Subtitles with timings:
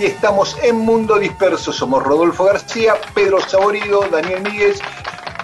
[0.00, 1.74] Aquí estamos en Mundo Disperso.
[1.74, 4.80] Somos Rodolfo García, Pedro Saborido, Daniel Míguez,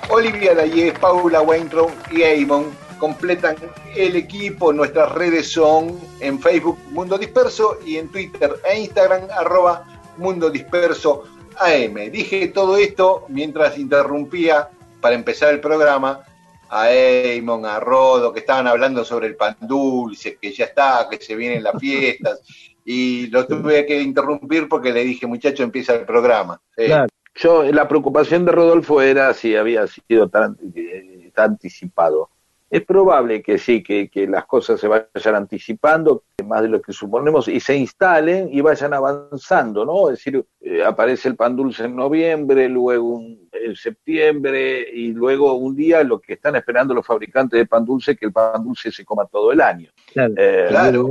[0.09, 2.65] Olivia Daye, Paula Weintraub y Eamon.
[2.99, 3.57] Completan
[3.95, 4.73] el equipo.
[4.73, 9.85] Nuestras redes son en Facebook Mundo Disperso y en Twitter e Instagram arroba
[10.17, 11.25] Mundo Disperso
[11.59, 12.11] AM.
[12.11, 14.71] Dije todo esto mientras interrumpía
[15.03, 16.25] para empezar el programa
[16.71, 21.19] a Eamon, a Rodo, que estaban hablando sobre el pan dulce, que ya está, que
[21.19, 22.41] se vienen las fiestas
[22.89, 26.63] y lo tuve que interrumpir porque le dije, muchacho, empieza el programa.
[26.77, 27.09] Claro.
[27.35, 32.31] Yo, la preocupación de Rodolfo era si había sido tan, eh, tan anticipado.
[32.77, 36.93] Es probable que sí, que, que, las cosas se vayan anticipando, más de lo que
[36.93, 40.11] suponemos, y se instalen y vayan avanzando, ¿no?
[40.11, 45.55] Es decir, eh, aparece el pan dulce en noviembre, luego un, en septiembre, y luego
[45.55, 48.93] un día lo que están esperando los fabricantes de pan dulce, que el pan dulce
[48.93, 49.91] se coma todo el año.
[50.13, 51.09] Claro, eh, claro.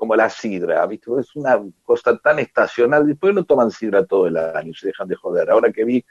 [0.00, 1.12] Como la sidra, ¿viste?
[1.20, 3.06] Es una cosa tan estacional.
[3.06, 5.48] Después no toman sidra todo el año, se dejan de joder.
[5.48, 6.04] Ahora que vi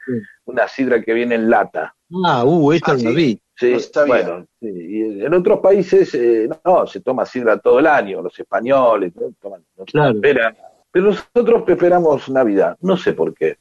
[0.46, 1.94] una sidra que viene en lata.
[2.24, 3.14] Ah, uh, esto Ah, sí.
[3.14, 3.42] vi.
[3.58, 4.14] Sí, No sabía.
[4.14, 8.38] bueno, sí, y en otros países eh, no, se toma sidra todo el año, los
[8.38, 9.32] españoles ¿no?
[9.40, 10.20] toman, no Claro.
[10.90, 13.58] Pero nosotros preferamos Navidad, no sé por qué.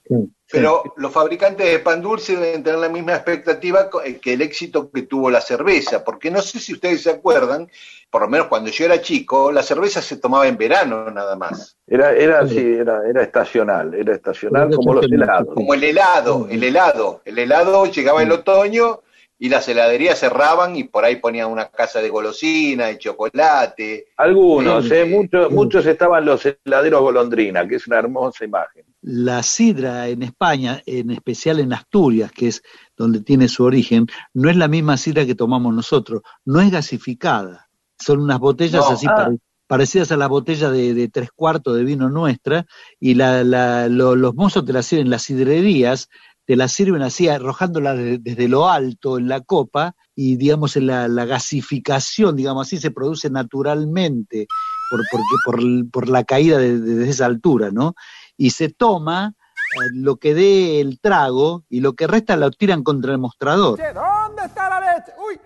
[0.50, 4.90] Pero los fabricantes de pan dulce deben tener la misma expectativa eh, que el éxito
[4.92, 7.68] que tuvo la cerveza, porque no sé si ustedes se acuerdan,
[8.10, 11.76] por lo menos cuando yo era chico, la cerveza se tomaba en verano nada más,
[11.86, 12.56] Era, era, Sí.
[12.56, 15.54] sí, era, era estacional, era estacional como los helados.
[15.54, 19.02] como el helado, el helado, el helado llegaba el otoño
[19.40, 24.08] y las heladerías cerraban y por ahí ponían una casa de golosina, de chocolate.
[24.18, 24.94] Algunos, Sí.
[24.96, 28.84] eh, muchos, muchos estaban los heladeros golondrina, que es una hermosa imagen.
[29.02, 32.64] La sidra en España, en especial en Asturias, que es
[32.96, 37.68] donde tiene su origen, no es la misma sidra que tomamos nosotros, no es gasificada.
[38.00, 39.16] Son unas botellas No, así ah.
[39.16, 39.38] pare-
[39.68, 42.66] parecidas a la botella de, de tres cuartos de vino nuestra,
[43.02, 46.08] y la, la- lo- los mozos te la sirven, las sidrerías
[46.48, 50.88] te la sirven así, arrojándola de- desde lo alto en la copa, y digamos en
[50.88, 54.48] la, la gasificación, digamos así, se produce naturalmente
[54.90, 57.94] por, porque, por, por la caída de- de- desde esa altura, ¿no?
[58.38, 62.84] y se toma eh, lo que dé el trago y lo que resta lo tiran
[62.84, 63.78] contra el mostrador.
[63.80, 65.12] ¿Dónde está la leche?
[65.28, 65.40] Uy,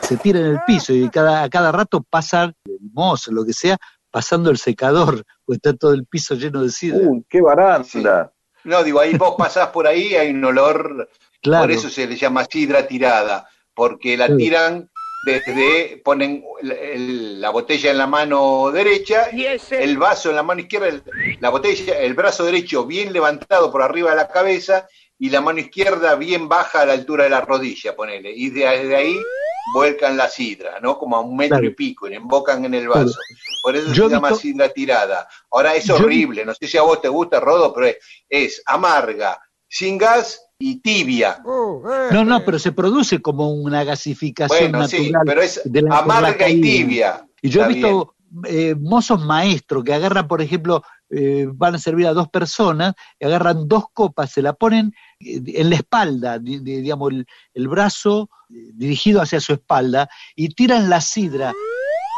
[0.00, 3.52] Se tira en el piso y cada, a cada rato pasa el mozo, lo que
[3.52, 3.76] sea,
[4.10, 7.08] pasando el secador, pues está todo el piso lleno de sidra.
[7.08, 8.32] Uy, qué baranda.
[8.66, 11.08] No, digo, ahí vos pasás por ahí, hay un olor,
[11.40, 14.36] claro, por eso se le llama sidra tirada, porque la Sí.
[14.36, 14.90] tiran
[15.24, 19.82] desde, ponen el- el- la botella en la mano derecha y ese.
[19.82, 21.02] el vaso en la mano izquierda, el-
[21.40, 24.86] la botella, el brazo derecho bien levantado por arriba de la cabeza
[25.18, 28.30] y la mano izquierda bien baja a la altura de la rodilla, ponele.
[28.34, 29.16] Y desde ahí
[29.74, 30.96] vuelcan la sidra, ¿no?
[30.98, 31.66] Como a un metro Claro.
[31.72, 33.18] y pico, y embocan en el vaso.
[33.66, 35.26] Por eso Yo se llama visto- sidra tirada.
[35.50, 37.96] Ahora es Yo- horrible, no sé si a vos te gusta, Rodo, pero es,
[38.28, 41.40] es amarga, sin gas y tibia.
[41.44, 41.82] Uh,
[42.12, 42.46] no, no, este.
[42.46, 45.22] pero se produce como una gasificación Bueno, sí, natural.
[45.26, 47.26] pero es de la- la amarga y tibia.
[47.42, 52.06] Y yo he visto eh, mozos maestros que agarran, por ejemplo, eh, van a servir
[52.06, 56.58] a dos personas, y agarran dos copas, se la ponen eh, en la espalda, di-
[56.58, 61.52] di- digamos, el, el brazo eh, dirigido hacia su espalda, y tiran la sidra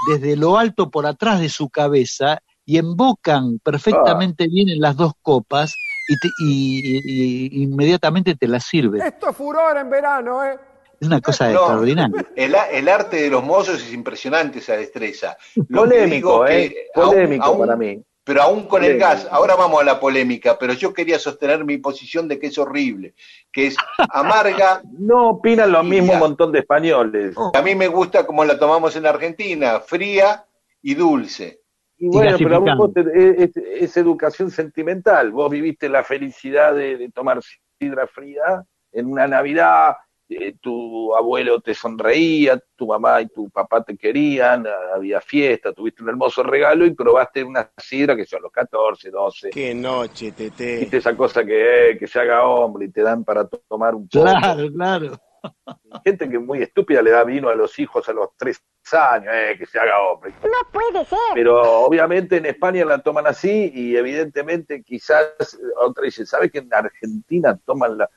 [0.06, 5.12] desde lo alto por atrás de su cabeza y embocan perfectamente bien en las dos
[5.22, 5.74] copas
[6.08, 8.98] y, te- y- y- y inmediatamente te la sirve.
[9.06, 10.58] Esto es furor en verano, ¿eh?
[11.00, 11.60] Es una cosa No.
[11.60, 12.26] extraordinaria.
[12.36, 15.36] El, arte de los mozos es impresionante esa destreza.
[15.54, 16.74] Lo que Polémico, digo ¿eh?
[16.94, 18.02] Polémico aún- para mí.
[18.28, 21.78] Pero aún con el gas, ahora vamos a la polémica, pero yo quería sostener mi
[21.78, 23.14] posición de que es horrible,
[23.50, 23.76] que es
[24.10, 24.82] amarga.
[24.98, 27.32] No opinan lo Y mismo un montón de españoles.
[27.38, 27.50] Oh.
[27.54, 30.44] A mí me gusta como la tomamos en Argentina, fría
[30.82, 31.62] y dulce.
[31.96, 35.30] Y bueno, pero vos es, es, educación sentimental.
[35.32, 37.40] Vos viviste la felicidad de, de tomar
[37.80, 39.96] sidra fría en una Navidad
[40.28, 46.02] eh, tu abuelo te sonreía, tu mamá y tu papá te querían, había fiesta, tuviste
[46.02, 49.50] un hermoso regalo y probaste una sidra que son los 14, 12.
[49.50, 50.80] Qué noche, tete.
[50.80, 54.24] Viste esa cosa que, que se haga hombre y te dan para tomar un poco.
[54.24, 55.20] Claro, claro.
[56.04, 59.32] Gente que es muy estúpida le da vino a los hijos a los tres años,
[59.34, 60.32] eh, que se haga hombre.
[60.42, 61.18] No puede ser.
[61.34, 66.72] Pero obviamente en España la toman así y evidentemente quizás otra dice, ¿sabe que en
[66.72, 68.10] Argentina toman la,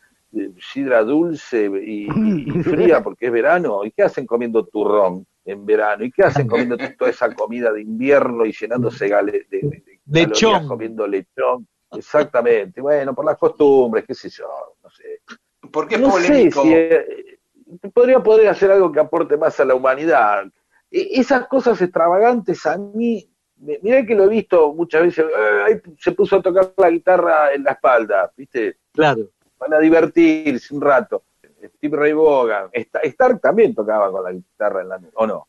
[0.60, 2.08] sidra dulce y,
[2.64, 3.84] fría porque es verano.
[3.86, 6.04] ¿Y qué hacen comiendo turrón en verano?
[6.04, 10.68] ¿Y qué hacen comiendo toda esa comida de invierno y llenándose de, de, lechón?
[10.68, 11.68] comiendo lechón.
[11.92, 12.80] Exactamente.
[12.80, 14.48] Bueno, por las costumbres, qué sé yo,
[14.82, 15.22] no sé.
[15.72, 16.64] porque es polémico?
[16.66, 17.40] Eh,
[17.94, 20.46] podría poder hacer algo que aporte más a la humanidad.
[20.90, 25.26] E, esas cosas extravagantes a mí, mirá que lo he visto muchas veces,
[25.70, 28.78] eh, se puso a tocar la guitarra en la espalda, ¿viste?
[28.94, 29.30] Claro
[29.62, 31.24] van a divertirse un rato.
[31.78, 35.48] Steve Ray Vaughan, Stark también tocaba con la guitarra en la ¿o no?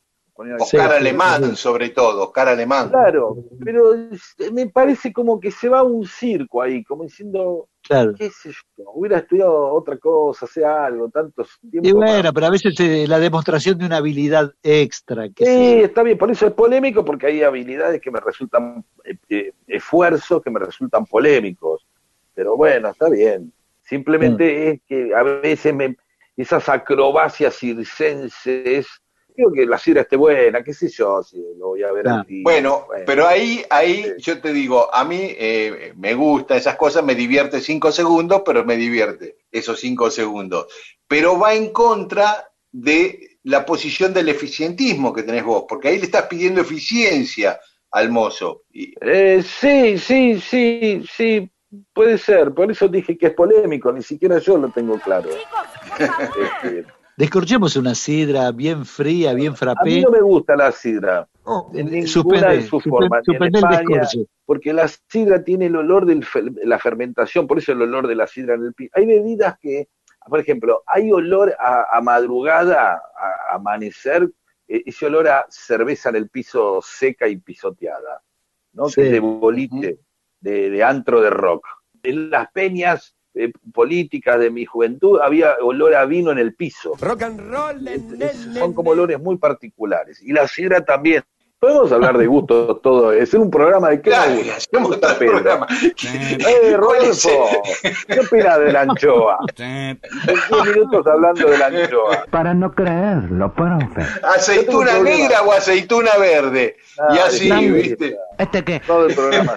[0.58, 2.88] Oscar Alemán, sobre todo, Oscar Alemán.
[2.88, 3.94] Claro, pero
[4.52, 8.14] me parece como que se va a un circo ahí, como diciendo, claro.
[8.14, 11.88] qué sé yo, hubiera estudiado otra cosa, sea algo, tantos tiempos.
[11.88, 15.28] Y bueno, pero a veces eh, la demostración de una habilidad extra.
[15.28, 19.16] Que sí, está bien, por eso es polémico, porque hay habilidades que me resultan, eh,
[19.28, 21.86] eh, esfuerzos que me resultan polémicos.
[22.34, 23.52] Pero bueno, está bien.
[23.92, 24.72] Simplemente mm.
[24.72, 25.96] es que a veces me,
[26.34, 28.86] esas acrobacias circenses,
[29.36, 32.06] creo que la sidra esté buena, qué sé yo, si lo voy a ver.
[32.42, 37.14] Bueno, pero ahí, ahí yo te digo, a mí eh, me gusta esas cosas, me
[37.14, 40.68] divierte cinco segundos, pero me divierte esos cinco segundos.
[41.06, 46.06] Pero va en contra de la posición del eficientismo que tenés vos, porque ahí le
[46.06, 47.60] estás pidiendo eficiencia
[47.90, 48.62] al mozo.
[48.72, 51.51] Eh, sí, sí, sí, sí,
[51.92, 55.28] Puede ser, por eso dije que es polémico, ni siquiera yo lo tengo claro.
[56.62, 56.86] Este,
[57.16, 59.80] Descorchemos una sidra bien fría, bien frappé.
[59.80, 61.28] A mí no me gusta la sidra.
[61.44, 63.22] Oh, en ninguna de sus formas.
[64.46, 66.24] porque la sidra tiene el olor de
[66.64, 68.92] la fermentación, por eso el olor de la sidra en el piso.
[68.94, 69.88] Hay bebidas que,
[70.26, 74.30] por ejemplo, hay olor a, madrugada, a, amanecer,
[74.66, 78.22] e, ese olor a cerveza en el piso seca y pisoteada,
[78.72, 78.86] ¿no?
[78.86, 79.98] Que de boliche
[80.42, 81.66] de, antro de rock.
[82.02, 86.94] En las peñas eh, políticas de mi juventud había olor a vino en el piso.
[87.00, 87.88] Rock and roll.
[88.52, 90.22] son como olores muy particulares.
[90.22, 91.22] Y la sidra también.
[91.62, 95.64] Podemos hablar de gusto todo, es un programa de qué claro, hacemos programa.
[95.70, 97.50] Eh, Rodolfo,
[98.08, 99.38] ¿qué opinas de la anchoa?
[99.58, 102.24] En 10 minutos hablando de la anchoa.
[102.32, 104.02] Para no creerlo, profe.
[104.24, 106.78] ¿Aceituna negra o aceituna verde?
[107.14, 108.16] y así, ¿viste?
[108.38, 108.80] ¿Este qué?
[108.80, 109.54] Todo el programa.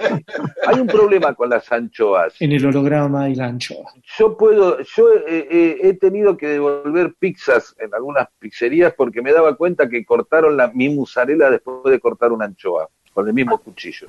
[0.67, 2.33] Hay un problema con las anchoas.
[2.39, 3.93] En el holograma y la anchoa.
[4.17, 9.89] Yo puedo, yo he tenido que devolver pizzas en algunas pizzerías porque me daba cuenta
[9.89, 14.07] que cortaron la, mi musarela después de cortar una anchoa con el mismo cuchillo.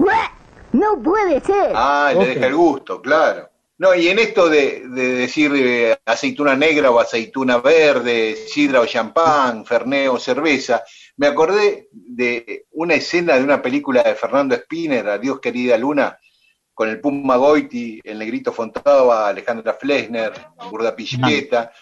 [0.73, 1.73] No puede ser.
[1.75, 3.49] Ah, le deja el gusto, claro.
[3.79, 9.67] No, y en esto de, decir eh, aceituna negra o aceituna verde, sidra o champán,
[9.67, 10.83] ferneo o cerveza,
[11.17, 16.19] me acordé de una escena de una película de Fernando Spinner, Adiós querida luna,
[16.75, 20.33] con el Puma Goiti, el Negrito Fontava, Alejandra Flesner,
[20.71, 21.73] Burda Picheta,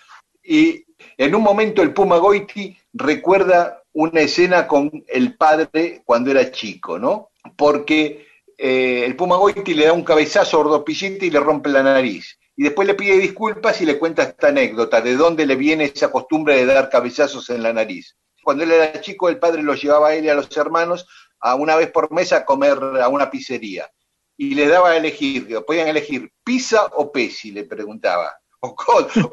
[0.42, 0.84] y
[1.16, 6.98] en un momento el Puma Goiti recuerda una escena con el padre cuando era chico,
[6.98, 7.30] ¿no?
[7.56, 8.26] Porque
[8.56, 12.38] eh, el Puma Goiti le da un cabezazo a Ordo y le rompe la nariz.
[12.56, 16.12] Y después le pide disculpas y le cuenta esta anécdota, de dónde le viene esa
[16.12, 18.16] costumbre de dar cabezazos en la nariz.
[18.44, 21.06] Cuando él era chico, el padre lo llevaba a él y a los hermanos
[21.40, 23.90] a una vez por mes a comer a una pizzería.
[24.36, 28.32] Y le daba a elegir, podían elegir pizza o pesi, le preguntaba.
[28.60, 28.74] O,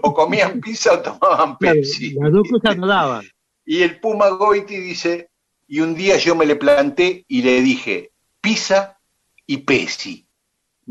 [0.01, 2.13] o comían pizza o tomaban Pepsi.
[2.13, 3.24] Las dos cosas no daban.
[3.65, 5.30] Y el Puma Goiti dice,
[5.68, 9.00] y un día yo me le planté y le dije, pizza
[9.46, 10.27] y pesi.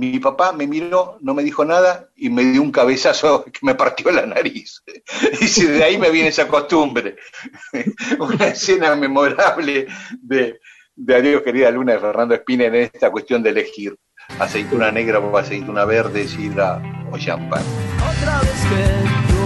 [0.00, 3.74] Mi papá me miró, no me dijo nada y me dio un cabezazo que me
[3.74, 4.82] partió la nariz.
[5.42, 7.16] Y de ahí me viene esa costumbre.
[8.18, 9.86] Una escena memorable
[10.22, 10.58] de,
[10.96, 13.94] de Adiós querida luna de Fernando Espina en esta cuestión de elegir
[14.38, 16.80] aceituna negra o aceituna verde, sidra
[17.12, 17.62] o champán.
[17.98, 19.09] Otra vez que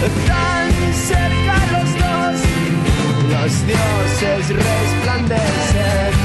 [0.00, 2.40] Tan cerca los dos,
[3.30, 6.19] los dioses resplandecen.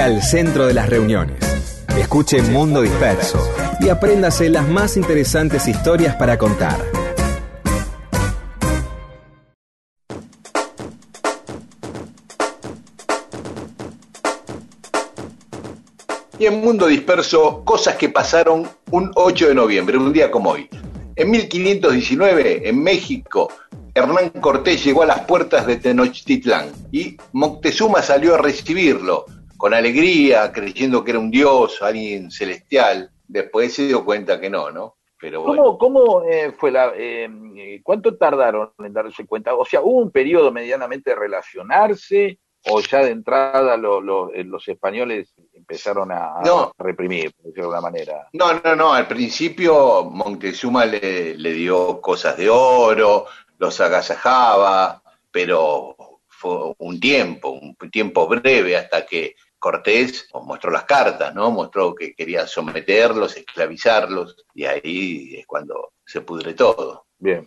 [0.00, 1.84] El centro de las reuniones.
[1.94, 3.38] Escuche Mundo Disperso
[3.80, 6.82] y apréndase las más interesantes historias para contar.
[16.38, 20.70] Y en Mundo Disperso, cosas que pasaron un 8 de noviembre, un día como hoy.
[21.14, 23.52] En 1519, en México,
[23.94, 29.26] Hernán Cortés llegó a las puertas de Tenochtitlán y Moctezuma salió a recibirlo
[29.60, 33.10] con alegría, creyendo que era un dios, alguien celestial.
[33.28, 34.96] Después se dio cuenta que no, ¿no?
[35.20, 35.76] Pero bueno.
[35.76, 37.28] ¿Cómo, cómo eh, fue la, eh,
[37.84, 39.54] cuánto tardaron en darse cuenta?
[39.54, 42.38] O sea, ¿hubo un periodo medianamente de relacionarse
[42.70, 46.40] o ya de entrada lo- lo- eh, los españoles empezaron a,
[46.78, 48.28] reprimir, por decirlo de alguna manera?
[48.32, 48.94] No, no, no.
[48.94, 53.26] Al principio Montezuma le, le dio cosas de oro,
[53.58, 55.94] los agasajaba, pero
[56.28, 61.50] fue un tiempo, un tiempo breve hasta que Cortés mostró las cartas, ¿no?
[61.50, 67.06] Mostró que quería someterlos, esclavizarlos, y ahí es cuando se pudre todo.
[67.18, 67.46] Bien.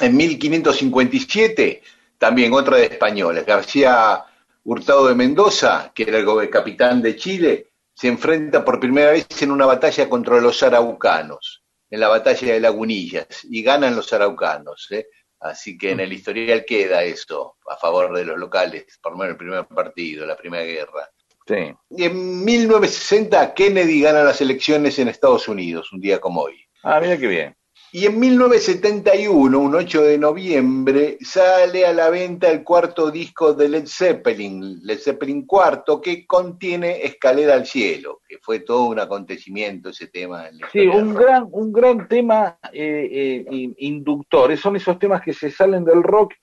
[0.00, 1.82] En 1557,
[2.16, 4.24] también otra de españoles, García
[4.62, 9.50] Hurtado de Mendoza, que era el capitán de Chile, se enfrenta por primera vez en
[9.50, 14.86] una batalla contra los araucanos, en la batalla de Lagunillas, y ganan los araucanos.
[14.92, 15.08] ¿eh?
[15.40, 19.32] Así que en el historial queda eso, a favor de los locales, por lo menos
[19.32, 21.10] el primer partido, la primera guerra.
[21.48, 21.74] Sí.
[21.90, 26.54] Y en 1960 Kennedy gana las elecciones en Estados Unidos, un día como hoy.
[26.84, 27.54] Ah, mira qué bien.
[27.90, 33.66] Y en 1971, un 8 de noviembre, sale a la venta el cuarto disco de
[33.70, 39.88] Led Zeppelin, Led Zeppelin cuarto, que contiene Escalera al Cielo, que fue todo un acontecimiento
[39.88, 40.48] ese tema.
[40.48, 44.54] en la Sí, un gran, un gran tema eh, eh, in- inductor.
[44.58, 46.34] Son esos temas que se salen del rock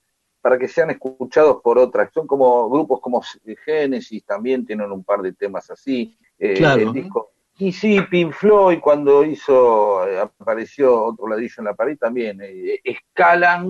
[0.46, 2.14] para que sean escuchados por otras.
[2.14, 3.20] Son como grupos como
[3.66, 6.16] Genesis, también tienen un par de temas así.
[6.38, 6.84] Eh, Claro.
[6.84, 7.32] El disco.
[7.58, 12.80] Y sí, Pink Floyd cuando hizo, eh, apareció otro ladrillo en la pared también, eh,
[12.84, 13.70] escalan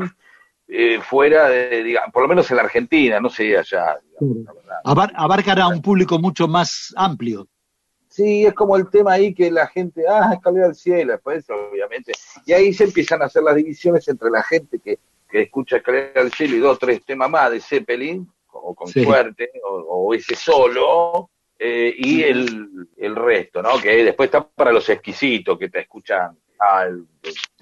[1.03, 3.97] fuera de, digamos, por lo menos en la Argentina, no sé allá.
[4.19, 4.53] digamos.
[4.83, 7.47] Abar- abarcan a un público mucho más amplio.
[8.09, 12.11] Sí, es como el tema ahí que la gente, ah, escalera al cielo, después obviamente.
[12.45, 16.21] Y ahí se empiezan a hacer las divisiones entre la gente que, que escucha escalera
[16.21, 19.03] al cielo y dos, tres temas más de Zeppelin, o con Sí.
[19.03, 19.75] suerte, o,
[20.07, 21.29] o ese solo,
[21.59, 23.77] eh, y el, el resto, ¿no?
[23.81, 27.05] Que después está para los exquisitos que te escuchan, ah, el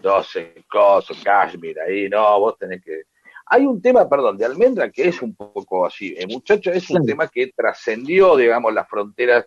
[0.01, 3.03] 12 cosas, Kashmir, ahí, no, vos tenés que...
[3.47, 7.05] Hay un tema, perdón, de Almendra que es un poco así, el muchacho es un
[7.05, 9.45] tema que trascendió, digamos, las fronteras,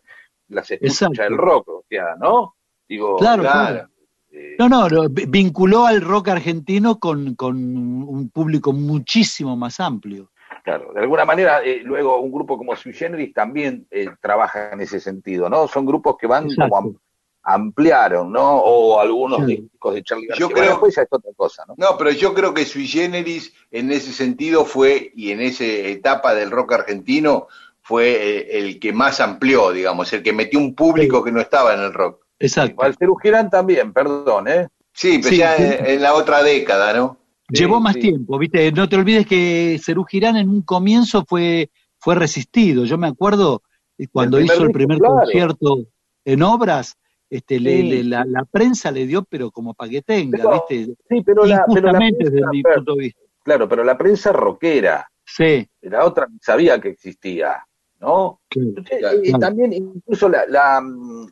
[0.49, 2.55] las escuchas del rock, o sea, ¿no?
[2.89, 3.69] Digo, Claro, Claro.
[3.75, 3.89] claro.
[4.37, 10.31] Eh, No, no, vinculó al rock argentino con, con un público muchísimo más amplio.
[10.63, 14.81] Claro, de alguna manera, eh, luego un grupo como Sui Generis también eh, trabaja en
[14.81, 15.69] ese sentido, ¿no?
[15.69, 16.75] Son grupos que van Exacto.
[16.75, 16.95] como
[17.43, 18.57] ampliaron, ¿no?
[18.59, 19.57] O algunos Sí.
[19.71, 20.41] discos de Charlie García.
[20.41, 21.75] Yo Bueno, creo- después ya es otra cosa, ¿no?
[21.79, 26.35] No, pero yo creo que Sui Generis en ese sentido fue, y en esa etapa
[26.35, 27.47] del rock argentino,
[27.83, 31.73] fue eh, el que más amplió, digamos, el que metió un público que no estaba
[31.75, 32.26] en el rock.
[32.39, 32.77] Exacto.
[32.79, 34.69] Walter Girán también, perdón, ¿eh?
[34.93, 35.63] Sí, pero Sí, ya sí.
[35.79, 37.19] en, la otra década, ¿no?
[37.49, 38.01] Llevó Sí, más sí.
[38.01, 38.73] tiempo, ¿viste?
[38.73, 42.85] No te olvides que Cerú Girán en un comienzo fue, fue resistido.
[42.85, 43.63] Yo me acuerdo
[43.99, 45.15] eh, cuando El hizo el primer claro.
[45.21, 45.79] concierto
[46.25, 46.97] en obras,
[47.31, 47.89] este, le- Sí.
[47.91, 50.95] le- la, la prensa le dio, pero como para que tenga, Pero- ¿viste?
[51.09, 53.21] Sí, pero la, pero la Injustamente desde prensa, mi punto de vista.
[53.43, 57.65] claro, pero la prensa rockera, Sí, la otra sabía que existía,
[58.07, 58.41] ¿no?
[58.49, 59.19] Claro.
[59.23, 60.81] y también incluso la, la,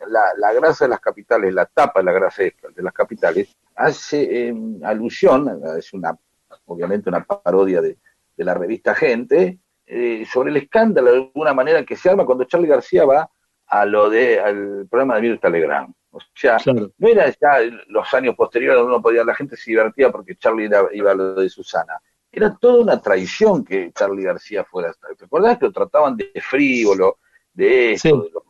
[0.09, 4.49] la, la grasa de las capitales, la tapa de la grasa de las capitales, hace
[4.49, 6.19] eh, alusión, es una
[6.67, 7.97] obviamente una parodia de,
[8.37, 12.45] de la revista Gente, eh, sobre el escándalo de alguna manera que se arma cuando
[12.45, 13.29] Charlie García va
[13.67, 15.95] a lo de al programa de Mirta Legrand.
[16.11, 16.91] O sea, Claro.
[16.97, 20.71] no era ya los años posteriores donde uno podía, la gente se divertía porque Charlie
[20.93, 22.01] iba a lo de Susana.
[22.37, 24.93] Era toda una traición que Charlie García fuera.
[25.17, 27.19] ¿Te acordás que lo trataban de frívolo,
[27.53, 28.29] de esto, Sí.
[28.29, 28.45] de lo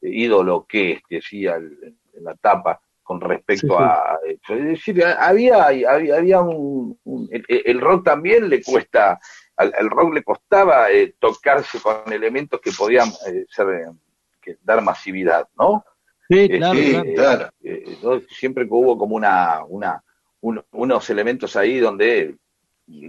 [0.00, 3.78] de ídolo que es, decía el- en la tapa con respecto Sí, sí.
[3.78, 4.18] a...
[4.54, 6.98] Es decir, había, había, había un...
[7.04, 9.18] un- el, el rock también le cuesta,
[9.56, 13.86] al, al rock le costaba eh, tocarse con elementos que podían eh, ser, eh,
[14.40, 15.84] que dar masividad, ¿no?
[16.28, 17.12] Sí, claro, claro.
[17.14, 17.50] claro.
[17.62, 18.20] Eh, ¿no?
[18.30, 20.02] siempre que hubo como una, una
[20.40, 22.36] un- unos elementos ahí donde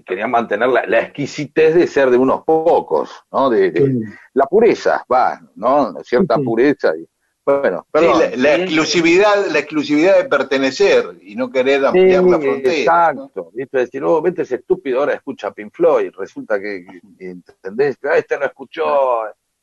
[0.05, 3.49] querían mantener la, la exquisitez de ser de unos pocos, ¿no?
[3.49, 3.99] De, de- Sí.
[4.33, 5.93] la pureza, va, ¿no?
[6.03, 6.93] Cierta Sí, pureza.
[6.97, 7.07] Y,
[7.45, 8.19] bueno, Sí, perdón.
[8.19, 13.13] la, la Y- exclusividad, la exclusividad de pertenecer y no querer Sí, ampliar la frontera.
[13.13, 13.23] ¿no?
[13.25, 13.51] exacto.
[13.53, 13.77] ¿viste?
[13.77, 16.11] Decir, oh, vete ese estúpido, ahora escucha Pink Floyd.
[16.17, 16.85] Resulta que,
[17.19, 17.97] que- ¿entendés?
[18.03, 18.85] Ah, Este no escuchó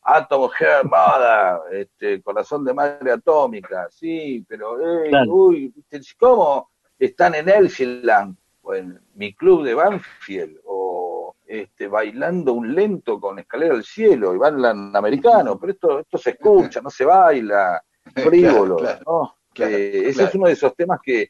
[0.04, 3.88] Atom Heart Mother, este, Corazón de Madre Atómica.
[3.90, 5.33] Sí, pero, eh, Claro.
[5.33, 5.72] uy.
[6.18, 8.37] ¿cómo están en Elsinland?
[8.62, 14.35] O en mi club de Banfield, o este, bailando un lento con escalera al cielo,
[14.35, 17.83] y bailan americano, pero esto, esto se escucha, no se baila,
[18.14, 19.37] frívolo, claro, ¿no?
[19.53, 21.29] claro, Eh, ese es uno de esos temas que,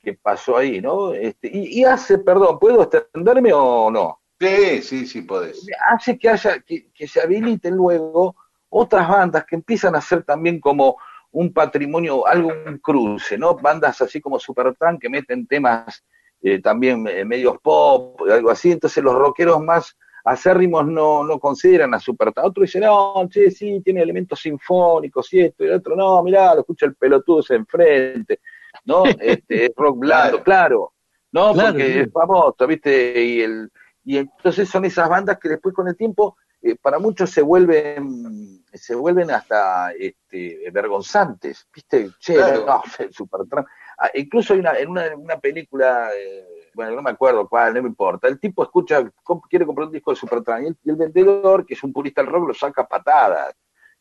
[0.00, 1.12] que pasó ahí, ¿no?
[1.14, 4.20] Este, y, y hace, perdón, ¿puedo extenderme o no?
[4.38, 5.66] Sí, sí, sí, podés.
[5.88, 8.36] Hace que haya, que, que se habiliten luego
[8.68, 10.96] otras bandas que empiezan a ser también como
[11.30, 13.54] un patrimonio, algo un cruce, ¿no?
[13.54, 16.04] Bandas así como Supertramp que meten temas
[16.46, 21.94] eh, también eh, medios pop, algo así, entonces los rockeros más acérrimos no, no consideran
[21.94, 22.48] a Supertramp.
[22.48, 26.54] Otro dice, no, che, sí, tiene elementos sinfónicos y esto, y el otro, no, mirá,
[26.54, 28.40] lo escucha el pelotudo ese enfrente,
[28.84, 29.04] ¿no?
[29.20, 30.92] Este, es rock blando, claro,
[31.32, 31.54] ¿no?
[31.54, 31.98] Claro, Porque sí.
[32.00, 33.24] es famoso, ¿viste?
[33.24, 33.70] Y, el,
[34.04, 38.62] y entonces son esas bandas que después con el tiempo, eh, para muchos se vuelven,
[38.70, 42.10] se vuelven hasta este, vergonzantes, ¿viste?
[42.18, 42.66] Che, Claro.
[42.66, 43.66] no, Supertramp.
[43.98, 47.82] Ah, incluso hay una, en una, una película, eh, bueno, no me acuerdo cuál, no
[47.82, 50.90] me importa, el tipo escucha, comp- quiere comprar un disco de Supertramp y el, y
[50.90, 53.54] el vendedor, que es un purista del rock, lo saca a patadas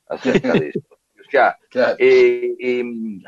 [0.08, 0.80] acerca de eso.
[1.26, 1.96] O sea, Claro.
[2.00, 2.84] eh, eh,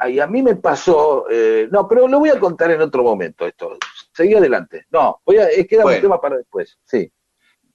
[0.10, 3.48] y a mí me pasó, eh, no, pero lo voy a contar en otro momento
[3.48, 3.78] esto.
[4.14, 4.86] Seguí adelante.
[4.92, 5.98] No, voy a, eh, queda Bueno.
[5.98, 6.78] un tema para después.
[6.84, 7.10] Sí.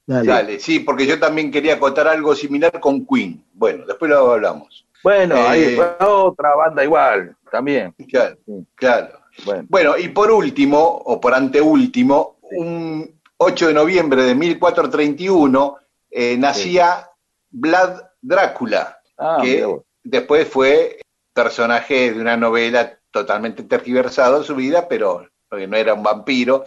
[0.07, 0.27] Dale.
[0.31, 3.43] Dale, sí, porque yo también quería acotar algo similar con Queen.
[3.55, 4.87] Bueno, después lo hablamos.
[5.03, 7.95] Bueno, Eh, ahí fue otra banda igual, también.
[8.09, 8.37] Claro,
[8.75, 9.21] claro.
[9.45, 15.77] Bueno, Bueno, y por último, o por anteúltimo, un 8 de noviembre de 1431
[16.11, 17.09] eh, nacía
[17.51, 19.67] Vlad Drácula, ah, que
[20.03, 21.01] después fue
[21.33, 26.65] personaje de una novela totalmente tergiversado en su vida, pero porque no era un vampiro.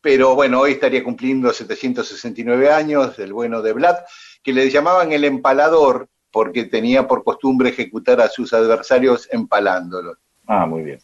[0.00, 3.96] Pero bueno, hoy estaría cumpliendo 769 años del bueno de Vlad,
[4.42, 10.18] que le llamaban el empalador porque tenía por costumbre ejecutar a sus adversarios empalándolos.
[10.48, 10.98] ah, muy bien.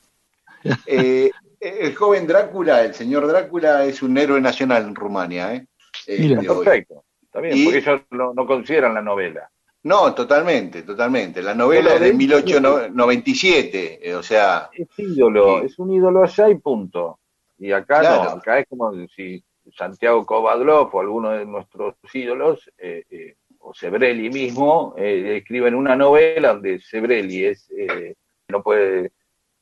[0.86, 5.54] Eh, el joven Drácula, el señor Drácula, es un héroe nacional en Rumania.
[5.54, 5.66] ¿eh?
[6.08, 6.42] Eh, Mira.
[6.42, 7.04] Perfecto.
[7.22, 9.48] Está bien, Y- porque ellos no, no consideran la novela.
[9.84, 11.40] No, totalmente, totalmente.
[11.42, 15.66] La novela es de de- 1897, eh, o sea, Es ídolo, Sí.
[15.66, 17.18] es un ídolo allá y punto.
[17.58, 18.24] Y acá Claro.
[18.24, 19.42] no, acá es como si
[19.76, 23.36] Santiago Kovadlov o alguno de nuestros ídolos, eh, eh,
[23.70, 28.14] o Sebrelli mismo, eh, escriben una novela donde Sebrelli es, eh,
[28.48, 29.12] no puede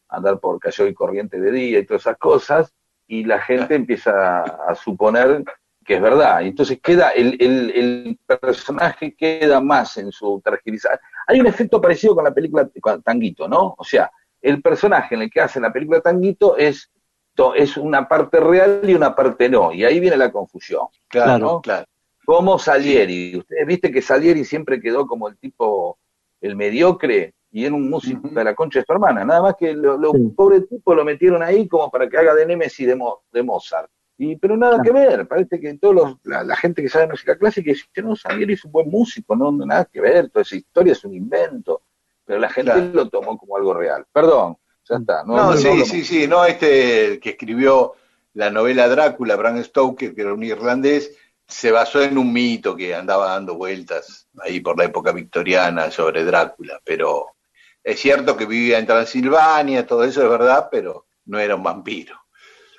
[0.09, 2.73] andar por calle y corriente de día y todas esas cosas,
[3.07, 5.45] y la gente empieza a, a suponer
[5.85, 6.43] que es verdad.
[6.43, 11.01] Entonces queda, el, el, el personaje queda más en su tergiversación.
[11.27, 13.75] Hay un efecto parecido con la película con Tanguito, ¿no?
[13.77, 16.91] O sea, el personaje en el que hace la película Tanguito es,
[17.35, 20.87] to- es una parte real y una parte no, y ahí viene la confusión.
[21.09, 21.61] claro, Claro.
[21.63, 21.87] claro.
[22.29, 23.39] Como Salieri.
[23.39, 25.99] Ustedes viste que Salieri siempre quedó como el tipo,
[26.43, 29.25] el mediocre, y era un músico de la concha de su hermana.
[29.25, 32.45] Nada más que los lo, pobre tipo lo metieron ahí como para que haga de
[32.45, 33.91] Nemesis de, de Mozart.
[34.19, 37.71] Y, pero nada que ver, parece que todos la, la, gente que sabe música clásica
[37.71, 41.03] dice no, Salieri es un buen músico, no, nada que ver, toda esa historia es
[41.07, 41.81] un invento,
[42.27, 44.05] pero la gente lo tomó como algo real.
[44.13, 45.25] Perdón, ya está.
[45.25, 47.95] No, no sí, sí, sí, no, este que escribió
[48.35, 51.17] la novela Drácula, Bram Stoker, que era un irlandés,
[51.49, 56.25] se basó en un mito que andaba dando vueltas ahí por la época victoriana sobre
[56.25, 57.37] Drácula, pero
[57.83, 62.15] es cierto que vivía en Transilvania, todo eso es verdad, pero no era un vampiro.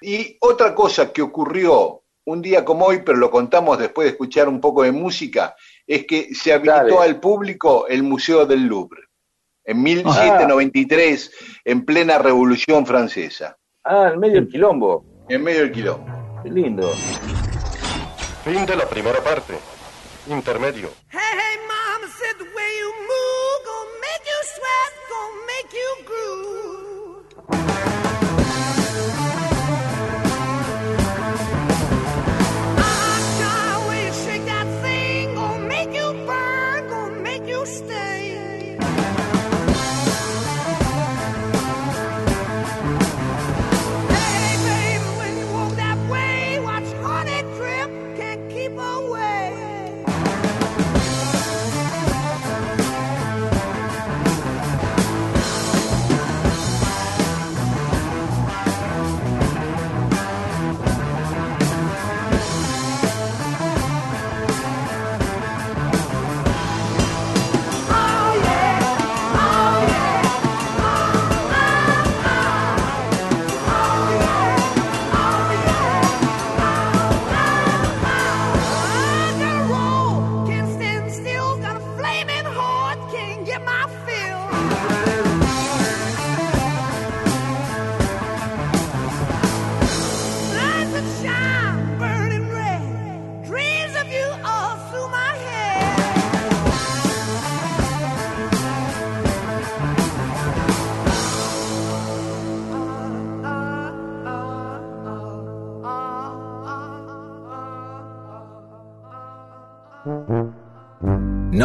[0.01, 4.47] Y otra cosa que ocurrió un día como hoy, pero lo contamos después de escuchar
[4.47, 5.55] un poco de música,
[5.87, 9.01] es que se habilitó al público el Museo del Louvre,
[9.63, 11.31] en 1793,
[11.65, 13.57] en plena Revolución Francesa.
[13.83, 15.03] Ah, en medio del quilombo.
[15.27, 16.05] En medio del quilombo.
[16.43, 16.91] Qué lindo.
[18.43, 19.53] Fin de la primera parte.
[20.27, 20.91] Intermedio.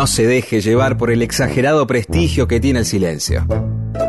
[0.04, 3.46] No se deje llevar por el exagerado prestigio que tiene el silencio.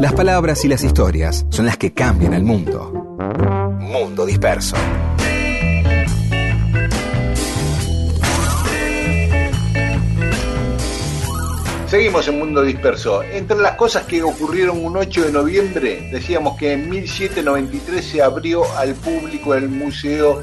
[0.02, 2.92] Las palabras y las historias son las que cambian el mundo.
[3.80, 4.76] Mundo disperso.
[11.88, 13.24] Seguimos en Mundo Disperso.
[13.24, 18.66] Entre las cosas que ocurrieron un 8 de noviembre, decíamos que en 1793 se abrió
[18.76, 20.42] al público el Museo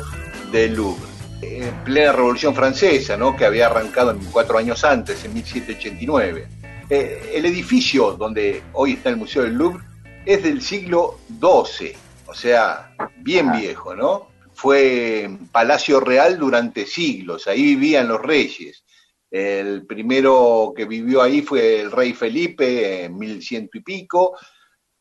[0.50, 1.11] del Louvre,
[1.42, 3.36] en plena Revolución Francesa, ¿no?
[3.36, 6.48] que había arrancado en cuatro años antes, en 1789.
[6.88, 9.84] Eh, el edificio donde hoy está el Museo del Louvre
[10.24, 11.94] es del siglo XII,
[12.26, 14.28] o sea, bien viejo, ¿no?
[14.54, 18.84] Fue palacio real durante siglos, ahí vivían los reyes.
[19.30, 24.36] El primero que vivió ahí fue el rey Felipe en 1100 y pico.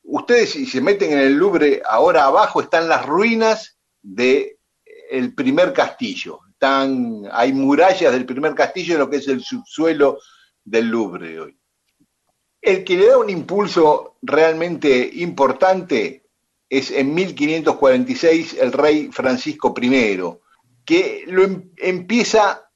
[0.04, 4.58] Ustedes si se meten en el Louvre, ahora abajo están las ruinas de
[5.12, 6.40] el primer castillo.
[6.50, 10.20] Están, hay murallas del primer castillo lo que es el subsuelo
[10.64, 11.58] del Louvre hoy.
[12.62, 16.24] El que le da un impulso realmente importante
[16.70, 20.22] es en 1546 el rey Francisco I,
[20.86, 22.70] que lo em- empieza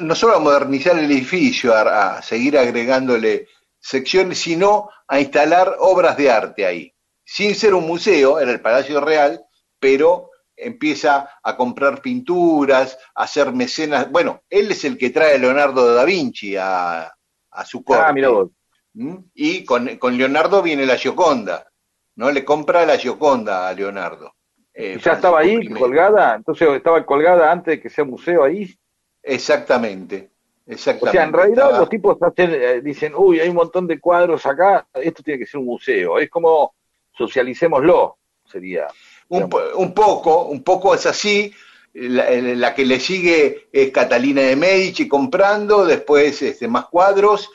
[0.00, 3.46] no solo a modernizar el edificio, a, a seguir agregándole
[3.78, 6.92] secciones, sino a instalar obras de arte ahí.
[7.24, 9.44] Sin ser un museo, era el Palacio Real,
[9.78, 14.10] pero empieza a comprar pinturas, a hacer mecenas.
[14.10, 17.12] Bueno, él es el que trae a Leonardo da Vinci a,
[17.50, 18.02] a su corte.
[18.06, 18.50] Ah, mira vos.
[18.94, 19.16] ¿Mm?
[19.34, 21.66] Y con, con Leonardo viene la Gioconda,
[22.14, 22.30] ¿no?
[22.30, 24.32] Le compra la Gioconda a Leonardo.
[24.72, 26.34] Eh, ¿Y ya estaba ahí colgada?
[26.34, 28.74] Entonces estaba colgada antes de que sea museo ahí.
[29.22, 30.30] Exactamente,
[30.66, 31.18] O exactamente.
[31.18, 34.46] sea, en realidad Estaba- los tipos hacen, eh, dicen, uy, hay un montón de cuadros
[34.46, 36.18] acá, esto tiene que ser un museo.
[36.18, 36.74] Es como
[37.12, 38.86] socialicémoslo, sería.
[39.28, 41.52] Un, po- un poco, un poco es así.
[41.94, 47.48] La, la que le sigue es Catalina de Medici comprando, después este, más cuadros.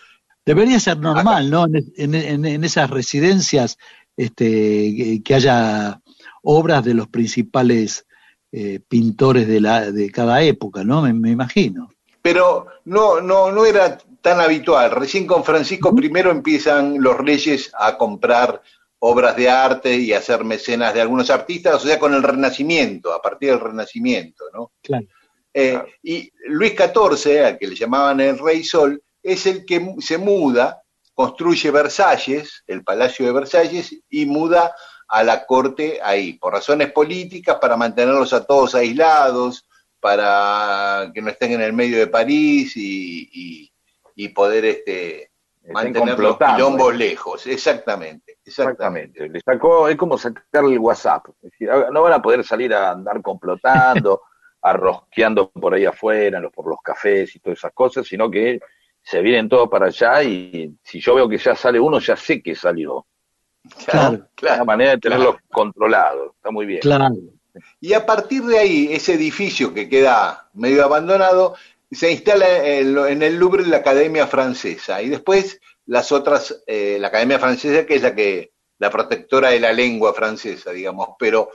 [0.43, 1.65] Debería ser normal, ¿no?
[1.95, 3.77] En, en- esas residencias
[4.17, 4.45] este,
[4.97, 6.01] que, que haya
[6.41, 8.07] obras de los principales
[8.51, 11.03] eh, pintores de, la, de cada época, ¿no?
[11.03, 11.89] Me, me imagino.
[12.23, 14.91] Pero no, no, no era tan habitual.
[14.91, 18.61] Recién con Francisco I empiezan los reyes a comprar
[19.03, 23.21] obras de arte y hacer mecenas de algunos artistas, o sea, con el Renacimiento, a
[23.21, 24.71] partir del Renacimiento, ¿no?
[24.81, 25.05] Claro.
[25.53, 30.17] Eh, y Luis XIV, al que le llamaban el Rey Sol, es el que se
[30.17, 30.81] muda,
[31.13, 34.73] construye Versalles, el Palacio de Versalles, y muda
[35.07, 39.67] a la corte ahí, por razones políticas, para mantenerlos a todos aislados,
[39.99, 43.71] para que no estén en el medio de París y, y-
[44.15, 45.31] y poder este,
[45.69, 47.47] mantener los quilombos lejos.
[47.47, 49.29] Exactamente, exactamente.
[49.29, 51.27] Le sacó, es como sacarle el WhatsApp.
[51.41, 54.21] Es decir, ah, no van a poder salir a andar complotando,
[54.61, 58.59] arrosqueando por ahí afuera, por los cafés y todas esas cosas, sino que
[59.03, 62.41] se vienen todos para allá y si yo veo que ya sale uno, ya sé
[62.41, 63.05] que salió.
[63.85, 66.31] Claro, Es una manera de tenerlos controlados.
[66.35, 66.81] Está muy bien.
[66.81, 67.09] claro.
[67.79, 71.55] Y a partir de ahí, ese edificio que queda medio abandonado,
[71.91, 75.59] se instala en el Louvre la Academia Francesa y después
[75.91, 80.13] las otras, eh, la Academia Francesa que es la que la protectora de la lengua
[80.13, 81.51] francesa, digamos, pero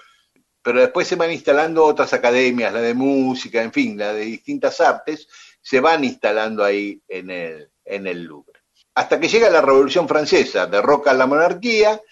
[0.60, 4.80] pero después se van instalando otras academias, la de música, en fin, la de distintas
[4.80, 5.26] artes,
[5.62, 8.60] se van instalando ahí en el, en el Louvre.
[8.96, 12.02] Hasta que llega la Revolución Francesa, derroca la monarquía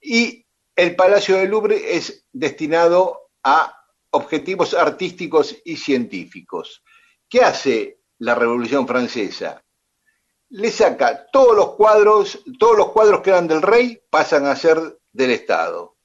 [0.00, 3.76] y el Palacio del Louvre es destinado a
[4.10, 6.84] objetivos artísticos y científicos.
[7.28, 9.65] ¿Qué hace la Revolución Francesa?
[10.50, 14.78] Le saca todos los cuadros, todos los cuadros que eran del rey pasan a ser
[15.12, 15.96] del Estado.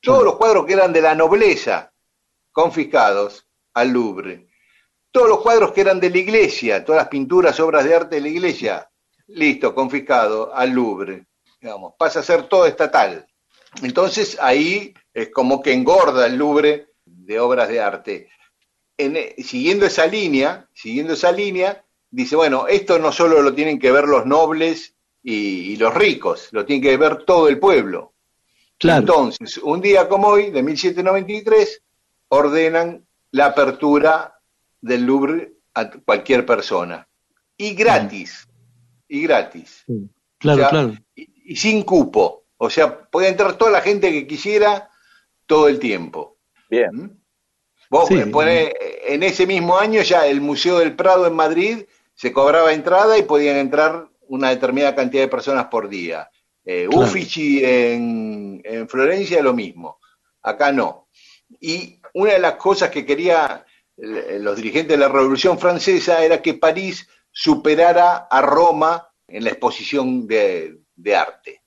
[0.00, 1.92] Todos los cuadros que eran de la nobleza,
[2.52, 4.48] confiscados al Louvre.
[5.10, 8.22] Todos los cuadros que eran de la iglesia, todas las pinturas, obras de arte de
[8.22, 8.90] la iglesia,
[9.28, 11.26] listo, confiscado al Louvre.
[11.60, 13.26] Digamos, pasa a ser todo estatal.
[13.82, 18.28] Entonces ahí es como que engorda el Louvre de obras de arte.
[18.96, 23.78] En- eh, siguiendo esa línea, siguiendo esa línea, dice, bueno, esto no solo lo tienen
[23.78, 28.14] que ver los nobles y, y los ricos, lo tiene que ver todo el pueblo.
[28.78, 29.00] Claro.
[29.00, 31.82] Entonces, un día como hoy, de 1793,
[32.28, 34.38] ordenan la apertura
[34.80, 37.06] del Louvre a cualquier persona.
[37.56, 38.46] Y gratis,
[39.08, 39.84] y gratis.
[40.38, 40.94] Claro, O sea, claro.
[41.16, 42.44] y sin cupo.
[42.56, 44.90] O sea, puede entrar toda la gente que quisiera
[45.46, 46.36] todo el tiempo.
[46.70, 47.20] Bien.
[47.90, 48.16] Vos Sí.
[48.30, 48.72] ponés,
[49.06, 51.84] en ese mismo año ya el Museo del Prado en Madrid
[52.18, 56.28] se cobraba entrada y podían entrar una determinada cantidad de personas por día.
[56.64, 57.04] Eh, Claro.
[57.06, 60.00] Uffizi en, en Florencia lo mismo.
[60.42, 61.08] Acá no.
[61.60, 63.64] Y una de las cosas que quería
[63.96, 69.50] eh, los dirigentes de la Revolución Francesa era que París superara a Roma en la
[69.50, 71.62] exposición de, de arte.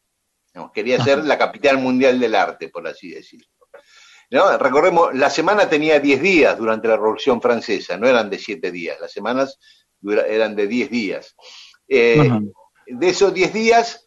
[0.54, 0.70] ¿no?
[0.74, 3.48] Quería ser la capital mundial del arte, por así decirlo.
[4.30, 4.58] ¿No?
[4.58, 8.98] Recordemos, la semana tenía 10 días durante la Revolución Francesa, no eran de 7 días,
[9.00, 9.58] las semanas
[10.02, 11.36] dura- eran de 10 días.
[11.88, 12.30] Eh,
[12.88, 14.06] de esos 10 días,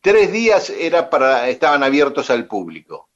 [0.00, 3.08] 3 días era para, estaban abiertos al público.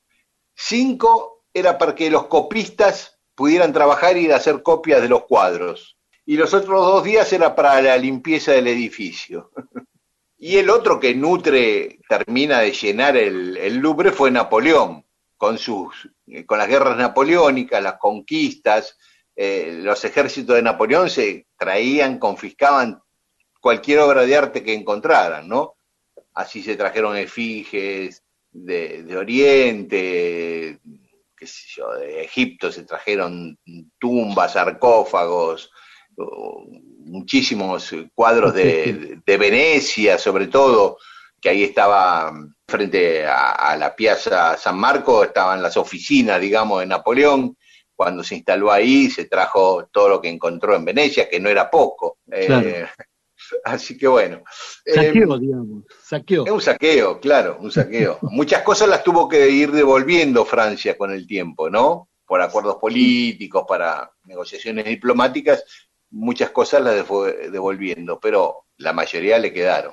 [0.54, 5.96] 5 era para que los copistas pudieran trabajar y hacer copias de los cuadros.
[6.26, 9.50] Y los otros dos días era para la limpieza del edificio.
[10.42, 15.04] Y el otro que nutre, termina de llenar el, el Louvre fue Napoleón,
[15.36, 18.96] con, sus, eh, con las guerras napoleónicas, las conquistas,
[19.42, 23.00] eh, los ejércitos de Napoleón se traían, confiscaban
[23.58, 25.76] cualquier obra de arte que encontraran, ¿no?
[26.34, 30.78] Así se trajeron efigies de, de Oriente,
[31.34, 33.58] qué sé yo, de Egipto se trajeron
[33.98, 35.70] tumbas, sarcófagos,
[36.98, 40.98] muchísimos cuadros de, de Venecia, sobre todo,
[41.40, 42.30] que ahí estaba
[42.68, 47.56] frente a, a la Piazza San Marco, estaban las oficinas, digamos, de Napoleón.
[48.00, 51.70] Cuando se instaló ahí, se trajo todo lo que encontró en Venecia, que no era
[51.70, 52.16] poco.
[52.32, 52.86] Eh,
[53.64, 54.42] así que bueno.
[54.86, 55.84] Eh, Saqueo, digamos.
[56.02, 56.46] Saqueo.
[56.46, 58.16] es un saqueo, claro, un saqueo.
[58.22, 62.08] Muchas cosas las tuvo que ir devolviendo Francia con el tiempo, ¿no?
[62.24, 65.62] Por acuerdos políticos, para negociaciones diplomáticas,
[66.08, 69.92] muchas cosas las fue devolviendo, pero la mayoría le quedaron.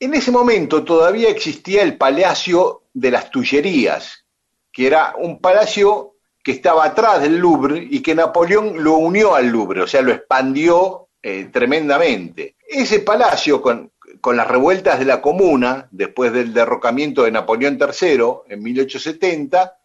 [0.00, 4.26] En ese momento todavía existía el Palacio de las Tullerías,
[4.72, 6.15] que era un palacio
[6.46, 10.12] que estaba atrás del Louvre y que Napoleón lo unió al Louvre, o sea, lo
[10.12, 12.54] expandió eh, tremendamente.
[12.68, 18.44] Ese palacio, con, con las revueltas de la Comuna, después del derrocamiento de Napoleón III
[18.48, 19.76] en 1870,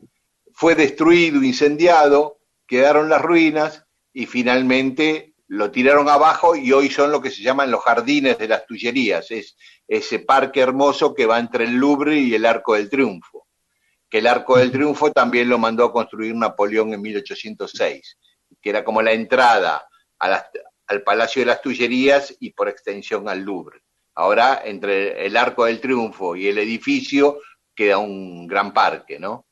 [0.53, 7.23] fue destruido, incendiado, quedaron las ruinas y finalmente lo tiraron abajo y hoy son lo
[7.23, 11.63] que se llaman los jardines de las Tullerías, es ese parque hermoso que va entre
[11.63, 13.30] el Louvre y el Arco del Triunfo,
[14.11, 18.17] que el Arco del Triunfo también lo mandó a construir Napoleón en 1806,
[18.61, 19.87] que era como la entrada
[20.19, 20.45] a las-
[20.87, 23.79] al Palacio de las Tullerías y por extensión al Louvre.
[24.15, 27.39] Ahora, entre el Arco del Triunfo y el edificio
[27.73, 29.47] queda un gran parque, ¿no?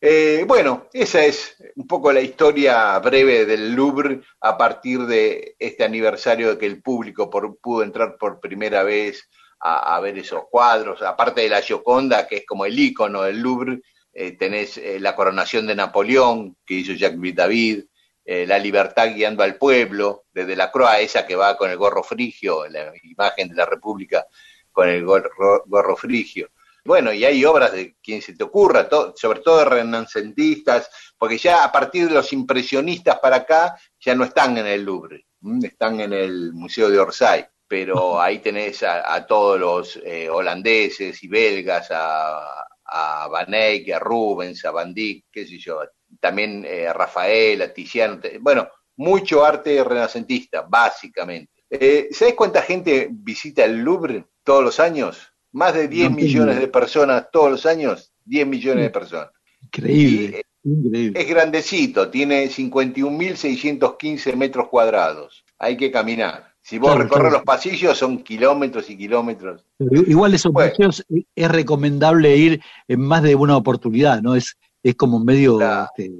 [0.00, 5.84] Eh, bueno, esa es un poco la historia breve del Louvre a partir de este
[5.84, 9.28] aniversario de que el público por- pudo entrar por primera vez
[9.60, 11.02] a, ver esos cuadros.
[11.02, 13.80] Aparte de la Gioconda, que es como el ícono del Louvre,
[14.12, 17.84] eh, tenés eh, la coronación de Napoleón, que hizo Jacques David,
[18.24, 22.02] eh, la libertad guiando al pueblo, desde la croa esa que va con el gorro
[22.02, 24.26] frigio, la imagen de la República
[24.72, 26.50] con el gorro, frigio.
[26.84, 31.72] Bueno, y hay obras de quien se te ocurra, sobre todo renacentistas, porque ya a
[31.72, 35.26] partir de los impresionistas para acá ya no están en el Louvre,
[35.62, 41.22] están en el Museo de Orsay, pero ahí tenés a, a todos los eh, holandeses
[41.22, 45.80] y belgas, a, a Van Eyck, a Rubens, a Van Dyck, qué sé yo,
[46.18, 51.52] también eh, a Rafael, a Tiziano, bueno, mucho arte renacentista, básicamente.
[51.70, 55.32] Eh, ¿Sabés cuánta gente visita el Louvre todos los años?
[55.52, 59.30] Más de 10 No tengo millones de personas todos los años, 10 millones de personas.
[59.62, 61.20] Increíble, increíble.
[61.20, 65.44] Es grandecito, tiene 51.615 metros cuadrados.
[65.58, 66.49] Hay que caminar.
[66.70, 67.36] Si vos Claro, recorres claro.
[67.38, 69.64] los pasillos son kilómetros y kilómetros.
[69.76, 70.72] Pero igual esos Bueno.
[71.10, 74.36] eh, es recomendable ir en más de una oportunidad, ¿no?
[74.36, 75.88] Es, es como medio Claro.
[75.96, 76.12] este,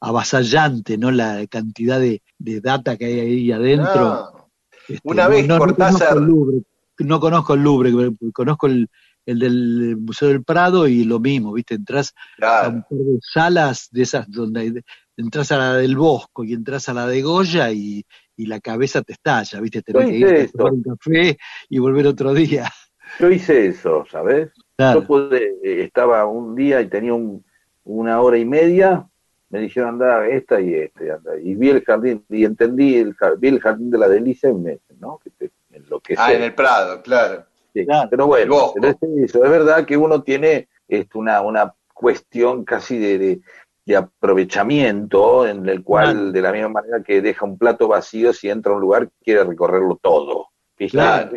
[0.00, 1.10] avasallante, ¿no?
[1.10, 3.94] La cantidad de, de data que hay ahí adentro.
[4.04, 4.50] No.
[4.88, 6.58] Este, Una no- vez no, no Cortázar- conozco el Louvre,
[7.00, 7.92] no conozco el Louvre,
[8.32, 8.88] conozco el,
[9.26, 11.74] el del Museo del Prado y lo mismo, ¿viste?
[11.74, 14.72] Entras a un par de salas de esas donde hay-
[15.16, 18.04] entras a la del Bosco y entras a la de Goya y,
[18.36, 19.82] y la cabeza te estalla, ¿viste?
[19.82, 22.70] Tenés que irte a tomar un café y volver otro día.
[23.20, 24.50] Yo hice eso, ¿sabes?
[24.76, 25.00] Claro.
[25.00, 27.44] Yo pude, eh, estaba un día y tenía un-
[27.84, 29.06] una hora y media,
[29.48, 31.38] me dijeron anda esta y esta, y, anda.
[31.40, 34.78] y vi el jardín, y entendí, el, vi el jardín de la delicia y me,
[34.98, 35.18] ¿no?
[35.22, 36.20] Que te enloquece.
[36.20, 37.44] Ah, en el Prado, claro.
[37.72, 38.08] Sí, Claro.
[38.10, 38.96] Pero bueno, pero es
[39.30, 43.40] eso, es verdad que uno tiene este, una, una cuestión casi de, de,
[43.86, 48.48] de aprovechamiento en el cual, de la misma manera que deja un plato vacío, si
[48.50, 50.48] entra a un lugar quiere recorrerlo todo.
[50.78, 50.96] ¿viste?
[50.98, 51.30] Claro.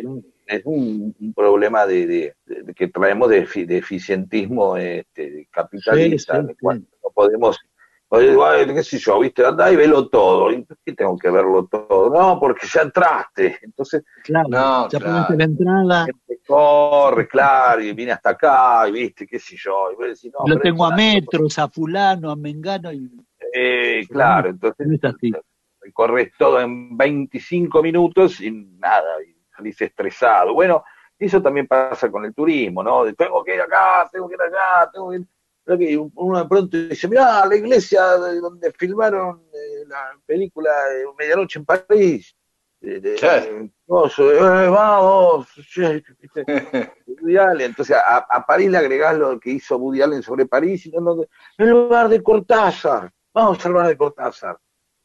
[0.46, 6.48] Es un, un problema de, de- que traemos de, efi- de eficientismo este, capitalista, Sí,
[6.48, 6.86] sí, sí.
[7.04, 7.56] no podemos
[8.10, 10.50] Qué sé yo, viste, anda y velo todo.
[10.50, 12.10] ¿Y por qué tengo que verlo todo?
[12.10, 13.58] No, porque ya entraste.
[13.62, 15.36] Entonces, Claro, No, ya claro.
[15.36, 19.92] la entrada, gente corre, claro, y vine hasta acá, y viste, qué sé yo.
[19.92, 23.08] Y vos decís, no, lo tengo a metros, a fulano, a mengano, y
[23.52, 25.32] Eh, claro, entonces no es así.
[25.80, 30.52] recorres todo en 25 minutos y nada, y salís estresado.
[30.52, 30.82] Bueno,
[31.18, 33.04] eso también pasa con el turismo, ¿no?
[33.04, 35.26] De, tengo que ir acá, tengo que ir allá, tengo que ir...
[35.66, 41.04] Que uno de pronto dice, mirá, la iglesia de donde filmaron eh, la película de
[41.18, 42.34] Medianoche en París.
[43.18, 43.68] Claro.
[44.70, 45.48] vamos.
[47.60, 51.00] Entonces a, a París le agregás lo que hizo Woody Allen sobre París, y no,
[51.00, 51.24] no,
[51.58, 54.58] el lugar de Cortázar, vamos al bar de Cortázar.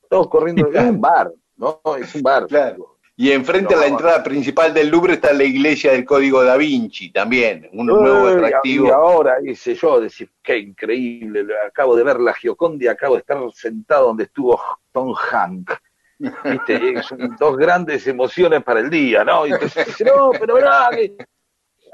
[0.10, 1.82] Todos corriendo, es un bar, ¿no?
[2.00, 2.48] Es un bar.
[2.48, 2.95] Claro.
[3.18, 6.58] Y enfrente No, a la entrada principal del Louvre está la iglesia del Código da
[6.58, 8.88] Vinci también, un nuevo Uy, atractivo.
[8.88, 13.22] Y ahora, dice yo, decir, qué increíble, acabo de ver la Gioconda y acabo de
[13.22, 14.60] estar sentado donde estuvo
[14.92, 15.72] Tom Hank.
[16.18, 17.04] ¿Viste?
[17.04, 19.48] Son dos grandes emociones para el día, ¿no?
[19.48, 21.16] Y entonces dice, no, pero que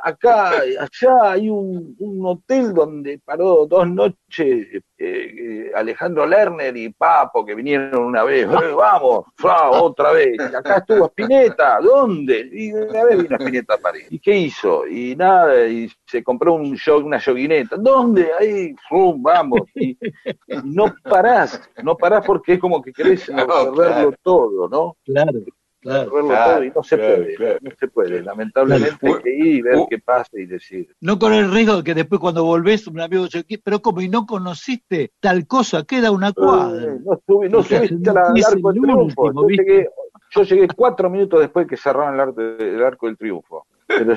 [0.03, 6.89] acá, allá hay un, un hotel donde paró dos noches eh, eh, Alejandro Lerner y
[6.89, 12.49] Papo que vinieron una vez, "Eh, vamos, fra, otra vez, y acá estuvo Spinetta, ¿dónde?
[12.51, 14.05] Y una vez vino Spinetta a París.
[14.09, 14.85] ¿Y qué hizo?
[14.87, 18.29] Y nada, y se compró un jog, una yoguineta, ¿dónde?
[18.39, 23.41] Ahí, frum, vamos, y, y no parás, no parás porque es como que querés No,
[23.41, 24.13] absorberlo claro.
[24.21, 24.97] todo, ¿no?
[25.03, 25.39] claro,
[25.81, 26.01] claro.
[26.01, 27.57] Absorberlo Claro, todo y no se claro, puede, claro.
[27.61, 29.15] no se puede, lamentablemente Claro.
[29.17, 30.95] hay que ir y ver Uh, qué pasa y decir.
[31.01, 33.57] No con el riesgo de que después cuando volvés un amigo dice, "¿Qué?
[33.63, 36.93] pero como y no conociste tal cosa, queda una cuadra.
[36.93, 39.21] Eh, no subí, no subiste no al arco del el triunfo.
[39.23, 39.89] último, Yo llegué,
[40.31, 43.65] yo llegué cuatro minutos después que cerraron el arco, el arco del triunfo.
[43.97, 44.15] Pero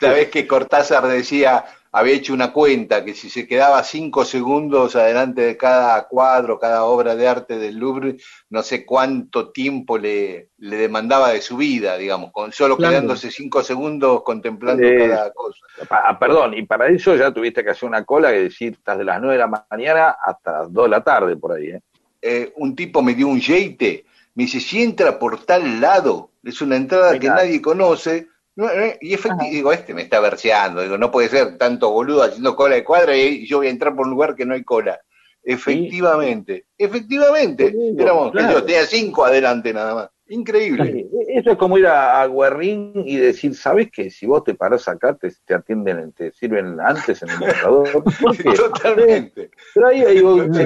[0.00, 5.42] Sabés que Cortázar decía, había hecho una cuenta, que si se quedaba cinco segundos adelante
[5.42, 8.16] de cada cuadro, cada obra de arte del Louvre,
[8.50, 12.92] no sé cuánto tiempo le, le demandaba de su vida, digamos, con solo Claro.
[12.92, 15.58] quedándose cinco segundos contemplando Eh, cada cosa.
[15.90, 19.04] Ah, perdón, y para eso ya tuviste que hacer una cola que decir, estás de
[19.04, 21.80] las nueve de la mañana hasta las dos de la tarde por ahí, ¿eh?
[22.24, 24.04] Eh, un tipo me dio un yeite,
[24.34, 28.98] me dice, si entra por tal lado, es una entrada que nadie conoce, no, eh,
[29.00, 32.74] y efectivamente, digo, este me está verseando, digo, no puede ser tanto boludo haciendo cola
[32.74, 35.00] de cuadra y yo voy a entrar por un lugar que no hay cola.
[35.44, 38.64] Efectivamente, efectivamente, Boludo, éramos, yo, claro.
[38.64, 40.10] tenía cinco adelante nada más.
[40.28, 41.08] Increíble.
[41.28, 44.08] Eso es como ir a, a Guerrín y decir, ¿sabes qué?
[44.08, 47.88] Si vos te parás acá, te, te atienden, te sirven antes en el mostrador.
[48.56, 49.50] Totalmente.
[49.74, 50.22] Pero ahí hay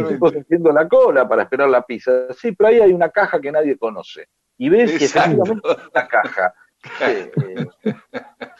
[0.08, 2.32] tipos haciendo la cola para esperar la pizza.
[2.34, 4.28] Sí, pero ahí hay una caja que nadie conoce.
[4.56, 5.42] Y ves que Exacto.
[5.42, 6.54] efectivamente es una caja.
[7.00, 7.30] Eh,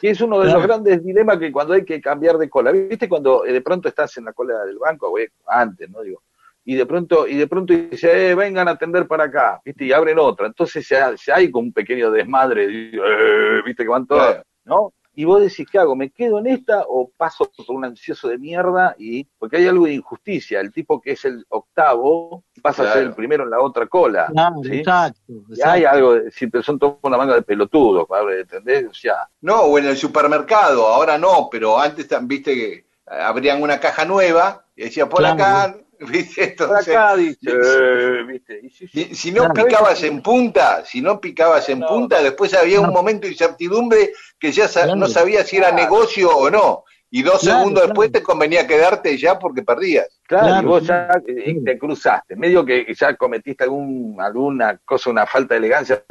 [0.01, 2.71] que es uno de los grandes dilemas que cuando hay que cambiar de cola.
[2.73, 6.03] ¿Viste cuando eh, de pronto estás en la cola del banco, güey, antes, ¿no?
[6.03, 6.23] Digo,
[6.65, 9.85] y de pronto, y de pronto dice, eh, vengan a atender para acá, ¿viste?
[9.85, 10.47] Y abren otra.
[10.47, 13.85] Entonces se, se hay como un pequeño desmadre, eh, ¿viste?
[13.85, 14.45] Que van todas, Claro.
[14.65, 14.93] ¿no?
[15.19, 15.97] Y vos decís, ¿qué hago?
[15.97, 18.95] ¿Me quedo en esta o paso por un ansioso de mierda?
[18.99, 20.61] y Porque hay algo de injusticia.
[20.61, 24.27] El tipo que es el octavo pasa a ser el primero en la otra cola.
[24.31, 24.79] Claro, ¿sí?
[24.81, 25.19] exacto.
[25.49, 28.41] Y hay algo, de, pero son toda una manga de pelotudos, ¿vale?
[28.43, 28.87] ¿entendés?
[28.91, 33.63] O sea, No, o en el supermercado, ahora no, pero antes viste que eh, abrían
[33.63, 35.35] una caja nueva y decía por Claro.
[35.35, 35.77] acá,
[36.09, 38.61] viste, entonces, acá dice, eh, ¿viste?
[38.63, 39.05] Y sí, sí.
[39.05, 39.67] si, si no Claro.
[39.67, 41.87] picabas en punta, si no picabas en No.
[41.87, 44.97] punta, después había un momento de incertidumbre que ya sa- Claro.
[44.97, 46.85] no sabías si era negocio o no.
[47.09, 47.87] Y dos Claro, segundos claro.
[47.89, 50.09] después te convenía quedarte ya porque perdías.
[50.27, 55.11] Claro, Claro, y vos ya eh, te cruzaste, medio que ya cometiste algún, alguna cosa,
[55.11, 56.05] una falta de elegancia,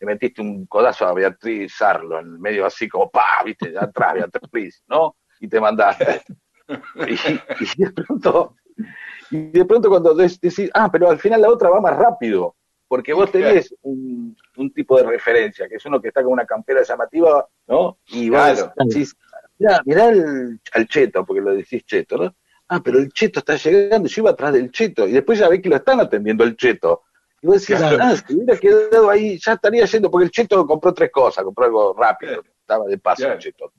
[0.00, 3.78] le metiste un codazo a Beatriz Sarlo, en el medio así como, pa, viste, de
[3.78, 5.16] atrás Beatriz, ¿no?
[5.38, 6.20] Y te mandaste.
[7.08, 8.54] Y, y de pronto,
[9.30, 12.54] y de pronto cuando decís, ah, pero al final la otra va más rápido,
[12.88, 16.44] porque vos tenés un, un tipo de referencia, que es uno que está con una
[16.46, 17.98] campera llamativa, ¿no?
[18.08, 18.72] Y Claro.
[18.76, 19.14] decís,
[19.58, 22.34] mirá, mirá el, al cheto, porque lo decís cheto, ¿no?
[22.68, 25.60] Ah, pero el cheto está llegando, yo iba atrás del cheto, y después ya ve
[25.62, 27.02] que lo están atendiendo el cheto.
[27.42, 27.98] Y vos decís, Claro.
[28.00, 31.64] ah, si hubiera quedado ahí, ya estaría yendo, porque el cheto compró tres cosas, compró
[31.66, 33.72] algo rápido, estaba de paso el cheto.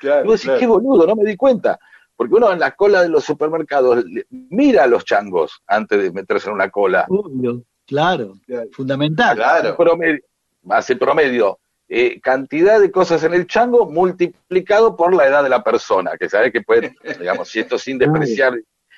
[0.00, 1.78] Claro, Y vos decís, qué boludo, no me di cuenta.
[2.20, 6.12] Porque uno en la cola de los supermercados le- mira a los changos antes de
[6.12, 7.06] meterse en una cola.
[7.08, 8.68] Obvio, claro, Claro.
[8.72, 9.36] fundamental.
[9.38, 9.74] Claro.
[9.74, 10.20] Promedio,
[10.68, 11.58] hace promedio.
[11.88, 16.28] eh, cantidad de cosas en el chango multiplicado por la edad de la persona, que
[16.28, 18.52] sabe que puede, digamos, si esto sin despreciar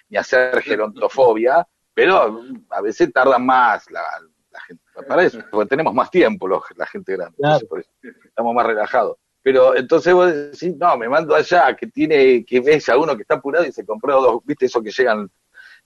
[0.09, 1.65] ni hacer gerontofobia,
[1.95, 4.03] pero a veces tarda más la,
[4.51, 7.55] la gente, para eso, porque tenemos más tiempo los- la gente grande, Claro.
[7.63, 7.91] entonces por eso
[8.27, 9.17] estamos más relajados.
[9.43, 13.23] Pero entonces vos decís, no, me mando allá, que tiene, que ves a uno que
[13.23, 15.29] está apurado y se compró dos, viste, eso que llegan,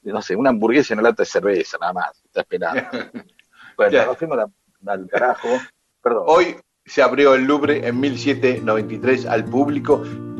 [0.03, 2.83] no sé, una hamburguesa y una lata de cerveza, nada más, está esperando.
[3.77, 4.07] Bueno, Ya.
[4.07, 4.39] nos fuimos
[4.87, 5.49] al carajo,
[6.03, 6.25] perdón.
[6.29, 10.03] Hoy se abrió el Louvre en 1793 al público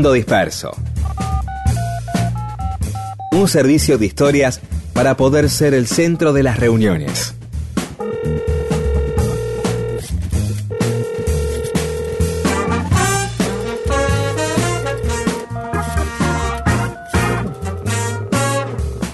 [0.00, 0.74] Mundo Disperso.
[3.32, 4.58] Un servicio de historias
[4.94, 7.34] para poder ser el centro de las reuniones.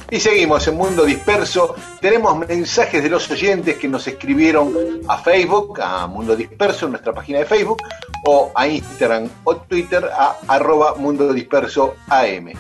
[0.09, 1.75] Y seguimos en Mundo Disperso.
[2.01, 4.73] Tenemos mensajes de los oyentes que nos escribieron
[5.09, 7.83] a Facebook, a Mundo Disperso, en nuestra página de Facebook,
[8.27, 12.53] o a Instagram o Twitter a arroba Mundo Disperso AM.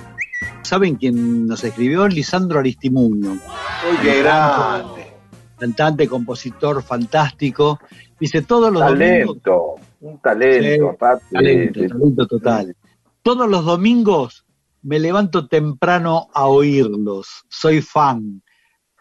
[0.63, 2.07] ¿Saben quién nos escribió?
[2.09, 3.33] Lisandro Aristimuño.
[3.33, 5.13] Uy, qué grande.
[5.59, 7.81] Cantante, compositor fantástico.
[8.19, 9.43] Dice todos los domingos.
[9.43, 11.25] talento, un talento, Sí, aparte.
[11.33, 12.77] Talento, talento total.
[13.23, 14.45] Todos los domingos
[14.83, 17.45] me levanto temprano a oírlos.
[17.49, 18.43] Soy fan.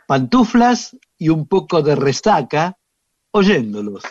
[0.07, 2.78] Pantuflas y un poco de resaca
[3.32, 4.03] oyéndolos.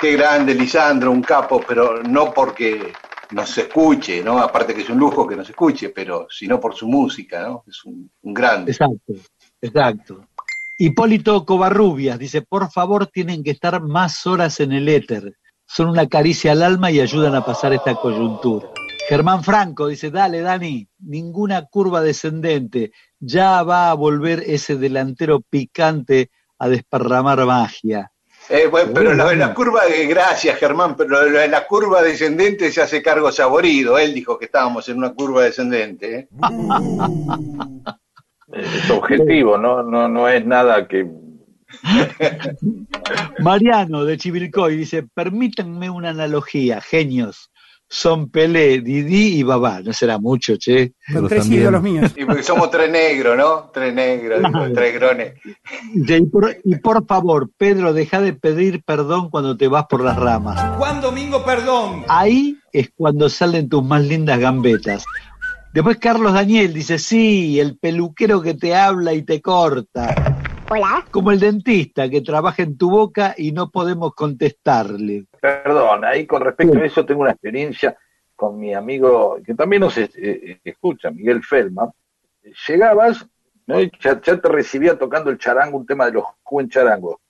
[0.00, 2.92] Qué grande, Lisandro, un capo, pero no porque
[3.32, 4.38] nos escuche, ¿no?
[4.38, 7.64] Aparte que es un lujo que nos escuche, pero sino por su música, ¿no?
[7.66, 8.72] Es un, un grande.
[8.72, 9.12] Exacto,
[9.60, 10.26] exacto.
[10.78, 15.34] Hipólito Covarrubias dice, por favor tienen que estar más horas en el éter.
[15.66, 18.68] Son una caricia al alma y ayudan a pasar esta coyuntura.
[19.06, 26.30] Germán Franco dice, dale Dani, ninguna curva descendente, ya va a volver ese delantero picante
[26.58, 28.09] a desparramar magia.
[28.50, 32.02] Eh, bueno, pero lo de la curva, de, gracias Germán, pero lo de la curva
[32.02, 33.96] descendente se hace cargo saborido.
[33.96, 36.18] Él dijo que estábamos en una curva descendente.
[36.18, 36.28] ¿eh?
[38.52, 39.84] es objetivo, ¿no?
[39.84, 41.08] No, no es nada que...
[43.38, 47.49] Mariano de Chivilcoy dice, permítanme una analogía, genios
[47.92, 49.80] son Pelé, Didi y Babá.
[49.80, 50.92] No será mucho, che.
[51.12, 52.12] Son tres ídolos míos.
[52.16, 53.68] Y porque somos tres negros, ¿no?
[53.74, 54.40] Tres negros,
[54.72, 55.34] tres grones.
[55.92, 60.16] Y por, y por, favor, Pedro, deja de pedir perdón cuando te vas por las
[60.16, 60.78] ramas.
[60.78, 62.04] Juan Domingo, perdón.
[62.08, 65.04] Ahí es cuando salen tus más lindas gambetas.
[65.74, 70.39] Después Carlos Daniel dice, sí, el peluquero que te habla y te corta.
[70.72, 71.04] Hola.
[71.10, 75.24] Como el dentista que trabaja en tu boca y no podemos contestarle.
[75.40, 77.98] Perdón, ahí con respecto a eso tengo una experiencia
[78.36, 81.90] con mi amigo, que también nos eh, escucha, Miguel Feldman.
[82.68, 83.26] Llegabas,
[83.66, 83.80] ¿no?
[83.80, 87.20] y ya, te recibía tocando el charango, un tema de los Ju en charango.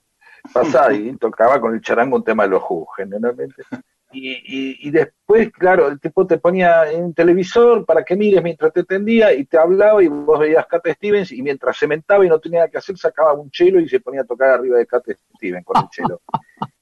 [0.53, 3.63] Pasaba y tocaba con el charango un tema de los Ju, generalmente.
[4.13, 4.91] Y, y,
[5.31, 9.45] después, claro, el tipo te ponía en televisor para que mires mientras te tendía y
[9.45, 12.71] te hablaba y vos veías Cat Stevens y mientras se mentaba y no tenía nada
[12.71, 15.05] que hacer, sacaba un chelo y se ponía a tocar arriba de Cat
[15.37, 16.21] Stevens con el chelo.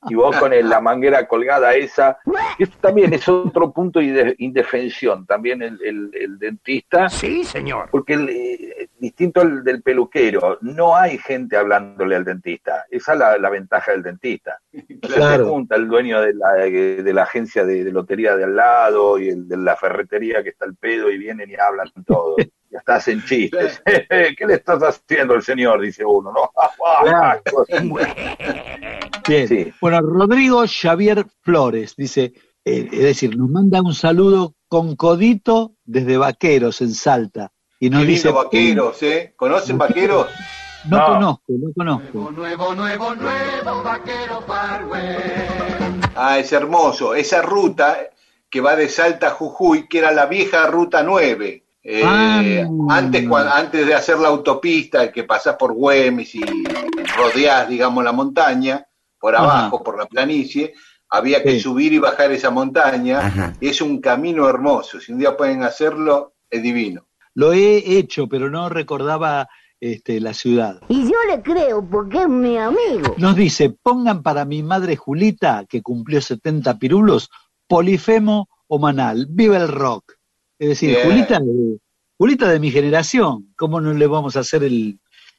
[0.09, 2.19] y vos con la manguera colgada esa.
[2.59, 7.09] Esto también es otro punto de indefensión, también el, el, dentista.
[7.09, 7.89] Sí, señor.
[7.91, 12.87] Porque el, eh, distinto al del peluquero, no hay gente hablándole al dentista.
[12.91, 14.61] Esa es la, ventaja del dentista.
[15.01, 15.45] Claro.
[15.45, 19.29] Se junta el dueño de la, de la agencia de, lotería de al lado y
[19.29, 22.37] el de la ferretería que está al pedo y vienen y hablan todo.
[22.39, 23.83] y hasta hacen chistes.
[24.39, 25.81] ¿Qué le estás haciendo el señor?
[25.81, 26.51] Dice uno, ¿no?
[29.29, 29.75] Bien.
[29.81, 32.33] Bueno, Rodrigo Xavier Flores dice,
[32.65, 37.53] eh, es decir, nos manda un saludo con codito desde Vaqueros en Salta.
[37.81, 39.35] Y nos dice, Vaqueros, ¿eh?
[39.37, 40.29] ¿Conocen Vaqueros?
[40.89, 42.31] No, conozco, no conozco.
[42.31, 44.45] Nuevo, nuevo, nuevo, Vaquero
[46.15, 47.15] Ah, es hermoso.
[47.15, 47.99] Esa ruta
[48.51, 51.65] que va de Salta a Jujuy, que era la vieja ruta 9.
[51.83, 52.43] Eh, ah.
[52.91, 56.43] antes, antes de hacer la autopista, que pasás por Güemes y
[57.17, 58.87] rodeás, digamos, la montaña,
[59.19, 60.75] por abajo, por la planicie,
[61.11, 63.55] había que subir y bajar esa montaña.
[63.61, 65.01] Es un camino hermoso.
[65.01, 67.07] Si un día pueden hacerlo, es divino.
[67.35, 69.49] Lo he hecho, pero no recordaba
[69.81, 70.81] este, la ciudad.
[70.89, 73.15] Y yo le creo porque es mi amigo.
[73.17, 77.31] Nos dice, pongan para mi madre Julita, que cumplió 70 pirulos,
[77.69, 79.27] Polifemo o Manal.
[79.29, 80.15] ¡Viva el rock!
[80.59, 81.41] Es decir, Julita,
[82.17, 84.99] Julita de mi generación, ¿cómo no le vamos a hacer el,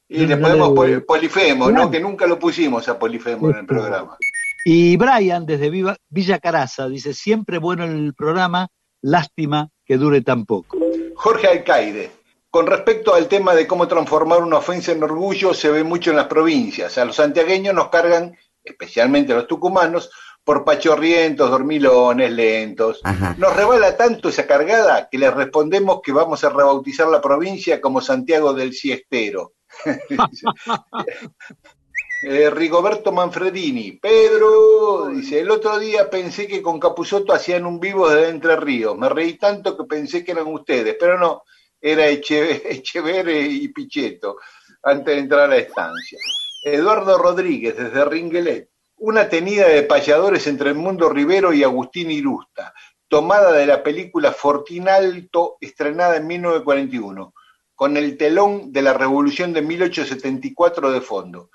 [0.09, 0.73] y le ponemos
[1.07, 1.91] Polifemo, ¿no?
[1.91, 4.17] Que nunca lo pusimos a Polifemo en el programa.
[4.65, 5.69] Y Brian, desde
[6.09, 8.67] Villa Caraza, dice, siempre bueno el programa,
[9.01, 10.77] lástima que dure tan poco.
[11.15, 12.11] Jorge Alcaide,
[12.49, 16.17] con respecto al tema de cómo transformar una ofensa en orgullo, se ve mucho en
[16.17, 16.97] las provincias.
[16.97, 20.09] A los santiagueños nos cargan, especialmente a los tucumanos,
[20.43, 23.01] por pachorrientos, dormilones, lentos.
[23.37, 28.01] Nos rebala tanto esa cargada que les respondemos que vamos a rebautizar la provincia como
[28.01, 29.53] Santiago del Siestero.
[32.21, 38.09] Eh, Rigoberto Manfredini, Pedro, dice, el otro día pensé que con Capuzoto hacían un vivo
[38.09, 41.43] de Entre Ríos, me reí tanto que pensé que eran ustedes, pero no,
[41.79, 44.35] era Echever y Pichetto,
[44.83, 46.19] antes de entrar a la estancia.
[46.65, 48.69] Eduardo Rodríguez, desde Ringuelet,
[48.99, 52.73] una tenida de payadores entre el mundo Rivero y Agustín Irusta,
[53.07, 57.33] tomada de la película Fortinalto, estrenada en 1941
[57.79, 61.49] con el telón de la Revolución de 1874 de fondo.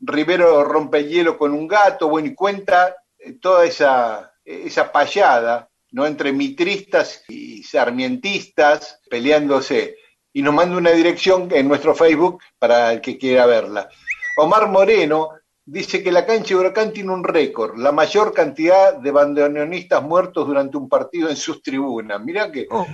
[0.00, 5.70] Rivero rompe el hielo con un gato, bueno, y cuenta eh, toda esa, esa payada,
[5.92, 6.06] ¿no?
[6.06, 9.96] Entre mitristas y sarmientistas peleándose.
[10.32, 13.88] Y nos manda una dirección en nuestro Facebook para el que quiera verla.
[14.38, 15.39] Omar Moreno
[15.70, 20.46] dice que la cancha de Huracán tiene un récord, la mayor cantidad de bandoneonistas muertos
[20.46, 22.20] durante un partido en sus tribunas.
[22.22, 22.86] Mirá qué, oh,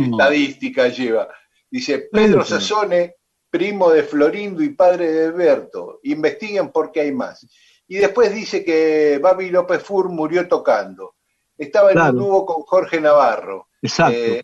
[0.00, 1.28] estadística lleva.
[1.70, 3.14] Dice Pedro Sassone,
[3.48, 6.00] primo de Florindo y padre de Alberto.
[6.02, 7.46] Investiguen por qué hay más.
[7.86, 11.14] Y después dice que Babi López Fur murió tocando.
[11.56, 13.68] Estaba en un dúo con Jorge Navarro.
[13.80, 14.18] Exacto.
[14.18, 14.42] Eh,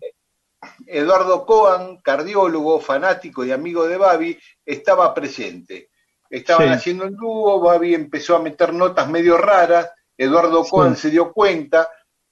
[0.87, 5.91] Eduardo Coan, cardiólogo, fanático y amigo de Babi, estaba presente.
[6.33, 11.31] Estaban haciendo un dúo, Babi empezó a meter notas medio raras, Eduardo Coan se dio
[11.31, 11.91] cuenta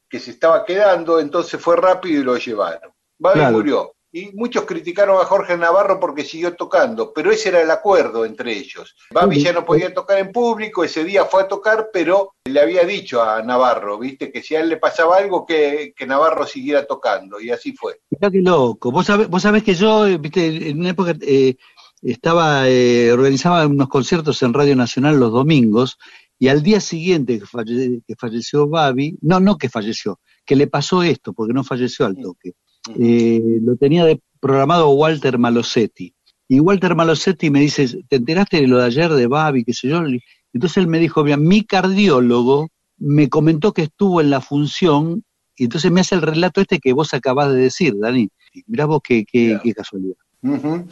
[0.09, 2.93] que se estaba quedando, entonces fue rápido y lo llevaron.
[3.19, 7.71] Babi murió y muchos criticaron a Jorge Navarro porque siguió tocando, pero ese era el
[7.71, 8.97] acuerdo entre ellos.
[9.13, 12.85] Babi ya no podía tocar en público, ese día fue a tocar, pero le había
[12.85, 16.87] dicho a Navarro, viste, que si a él le pasaba algo, que, que Navarro siguiera
[16.87, 18.01] tocando, y así fue.
[18.11, 18.91] Mirá qué loco.
[18.91, 21.57] Vos sabés, vos sabés que yo, eh, viste, en una época eh,
[22.03, 25.99] estaba, eh, organizaba unos conciertos en Radio Nacional los domingos,
[26.39, 30.67] y al día siguiente que, falle- que falleció Babi, no, no que falleció, que le
[30.67, 32.53] pasó esto, porque no falleció al toque.
[32.99, 36.15] Eh, lo tenía de- programado Walter Malosetti.
[36.49, 39.89] Y Walter Malosetti me dice, ¿te enteraste de lo de ayer de Babi, qué sé
[39.89, 40.03] yo?
[40.53, 45.23] Entonces él me dijo, mira, mi cardiólogo me comentó que estuvo en la función,
[45.57, 48.31] y entonces me hace el relato este que vos acabás de decir, Dani.
[48.67, 50.17] Mirá vos qué, qué, qué casualidad.
[50.43, 50.87] Ujú.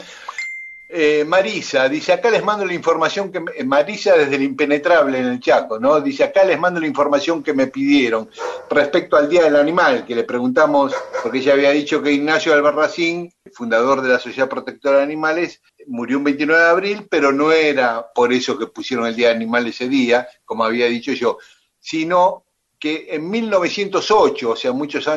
[0.91, 5.19] Eh, Marisa dice, acá les mando la información que me- eh, Marisa desde el impenetrable
[5.19, 6.01] en el Chaco, ¿no?
[6.01, 8.27] Dice, acá les mando la información que me pidieron
[8.71, 13.31] respecto al Día del Animal, que le preguntamos, porque ella había dicho que Ignacio Albarracín,
[13.53, 18.07] fundador de la Sociedad Protectora de Animales, murió un 29 de abril, pero no era
[18.15, 21.37] por eso que pusieron el Día del Animal ese día, como había dicho yo,
[21.79, 22.45] sino
[22.79, 25.07] que en 1908, o sea, muchos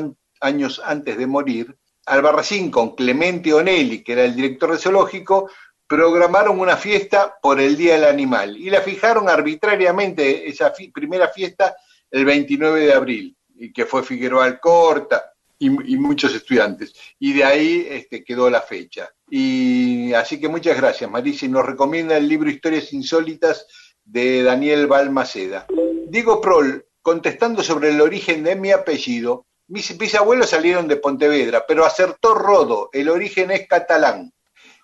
[0.40, 5.48] años antes de morir, Albarracín con Clemente Onelli, que era el director del zoológico,
[5.92, 11.76] programaron una fiesta por el Día del Animal y la fijaron arbitrariamente esa primera fiesta
[12.10, 16.94] el 29 de abril, y que fue Figueroa Alcorta y, y muchos estudiantes.
[17.18, 19.10] Y de ahí este, quedó la fecha.
[19.28, 23.66] Y así que muchas gracias, Marisa, y nos recomienda el libro Historias Insólitas
[24.02, 25.66] de Daniel Balmaceda.
[26.06, 31.84] Diego Prol, contestando sobre el origen de mi apellido, mis bisabuelos salieron de Pontevedra, pero
[31.84, 34.32] acertó Rodo, el origen es catalán.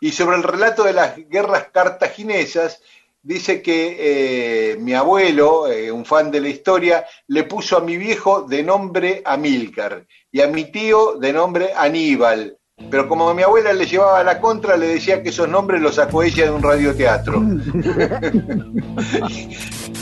[0.01, 2.81] Y sobre el relato de las guerras cartaginesas,
[3.23, 3.97] dice que
[4.73, 8.63] eh, mi abuelo, eh, un fan de la historia, le puso a mi viejo de
[8.63, 12.57] nombre Amílcar y a mi tío de nombre Aníbal.
[12.91, 16.23] Pero como mi abuela le llevaba la contra, le decía que esos nombres los sacó
[16.23, 17.43] ella de un radioteatro.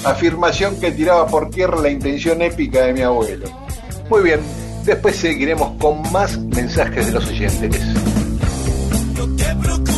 [0.05, 3.47] Afirmación que tiraba por tierra la intención épica de mi abuelo.
[4.11, 4.41] Muy bien,
[4.85, 7.81] después seguiremos con más mensajes de los oyentes.
[9.27, 9.96] No te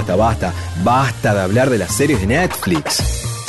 [0.00, 1.34] Basta, basta, basta.
[1.34, 3.02] De hablar de las series de Netflix.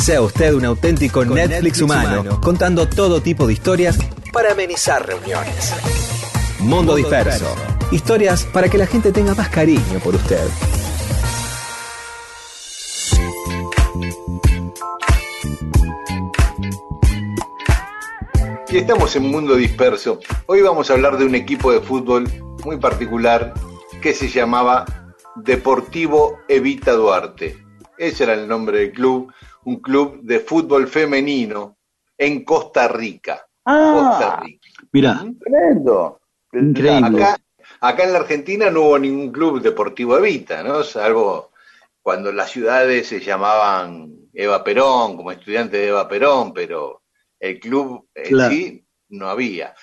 [0.03, 2.41] Sea usted un auténtico Netflix, Netflix humano, humano.
[2.41, 3.97] contando todo tipo de historias
[4.33, 5.73] para amenizar reuniones.
[6.59, 7.45] Mundo, Mundo disperso.
[7.45, 7.95] Disperso.
[7.95, 10.45] Historias para que la gente tenga más cariño por usted.
[18.69, 20.19] Y estamos en Mundo Disperso.
[20.47, 22.29] Hoy vamos a hablar de un equipo de fútbol
[22.65, 23.53] muy particular
[24.01, 24.85] que se llamaba
[25.43, 27.57] Deportivo Evita Duarte.
[27.97, 29.33] Ese era el nombre del club,
[29.65, 31.77] un club de fútbol femenino
[32.17, 33.45] en Costa Rica.
[33.63, 34.67] Costa Rica.
[34.91, 36.19] Mirá, Tremendo.
[36.53, 37.23] increíble.
[37.23, 37.37] Acá,
[37.79, 40.83] acá en la Argentina no hubo ningún club deportivo Evita, ¿no?
[40.83, 41.51] Salvo
[42.01, 47.01] cuando las ciudades se llamaban Eva Perón, como estudiante de Eva Perón, pero
[47.39, 48.51] el club en Claro.
[48.51, 49.73] sí no había.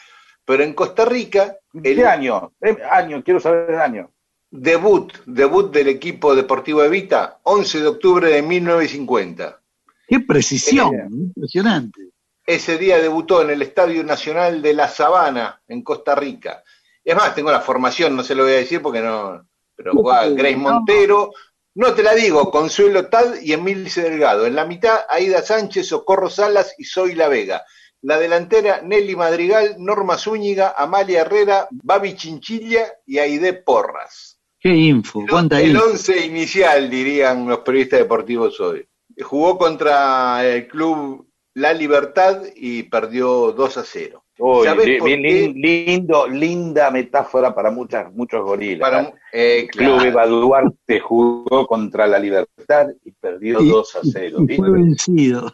[0.44, 2.52] Pero en Costa Rica, ¿Qué año?
[2.90, 4.10] Año, quiero saber el año.
[4.50, 9.60] Debut, debut del equipo deportivo Evita, 11 de octubre de 1950.
[10.06, 12.10] Qué precisión, impresionante.
[12.46, 16.64] Ese día debutó en el Estadio Nacional de La Sabana, en Costa Rica.
[17.04, 19.46] Es más, tengo la formación, no se lo voy a decir porque no.
[19.76, 21.32] Pero Grace Montero,
[21.74, 24.46] no te la digo, Consuelo Tad y Emilce Delgado.
[24.46, 27.64] En la mitad, Aida Sánchez, Socorro Salas y Soy La Vega.
[28.00, 34.37] La delantera, Nelly Madrigal, Norma Zúñiga, Amalia Herrera, Babi Chinchilla y Aide Porras.
[34.68, 35.84] Qué info, cuánta El info.
[35.86, 38.86] once inicial, dirían los periodistas deportivos hoy.
[39.18, 44.24] Jugó contra el club La Libertad y perdió 2 a 0.
[44.38, 45.52] Uy, ¿Sabés li- por li- qué?
[45.56, 48.90] lindo, linda metáfora para muchas, muchos gorilas.
[48.90, 50.04] Para- eh, el Club claro.
[50.10, 54.38] Eva Duarte jugó contra la Libertad y perdió Y- 2 a 0.
[54.46, 55.50] y fue vencido.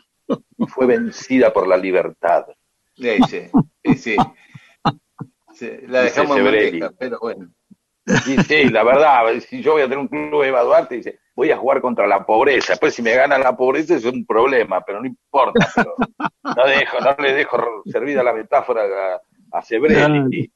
[0.59, 2.47] Y fue vencida por la Libertad.
[2.97, 3.41] Sí, sí,
[3.85, 4.17] sí, sí.
[5.89, 7.49] La dejamos en pero bueno.
[8.07, 11.51] Y sí, la verdad, si yo voy a tener un club Eva Duarte, dice, voy
[11.51, 12.73] a jugar contra la pobreza.
[12.73, 15.73] Después si me gana la pobreza es un problema, pero no importa.
[15.75, 15.95] Pero
[16.43, 20.51] no, dejo, no le dejo servida la metáfora a, a Sebrelli.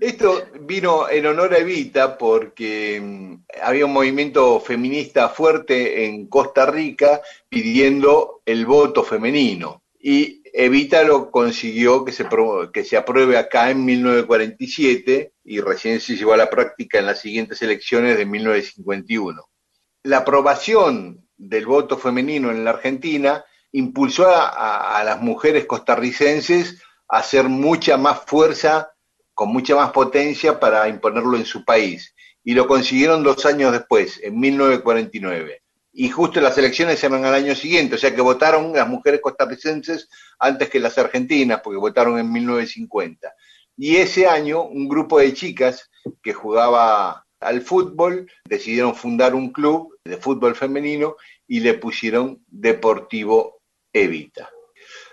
[0.00, 6.64] Esto vino en honor a Evita porque mm, había un movimiento feminista fuerte en Costa
[6.64, 7.20] Rica
[7.50, 9.82] pidiendo el voto femenino.
[10.02, 12.26] Y Evita lo consiguió que se,
[12.72, 17.20] que se apruebe acá en 1947 y recién se llevó a la práctica en las
[17.20, 19.48] siguientes elecciones de 1951.
[20.04, 27.48] La aprobación del voto femenino en la Argentina impulsó a las mujeres costarricenses a hacer
[27.48, 28.92] mucha más fuerza
[29.40, 32.14] con mucha más potencia para imponerlo en su país.
[32.44, 35.62] Y lo consiguieron dos años después, en 1949.
[35.92, 40.08] Y justo las elecciones eran al año siguiente, o sea que votaron las mujeres costarricenses
[40.38, 43.32] antes que las argentinas, porque votaron en 1950.
[43.76, 45.90] Y ese año un grupo de chicas
[46.22, 51.16] que jugaba al fútbol decidieron fundar un club de fútbol femenino
[51.48, 53.60] y le pusieron Deportivo
[53.92, 54.48] Evita.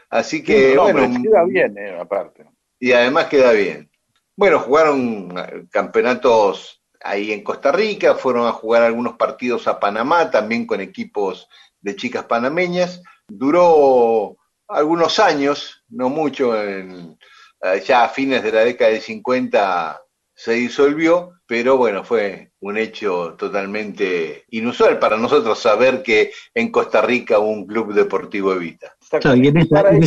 [0.09, 2.45] Así que, No, bueno, queda bien, eh, aparte.
[2.80, 3.89] y además queda bien.
[4.36, 10.66] Bueno, jugaron campeonatos ahí en Costa Rica, fueron a jugar algunos partidos a Panamá, también
[10.66, 11.48] con equipos
[11.82, 13.02] de chicas panameñas.
[13.28, 14.38] Duró
[14.68, 17.18] algunos años, no mucho, en-
[17.62, 20.02] eh, ya a fines de la década de 50
[20.38, 27.02] se disolvió, pero bueno, fue un hecho totalmente inusual para nosotros saber que en Costa
[27.02, 28.96] Rica hubo un club deportivo Evita.
[29.10, 30.04] Claro, y en esa, en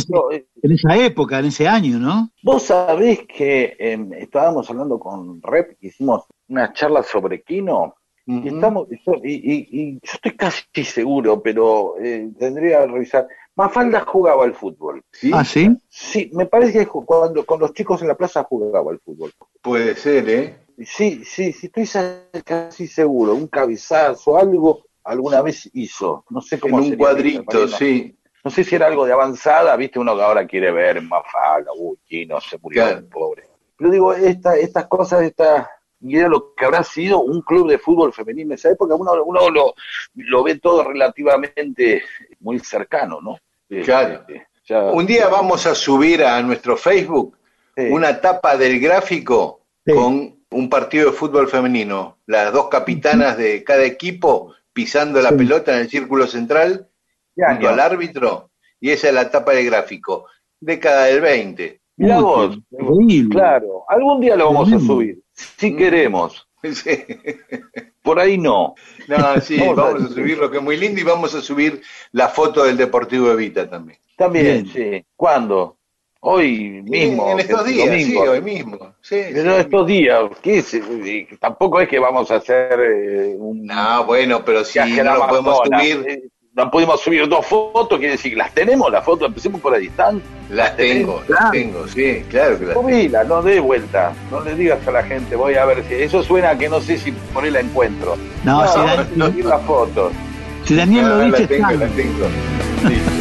[0.63, 2.31] en época, en ese año, ¿no?
[2.43, 8.87] Vos sabés que em, estábamos hablando con Rep, hicimos una charla sobre Kino, y, estamos,
[9.23, 13.27] y, y- y yo estoy casi seguro, pero eh, tendría que revisar.
[13.55, 15.03] Mafalda jugaba al fútbol.
[15.11, 15.31] ¿sí?
[15.33, 15.69] Ah, ¿sí?
[15.89, 19.31] Sí, me parece que cuando con los chicos en la plaza jugaba al fútbol.
[19.61, 20.57] Puede ser, ¿eh?
[20.85, 21.87] Sí, sí, sí, estoy
[22.43, 23.35] casi seguro.
[23.35, 26.25] Un cabezazo, algo, alguna vez hizo.
[26.29, 28.17] No sé En cómo un sería, cuadrito, no- sí.
[28.43, 31.97] No sé si era algo de avanzada, viste, uno que ahora quiere ver Mafalda, uy,
[32.03, 33.07] Kino se murió, Claro.
[33.09, 33.43] pobre.
[33.77, 35.69] Pero digo, esta, estas cosas, esta,
[36.01, 39.11] y era lo que habrá sido un club de fútbol femenino en esa época, uno,
[39.23, 39.73] uno lo,
[40.15, 42.03] lo ve todo relativamente
[42.39, 43.37] muy cercano, ¿no?
[43.83, 44.23] Claro.
[44.27, 47.37] Este, ya- Un día vamos a subir a nuestro Facebook
[47.75, 47.83] Sí.
[47.89, 49.93] una tapa del gráfico Sí.
[49.93, 52.17] con un partido de fútbol femenino.
[52.25, 55.35] Las dos capitanas de cada equipo pisando la Sí.
[55.35, 56.87] pelota en el círculo central
[57.35, 58.49] ¿Qué junto al árbitro.
[58.79, 60.27] Y esa es la tapa del gráfico.
[60.59, 61.80] Década del 20.
[61.97, 63.29] Mirá Uy, vos, increíble.
[63.29, 65.77] claro, algún día lo vamos a subir, si Mm.
[65.77, 66.91] queremos, Sí.
[68.03, 68.75] por ahí no.
[69.07, 70.13] No, sí, Vamos a vamos a subir.
[70.15, 71.81] subir lo que es muy lindo y vamos a subir
[72.11, 73.99] la foto del Deportivo Evita también.
[74.15, 74.67] También, Bien.
[74.67, 75.05] sí.
[75.15, 75.77] ¿Cuándo?
[76.23, 77.31] Hoy mismo.
[77.31, 78.21] en estos días, domingo.
[78.23, 78.77] sí, hoy mismo.
[79.01, 79.59] Sí, Pero sí.
[79.61, 80.73] estos días, ¿qué es?
[80.75, 85.27] Y Tampoco es que vamos a hacer eh, un No, bueno, pero si no lo
[85.27, 86.23] podemos subir, Eh,
[86.53, 90.21] No pudimos subir dos fotos, quiere decir las tenemos, las fotos, empecemos por ahí, ¿están?
[90.49, 92.89] las tengo, las tengo, sí, claro que las tengo.
[92.89, 95.93] Subila, no dé vuelta, no le digas a la gente, voy a ver si...
[95.93, 98.17] Eso suena a que no sé si por ahí la encuentro.
[98.43, 100.11] No, si, vamos Dan- a subir las fotos.
[100.65, 101.85] si Daniel lo Ah, dice, la tengo, está.
[101.85, 102.25] la tengo.
[102.89, 103.11] Listo.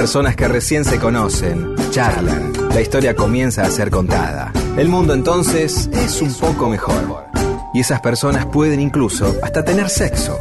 [0.00, 4.50] Personas que recién se conocen, charlan, la historia comienza a ser contada.
[4.78, 7.26] El mundo entonces es un poco mejor.
[7.74, 10.38] Y esas personas pueden incluso hasta tener sexo.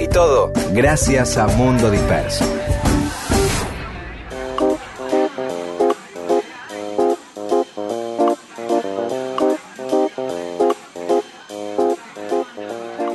[0.00, 2.46] Y todo gracias a Mundo Disperso.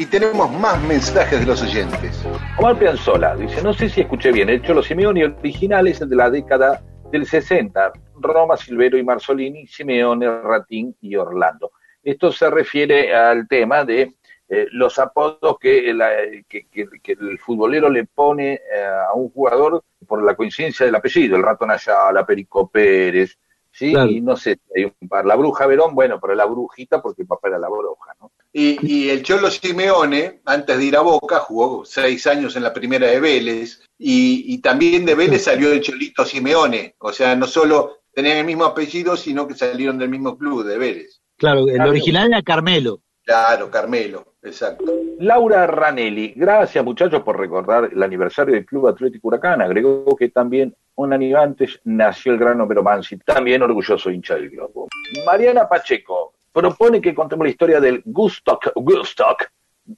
[0.09, 2.25] Tenemos más mensajes de los oyentes.
[2.57, 6.15] Omar Pianzola dice, no sé si escuché bien, el Cholo Simeone original es el de
[6.15, 6.81] la década
[7.11, 11.71] del 60, Roma, Silvero y Marzolini, Simeone, Ratín y Orlando.
[12.03, 14.13] Esto se refiere al tema de
[14.51, 16.09] eh, los apodos que, la-
[16.47, 18.59] que- que- que el futbolero le pone eh,
[19.07, 23.37] a un jugador por la coincidencia del apellido, el Ratón Ayala, Perico Pérez,
[23.71, 23.91] ¿sí?
[23.93, 24.09] Claro.
[24.09, 25.25] Y no sé, hay un par.
[25.25, 28.31] La Bruja Verón, bueno, pero la Brujita porque el papá era la Bruja, ¿no?
[28.51, 32.73] Y, y el Cholo Simeone, antes de ir a Boca, jugó seis años en la
[32.73, 36.95] primera de Vélez, y, y también de Vélez salió el Cholito Simeone.
[36.99, 40.77] O sea, no solo tenían el mismo apellido, sino que salieron del mismo club, de
[40.77, 41.21] Vélez.
[41.37, 43.01] Claro, el original era Carmelo.
[43.23, 44.91] Claro, Carmelo, exacto.
[45.19, 49.61] Laura Ranelli, gracias muchachos por recordar el aniversario del Club Atlético Huracán.
[49.61, 54.49] Agregó que también un año antes nació el gran Homero Mansi, también orgulloso hincha del
[54.49, 54.87] globo.
[55.27, 59.45] Mariana Pacheco propone que contemos la historia del Gustock, Gustock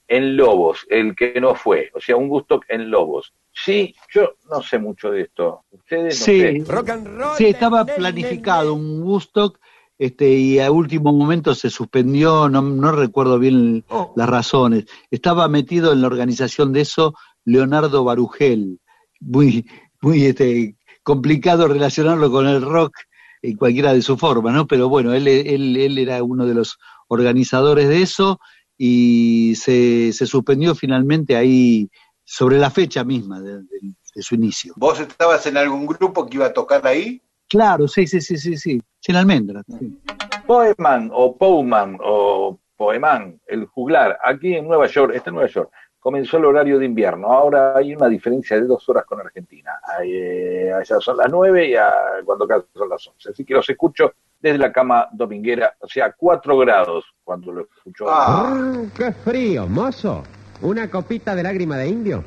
[0.08, 3.34] en Lobos, el que no fue, o sea, un Gustock en Lobos.
[3.52, 5.64] Sí, yo no sé mucho de esto.
[5.72, 6.64] Ustedes no Sí, sé.
[7.38, 9.60] sí, estaba planificado un Woodstock
[9.97, 13.84] este, y a último momento se suspendió, no, no recuerdo bien
[14.16, 14.86] las razones.
[15.12, 17.14] Estaba metido en la organización de eso
[17.45, 18.80] Leonardo Barugel,
[19.20, 19.66] muy,
[20.02, 22.93] muy este, complicado relacionarlo con el rock
[23.42, 24.68] en cualquiera de su forma, ¿no?
[24.68, 26.78] Pero bueno, él, él, él era uno de los
[27.08, 28.39] organizadores de eso
[28.78, 31.89] y se, se suspendió finalmente ahí
[32.24, 34.74] sobre la fecha misma de, de- de su inicio.
[34.76, 37.22] ¿Vos estabas en algún grupo que iba a tocar ahí?
[37.48, 38.82] Claro, sí, sí, sí, sí, sí.
[39.00, 39.64] Sin almendra.
[39.80, 39.98] sí.
[40.46, 45.72] Poeman o Pouman o Poeman, el juglar, aquí en Nueva York, está en Nueva York,
[46.02, 47.28] comenzó el horario de invierno.
[47.32, 49.80] Ahora hay una diferencia de dos horas con Argentina.
[49.97, 51.93] Ahí, eh, allá son las nueve y a-
[52.26, 53.30] cuando acá son las once.
[53.30, 58.06] Así que los escucho desde la cama dominguera, o sea, cuatro grados cuando lo escucho.
[58.10, 60.24] Ah, ¡Qué frío, mozo!
[60.64, 62.24] ¿Una copita de lágrima de indio?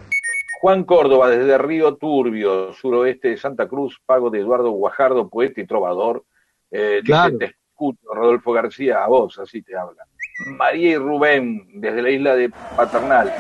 [0.61, 5.66] Juan Córdoba, desde Río Turbio, suroeste de Santa Cruz, pago de Eduardo Guajardo, poeta y
[5.66, 6.25] trovador.
[6.70, 7.39] Eh, dice, Claro.
[7.39, 10.05] te escucho, Rodolfo García, a vos, así te habla.
[10.47, 13.32] María y Rubén, desde la isla de Paternal,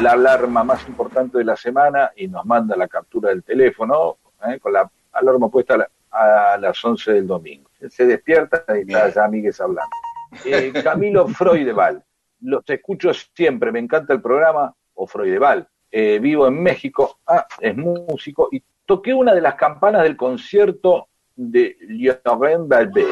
[0.00, 4.16] la alarma más importante de la semana y nos manda la captura del teléfono,
[4.48, 7.70] eh, con la alarma puesta a, la- a las 11 del domingo.
[7.88, 9.90] Se despierta y está ya Miguel hablando.
[10.44, 12.02] Eh, Camilo Freudeval,
[12.40, 15.68] los escucho siempre, me encanta el programa, o Freudeval.
[15.90, 21.08] Eh, vivo en México, ah, es músico, y toqué una de las campanas del concierto
[21.36, 21.76] de
[22.24, 23.06] Laurent Balbé.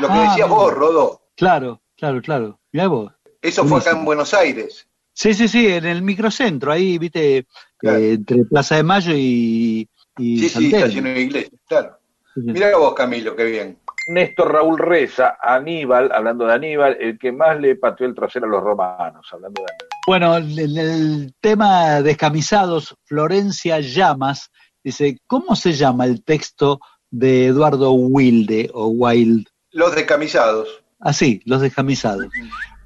[0.00, 1.20] Lo que Ah, decías vos, Rodó.
[1.36, 2.60] Claro, claro, claro.
[2.72, 3.12] Mirá vos.
[3.42, 4.86] Eso fue acá en Buenos Aires.
[5.12, 7.46] Sí, sí, sí, en el microcentro, ahí, viste, eh,
[7.82, 9.88] entre Plaza de Mayo y,
[10.18, 10.76] y Sí, sí, Telmo.
[10.76, 11.98] estación de iglesia, claro.
[12.34, 12.52] Sí, sí.
[12.52, 13.78] Mirá vos, Camilo, qué bien.
[14.08, 18.50] Néstor Raúl Reza, Aníbal, hablando de Aníbal, el que más le pateó el trasero a
[18.50, 19.88] los romanos, hablando de Aníbal.
[20.06, 24.50] Bueno, en el tema descamisados, Florencia Llamas
[24.84, 26.78] dice, ¿cómo se llama el texto
[27.10, 29.46] de Eduardo Wilde o Wild?
[29.72, 30.82] Los descamisados.
[30.98, 32.26] Así, los descamisados.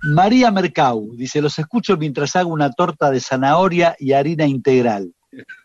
[0.02, 5.12] María Mercau dice, los escucho mientras hago una torta de zanahoria y harina integral.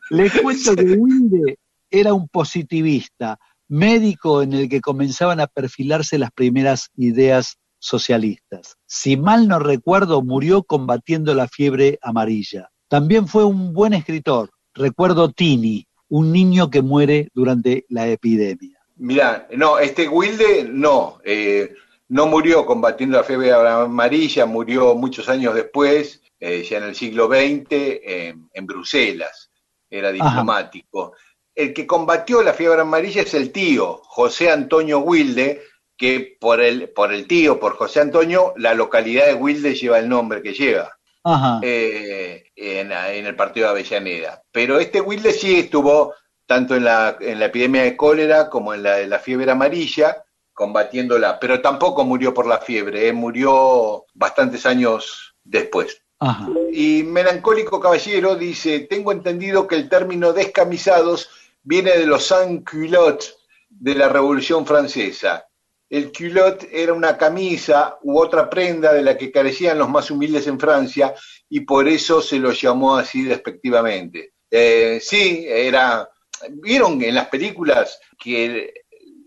[0.09, 6.31] Les cuento que Wilde era un positivista, médico en el que comenzaban a perfilarse las
[6.31, 8.77] primeras ideas socialistas.
[8.85, 12.69] Si mal no recuerdo, murió combatiendo la fiebre amarilla.
[12.87, 14.51] También fue un buen escritor.
[14.73, 18.77] Recuerdo Tini, un niño que muere durante la epidemia.
[18.97, 21.73] Mirá, no, este Wilde no, eh,
[22.09, 27.27] no murió combatiendo la fiebre amarilla, murió muchos años después, eh, ya en el siglo
[27.27, 29.51] XX, en, en Bruselas,
[29.89, 31.13] era diplomático.
[31.53, 35.61] El que combatió la fiebre amarilla es el tío, José Antonio Wilde,
[35.97, 40.09] que por el, por el tío, por José Antonio, la localidad de Wilde lleva el
[40.09, 40.91] nombre que lleva.
[41.27, 41.59] Ajá.
[41.63, 44.43] eh, en, en el partido de Avellaneda.
[44.51, 46.13] Pero este Wilde sí estuvo
[46.45, 50.23] tanto en la, en la epidemia de cólera como en la de la fiebre amarilla,
[50.55, 56.01] combatiéndola, pero tampoco murió por la fiebre, eh, murió bastantes años después.
[56.19, 56.49] Ajá.
[56.71, 61.29] Y Melancólico Caballero dice, tengo entendido que el término descamisados
[61.61, 63.35] viene de los sans-culottes
[63.69, 65.45] de la Revolución Francesa.
[65.89, 70.47] El culotte era una camisa u otra prenda de la que carecían los más humildes
[70.47, 71.13] en Francia
[71.49, 74.33] y por eso se lo llamó así despectivamente.
[74.49, 76.09] Eh, sí, era
[76.49, 78.73] ¿Vieron en las películas que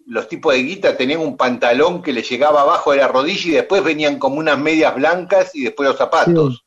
[0.09, 3.53] los tipos de guita tenían un pantalón que les llegaba abajo de la rodilla y
[3.53, 6.65] después venían como unas medias blancas y después los zapatos?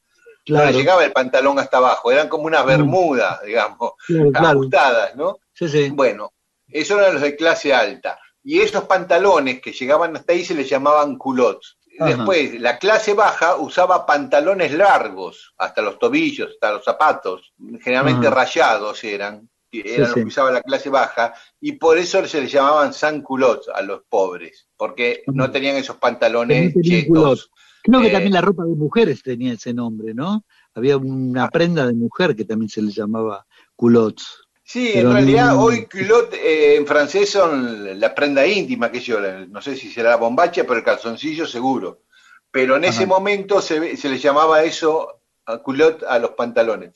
[0.47, 3.93] No les llegaba el pantalón hasta abajo, eran como unas bermudas, digamos,
[4.33, 5.39] ajustadas, ¿no?
[5.53, 5.89] Sí, sí.
[5.89, 6.33] Bueno,
[6.67, 8.19] esos eran los de clase alta.
[8.43, 11.77] Y esos pantalones que llegaban hasta ahí se les llamaban culottes.
[11.99, 19.03] Después, la clase baja usaba pantalones largos, hasta los tobillos, hasta los zapatos, generalmente rayados
[19.03, 19.49] eran,
[19.79, 23.69] eran los que usaba la clase baja, y por eso se les llamaban sans culottes
[23.73, 27.49] a los pobres, porque no tenían esos pantalones chetos.
[27.83, 30.43] Creo que Eh, también la ropa de mujeres tenía ese nombre, ¿no?
[30.75, 33.45] Había una prenda de mujer que también se le llamaba
[33.75, 34.27] culottes.
[34.63, 38.99] Sí, Pero en realidad no- hoy culotte eh, en francés son la prenda íntima, que
[38.99, 42.03] yo, no sé si será la bombacha, pero el calzoncillo seguro.
[42.51, 46.91] Pero en ese momento se, ve- se le llamaba eso a culotte a los pantalones.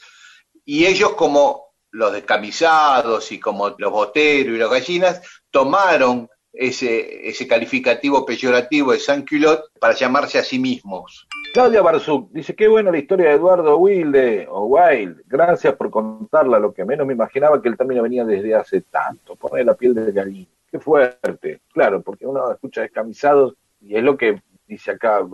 [0.64, 1.65] Y ellos como
[1.96, 9.00] los descamisados y como los boteros y las gallinas tomaron ese, ese calificativo peyorativo de
[9.00, 11.28] sans culotte para llamarse a sí mismos.
[11.54, 16.60] Claudia Barzuk dice, qué buena la historia de Eduardo Wilde, o Wild, gracias por contarla,
[16.60, 19.94] lo que menos me imaginaba que el término venía desde hace tanto, poner la piel
[19.94, 25.26] de gallina, qué fuerte, claro, porque uno escucha descamisados y es lo que dice acá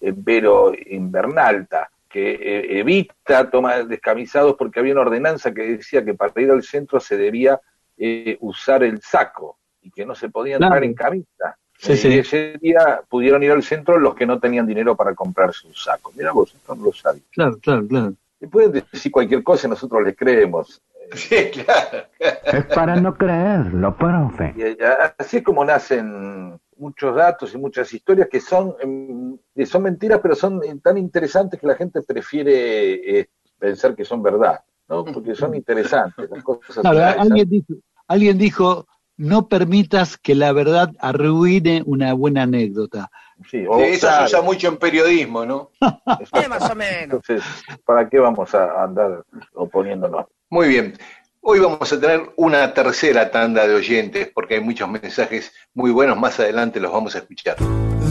[0.00, 6.12] eh, Vero Invernalta, que eh, evita tomar descamisados porque había una ordenanza que decía que
[6.14, 7.60] para ir al centro se debía
[7.96, 10.84] eh, usar el saco y que no se podía entrar Claro.
[10.86, 11.56] en camisa.
[11.78, 12.18] Sí, y sí.
[12.18, 16.12] ese día pudieron ir al centro los que no tenían dinero para comprarse un saco.
[16.16, 17.22] Mira vos, esto no lo sabía.
[17.30, 18.12] Claro, claro, claro.
[18.40, 20.82] Y pueden decir cualquier cosa y nosotros les creemos.
[21.12, 22.06] Sí, claro.
[22.20, 24.54] Es para no creerlo, profe.
[24.56, 24.76] Y, eh,
[25.18, 30.20] así es como nacen muchos datos y muchas historias que son, em, que son mentiras,
[30.22, 33.28] pero son eh, tan interesantes que la gente prefiere eh,
[33.58, 35.04] pensar que son verdad, ¿no?
[35.04, 36.28] Porque son interesantes.
[36.30, 37.30] Las cosas Claro, interesantes.
[37.30, 37.74] alguien dijo,
[38.08, 38.86] alguien dijo,
[39.18, 43.10] no permitas que la verdad arruine una buena anécdota.
[43.48, 45.70] Sí, eso se usa mucho en periodismo, ¿no?
[46.48, 47.02] más o menos.
[47.02, 47.44] Entonces,
[47.84, 49.24] ¿para qué vamos a andar
[49.54, 50.26] oponiéndonos?
[50.48, 50.94] Muy bien.
[51.42, 56.18] Hoy vamos a tener una tercera tanda de oyentes porque hay muchos mensajes muy buenos.
[56.18, 57.56] Más adelante los vamos a escuchar.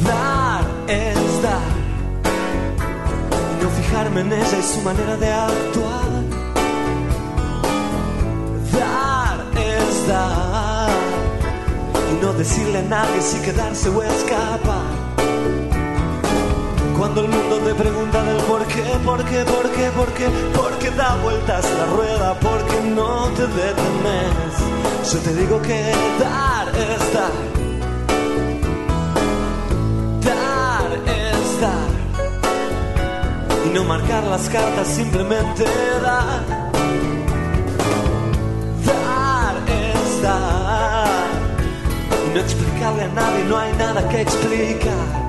[0.04, 1.62] Dar es dar.
[3.62, 6.10] No fijarme en ella y su manera de actuar.
[8.74, 10.90] Dar es dar.
[12.12, 14.99] Y no decirle a nadie si quedarse o escapar.
[17.00, 20.78] Cuando el mundo te pregunta del por qué, por qué, por qué, por qué, por
[20.80, 24.54] qué da vueltas la rueda, porque no te detenes.
[25.14, 27.32] Yo te digo que dar es dar.
[30.26, 31.89] Dar es dar.
[33.66, 35.64] Y no marcar las cartas, simplemente
[36.04, 36.43] dar.
[38.86, 41.28] Dar es dar.
[42.28, 45.29] Y no explicarle a nadie, no hay nada que explicar.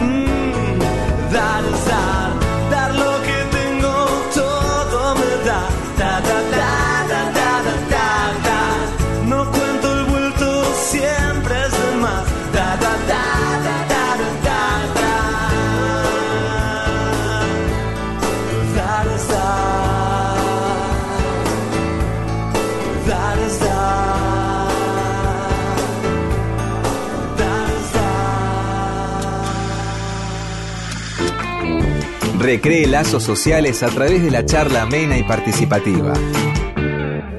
[32.51, 36.11] Recree lazos sociales a través de la charla amena y participativa.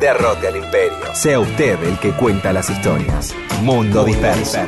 [0.01, 0.97] Derrote al imperio.
[1.13, 3.35] Sea usted el que cuenta las historias.
[3.61, 4.59] Mundo disperso.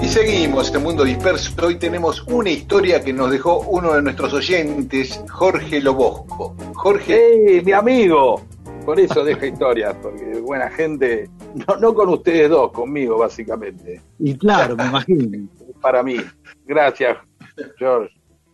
[0.00, 1.50] Y seguimos en Mundo Disperso.
[1.66, 6.54] Hoy tenemos una historia que nos dejó uno de nuestros oyentes, Jorge Lobosco.
[6.74, 8.44] Jorge, ¡Ey, mi amigo!
[8.90, 14.02] Por eso deja historias, porque buena gente, no, no con ustedes dos, conmigo básicamente.
[14.18, 15.48] Y claro, me imagino.
[15.80, 16.16] Para mí.
[16.66, 17.16] Gracias,
[17.78, 18.12] George.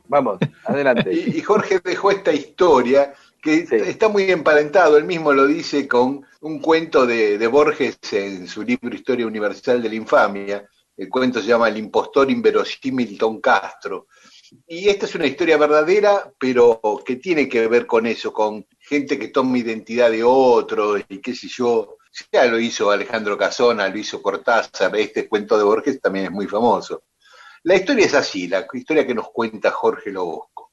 [0.09, 1.11] Vamos, adelante.
[1.11, 3.76] y, y Jorge dejó esta historia que Sí.
[3.76, 8.62] está muy emparentado, él mismo lo dice con un cuento de, de Borges en su
[8.62, 10.68] libro Historia Universal de la Infamia.
[10.99, 14.07] El cuento se llama El impostor inverosímil Don Castro.
[14.68, 19.18] Y esta es una historia verdadera, pero que tiene que ver con eso, con gente
[19.18, 21.99] que toma identidad de otro y qué sé yo,
[22.32, 26.47] Ya lo hizo Alejandro Casona, lo hizo Cortázar, este cuento de Borges también es muy
[26.47, 27.05] famoso.
[27.64, 30.70] La historia es así, la historia que nos cuenta Jorge Lobosco.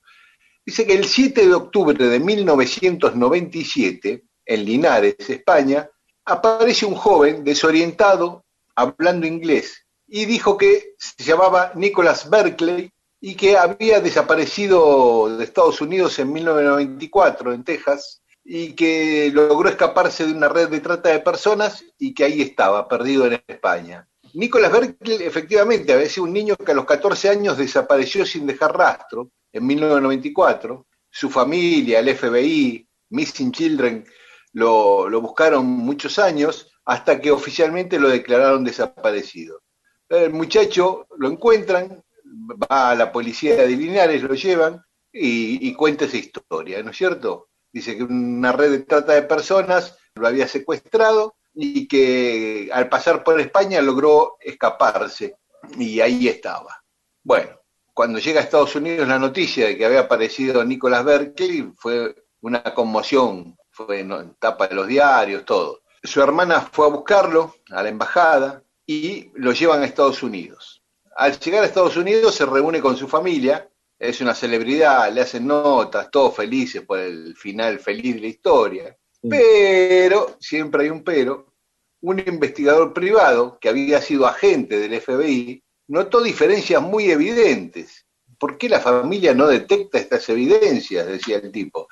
[0.66, 5.90] Dice que el 7 de octubre de 1997, en Linares, España,
[6.24, 8.46] aparece un joven desorientado
[8.76, 12.90] hablando inglés y dijo que se llamaba Nicholas Berkeley
[13.26, 20.26] y que había desaparecido de Estados Unidos en 1994 en Texas y que logró escaparse
[20.26, 24.06] de una red de trata de personas y que ahí estaba, perdido en España.
[24.34, 28.78] Nicholas Berkeley efectivamente había sido un niño que a los 14 años desapareció sin dejar
[28.78, 30.86] rastro en 1994.
[31.10, 34.06] Su familia, el FBI, Missing Children,
[34.52, 39.62] lo, lo buscaron muchos años hasta que oficialmente lo declararon desaparecido.
[40.10, 42.03] El muchacho lo encuentran,
[42.34, 47.50] va a la policía de Linares, lo llevan y, cuenta esa historia, ¿no es cierto?
[47.72, 53.24] Dice que una red de trata de personas lo había secuestrado y que al pasar
[53.24, 55.38] por España logró escaparse
[55.78, 56.84] y ahí estaba.
[57.24, 57.60] Bueno,
[57.94, 62.64] cuando llega a Estados Unidos la noticia de que había aparecido Nicolás Berkeley fue una
[62.64, 65.82] conmoción, fue en tapa de los diarios, todo.
[66.02, 70.73] Su hermana fue a buscarlo a la embajada y lo llevan a Estados Unidos.
[71.16, 75.48] Al llegar a Estados Unidos se reúne con su familia, es una celebridad, le hacen
[75.48, 78.98] notas, todos felices por el final feliz de la historia.
[79.22, 81.54] Pero, siempre hay un pero,
[82.02, 88.06] un investigador privado que había sido agente del FBI notó diferencias muy evidentes.
[88.38, 91.08] ¿Por qué la familia no detecta estas evidencias?
[91.08, 91.88] decía el tipo.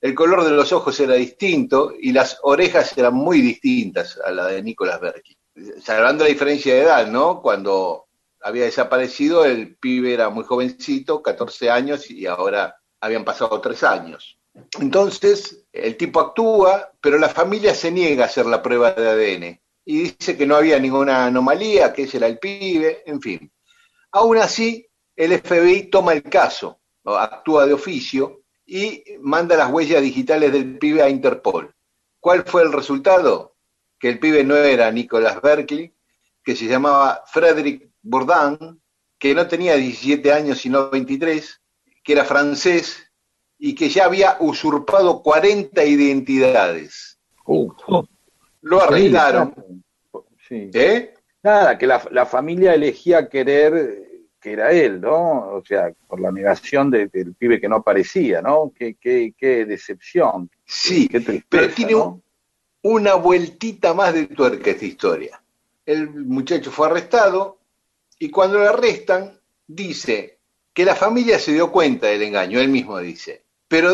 [0.00, 4.46] El color de los ojos era distinto y las orejas eran muy distintas a la
[4.46, 5.36] de Nicolás Berkeley.
[5.82, 7.42] Salvando la diferencia de edad, ¿no?
[7.42, 8.07] Cuando
[8.42, 14.38] había desaparecido, el pibe era muy jovencito, 14 años, y ahora habían pasado tres años.
[14.80, 19.60] Entonces, el tipo actúa, pero la familia se niega a hacer la prueba de ADN
[19.84, 23.50] y dice que no había ninguna anomalía, que ese era el pibe, en fin.
[24.12, 24.86] Aún así,
[25.16, 31.02] el FBI toma el caso, actúa de oficio y manda las huellas digitales del pibe
[31.02, 31.74] a Interpol.
[32.20, 33.56] ¿Cuál fue el resultado?
[33.98, 35.94] Que el pibe no era Nicholas Berkeley,
[36.44, 38.80] que se llamaba Frederick Bourdin,
[39.18, 41.60] que no tenía 17 años sino 23,
[42.02, 43.10] que era francés
[43.58, 47.18] y que ya había usurpado 40 identidades.
[47.44, 47.70] Uh,
[48.62, 49.54] Lo arrestaron.
[50.48, 50.70] Sí.
[50.72, 51.14] ¿Eh?
[51.42, 54.08] Nada, que la, la, familia elegía querer
[54.40, 55.56] que era él, ¿no?
[55.56, 58.72] O sea, por la negación de, del pibe que no aparecía, ¿no?
[58.76, 60.50] Qué, qué, qué decepción.
[60.64, 61.94] Sí, qué tristeza, pero tiene
[62.82, 65.42] una vueltita más de tuerca esta historia.
[65.84, 67.57] El muchacho fue arrestado
[68.18, 70.38] y cuando lo arrestan dice
[70.72, 73.90] que la familia se dio cuenta del engaño, él mismo dice, pero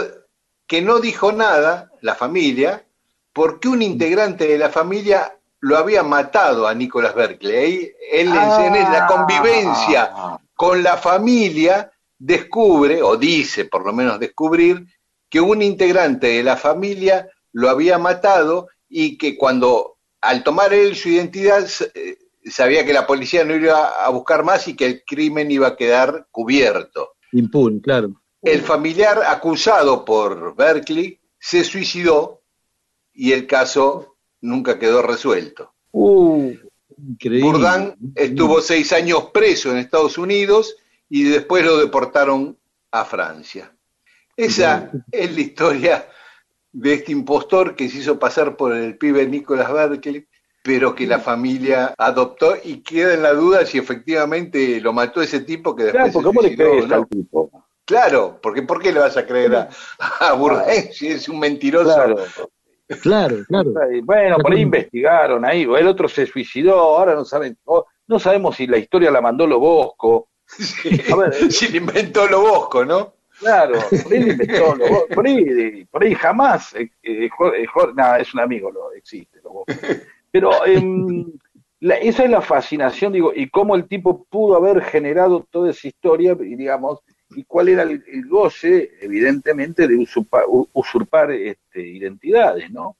[0.66, 2.85] que no dijo nada, la familia,
[3.32, 7.93] porque un integrante de la familia lo había matado a Nicolás Berkeley.
[8.12, 8.66] Él Ah.
[8.66, 10.12] en la convivencia
[10.55, 14.86] con la familia descubre, o dice por lo menos descubrir,
[15.28, 20.94] que un integrante de la familia lo había matado y que cuando al tomar él
[20.97, 25.05] su identidad eh, sabía que la policía no iba a buscar más y que el
[25.05, 27.15] crimen iba a quedar cubierto.
[27.33, 28.21] Impune, claro.
[28.43, 32.43] El familiar acusado por Berkeley se suicidó
[33.12, 35.73] y el caso nunca quedó resuelto.
[35.93, 36.53] Uh,
[36.99, 37.97] Increíble.
[38.15, 40.77] Estuvo seis años preso en Estados Unidos
[41.09, 42.59] y después lo deportaron
[42.91, 43.75] a Francia.
[44.37, 46.09] Esa es la historia
[46.73, 50.27] de este impostor que se hizo pasar por el pibe Nicolás Berkeley,
[50.65, 55.41] pero que la familia adoptó y queda en la duda si efectivamente lo mató ese
[55.41, 56.95] tipo que después claro, se ¿cómo le suicidó, crees ¿no?
[56.95, 57.51] al tipo?
[57.85, 59.69] Claro, porque ¿por qué le vas a creer a,
[60.20, 61.95] a si es un mentiroso?
[61.95, 62.16] Claro.
[63.03, 63.73] Claro, claro.
[64.05, 67.59] Bueno, por ahí investigaron ahí, el otro se suicidó, ahora no saben,
[68.07, 70.28] no sabemos si la historia la mandó Lobosco.
[71.12, 73.15] A ver, si le inventó lo Bosco, ¿no?
[73.39, 77.66] Claro, por ahí le inventó Lobosco, por ahí, por ahí jamás, eh, eh, eh,
[78.19, 79.73] es un amigo, lo existe Lobosco.
[80.35, 81.32] Pero em,
[81.81, 85.89] la- esa es la fascinación, digo, y cómo el tipo pudo haber generado toda esa
[85.89, 87.01] historia, y digamos,
[87.31, 92.97] y cuál era el, el goce, evidentemente, de usurpa- usurpar este, identidades, ¿no?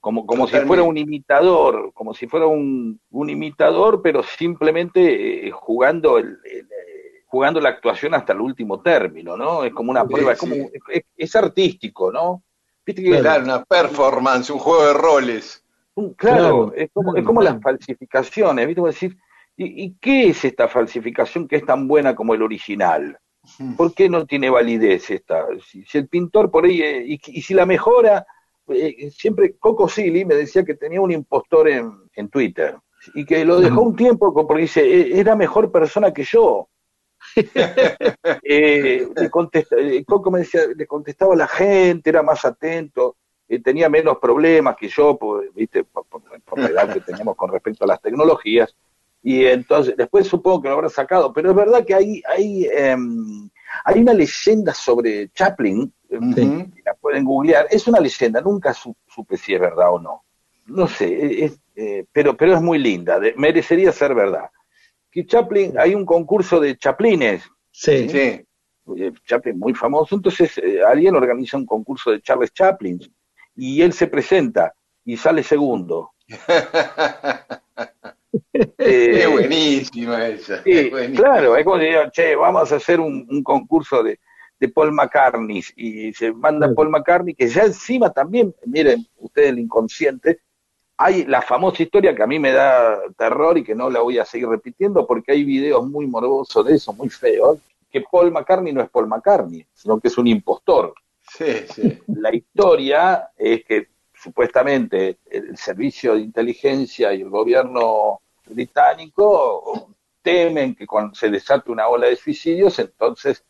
[0.00, 5.50] Como, como si fuera un imitador, como si fuera un, un imitador, pero simplemente eh,
[5.50, 9.64] jugando el, el, eh, jugando la actuación hasta el último término, ¿no?
[9.64, 10.38] Es como una Sí, prueba, es sí.
[10.38, 12.44] como es, es artístico, ¿no?
[12.86, 15.64] Viste que Claro, una performance, un juego de roles.
[16.16, 18.80] Claro, Claro, es como, es como las falsificaciones, ¿viste?
[18.80, 19.16] Como decir,
[19.56, 23.18] ¿y, y qué es esta falsificación que es tan buena como el original?
[23.76, 25.46] ¿Por qué no tiene validez esta?
[25.66, 28.26] Si, si el pintor por ahí, eh, y, y si la mejora
[28.68, 32.76] eh, siempre Coco Silly me decía que tenía un impostor en, en Twitter
[33.14, 36.68] y que lo dejó un tiempo porque dice, "E- era mejor persona que yo.
[38.42, 39.76] Eh, le contesta-
[40.06, 43.16] Coco me decía, le contestaba a la gente, era más atento,
[43.48, 45.84] eh, tenía menos problemas que yo, pues, ¿viste?
[45.84, 48.74] Por, por- por la edad que teníamos con respecto a las tecnologías.
[49.22, 53.48] Y entonces, después supongo que lo habrá sacado, pero es verdad que hay, hay, em,
[53.84, 56.18] hay una leyenda sobre Chaplin, eh,
[56.84, 60.22] la pueden googlear, es una leyenda, nunca su- supe si es verdad o no.
[60.66, 64.50] No sé, es, eh, pero, pero es muy linda, de- merecería ser verdad.
[65.10, 68.08] Que Chaplin, hay un concurso de Chaplines, Sí.
[68.08, 68.18] Sí.
[68.96, 73.00] eh, Chaplin muy famoso, entonces eh, alguien organiza un concurso de Charles Chaplin
[73.58, 74.72] y él se presenta
[75.04, 76.12] y sale segundo.
[78.52, 80.62] Qué Eh, buenísima esa.
[80.62, 81.28] Sí, qué buenísima.
[81.28, 84.18] claro, es como si digan, che, vamos a hacer un, un concurso de,
[84.60, 89.58] de Paul McCartney y se manda Paul McCartney, que ya encima también, miren ustedes el
[89.60, 90.40] inconsciente,
[90.96, 94.18] hay la famosa historia que a mí me da terror y que no la voy
[94.18, 97.58] a seguir repitiendo porque hay videos muy morbosos de eso, muy feos,
[97.90, 100.92] que Paul McCartney no es Paul McCartney, sino que es un impostor.
[101.30, 101.98] Sí, sí.
[102.06, 110.86] La historia es que supuestamente el servicio de inteligencia y el gobierno británico temen que
[110.86, 113.44] cuando se desate una ola de suicidios, entonces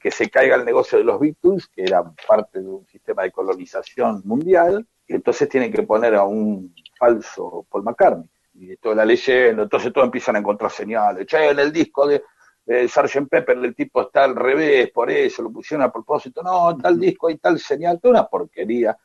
[0.00, 3.30] que se caiga el negocio de los Beatles, que era parte de un sistema de
[3.30, 8.28] colonización mundial, y entonces tienen que poner a un falso Paul McCartney.
[8.54, 11.26] Y toda la leyenda, entonces todos empiezan a encontrar señales.
[11.26, 12.22] Che, en el disco de
[12.66, 13.28] eh, Sgt.
[13.28, 16.42] Pepper el tipo está al revés, por eso lo pusieron a propósito.
[16.42, 18.96] No, tal disco hay tal señal, toda una porquería.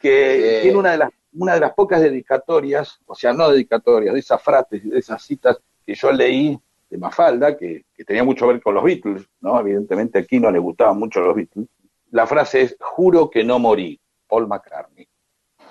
[0.00, 4.20] Que tiene una de las una de las pocas dedicatorias, o sea, no dedicatorias, de
[4.20, 6.56] esas frases y de esas citas que yo leí
[6.88, 9.58] de Mafalda, que, que tenía mucho que ver con los Beatles, ¿no?
[9.58, 11.66] Evidentemente aquí no le gustaban mucho los Beatles.
[12.12, 15.08] La frase es, juro que no morí, Paul McCartney.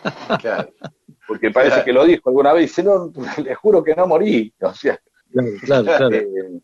[0.42, 0.70] Claro.
[1.26, 1.86] Porque parece Claro.
[1.86, 3.10] que lo dijo alguna vez, dice, no,
[3.44, 4.54] le juro que no morí.
[4.62, 5.00] O sea,
[5.34, 6.16] Claro, claro, claro.
[6.16, 6.62] eh,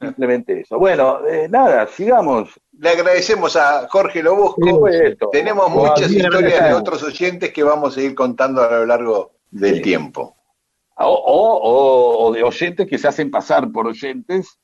[0.00, 0.78] simplemente eso.
[0.78, 2.50] Bueno, eh, nada, sigamos.
[2.78, 4.86] Le agradecemos a Jorge Lobosco.
[5.32, 9.76] Tenemos muchas historias de otros oyentes que vamos a ir contando a lo largo del
[9.76, 9.82] Sí.
[9.82, 10.36] tiempo.
[10.96, 14.58] O, o- o- o de oyentes que se hacen pasar por oyentes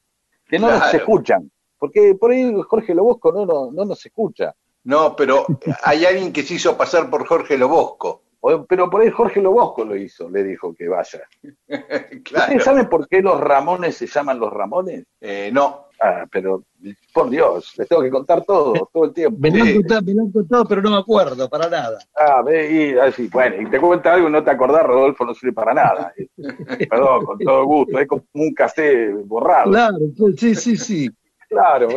[0.47, 1.51] que no nos escuchan.
[1.79, 4.55] Porque por ahí Jorge Lobosco no, no, no nos escucha.
[4.85, 5.47] No, pero
[5.83, 8.23] hay alguien que se hizo pasar por Jorge Lobosco.
[8.69, 11.23] Pero por ahí Jorge Lobosco lo hizo, le dijo que vaya.
[12.25, 12.45] Claro.
[12.45, 15.05] ¿Ustedes saben por qué los Ramones se llaman los Ramones?
[15.21, 15.89] Eh, no.
[16.01, 16.65] Ah, pero
[17.13, 19.39] por Dios, les tengo que contar todo, todo el tiempo.
[19.41, 21.99] Me lo, han contado, me lo han contado, pero no me acuerdo para nada.
[22.15, 25.35] Ah, ve, y así, bueno, y te cuenta algo y no te acordás, Rodolfo, no
[25.35, 26.13] sirve para nada.
[26.91, 29.71] Perdón, con todo gusto, es como un cassette borrado.
[29.71, 31.11] Claro, pues, sí, sí, sí.
[31.49, 31.89] Claro,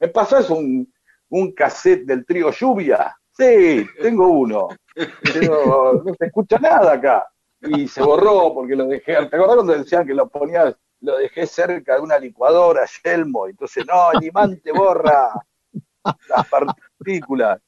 [0.00, 0.92] ¿me pasás un,
[1.28, 3.16] un cassette del trío Lluvia?
[3.30, 4.68] Sí, tengo uno.
[5.22, 7.26] Pero no se escucha nada acá.
[7.62, 9.14] Y se borró porque lo dejé.
[9.26, 13.46] ¿Te acordás cuando decían que lo ponías, lo dejé cerca de una licuadora, Yelmo?
[13.46, 15.30] Entonces, no, el imán te borra
[16.04, 17.60] las partículas.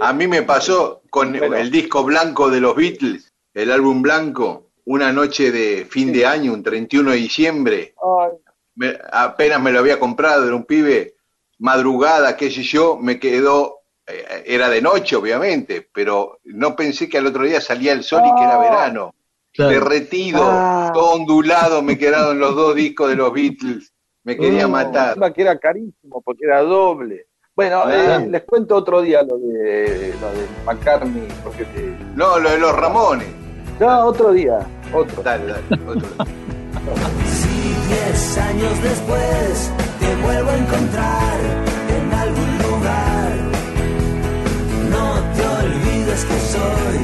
[0.00, 1.56] A mí me pasó con Bueno.
[1.56, 6.52] el disco blanco de los Beatles, el álbum blanco, una noche de fin de año,
[6.52, 7.94] un 31 de diciembre.
[8.02, 8.32] Ay,
[8.76, 11.14] Me- apenas me lo había comprado, era un pibe,
[11.58, 17.26] madrugada, qué sé yo, me quedó, era de noche obviamente, pero no pensé que al
[17.26, 18.58] otro día salía el sol y que era Ah.
[18.58, 19.14] verano.
[19.52, 19.70] Claro.
[19.70, 20.90] Derretido, Ah.
[20.92, 23.92] todo ondulado, me quedaron los dos discos de los Beatles.
[24.24, 25.08] Me quería no, matar.
[25.10, 27.26] encima que era carísimo porque era doble.
[27.54, 28.24] Bueno, Claro.
[28.24, 31.28] eh, les cuento otro día lo de, lo de McCartney.
[31.44, 33.28] Porque te- No, lo de los Ramones.
[33.78, 34.58] No, otro día,
[34.92, 35.22] otro.
[35.22, 36.08] Dale, dale, otro.
[37.26, 37.48] Si
[37.88, 39.70] diez años después
[40.00, 41.38] te vuelvo a encontrar
[41.96, 43.23] en algún lugar,
[46.14, 46.98] olvides que soy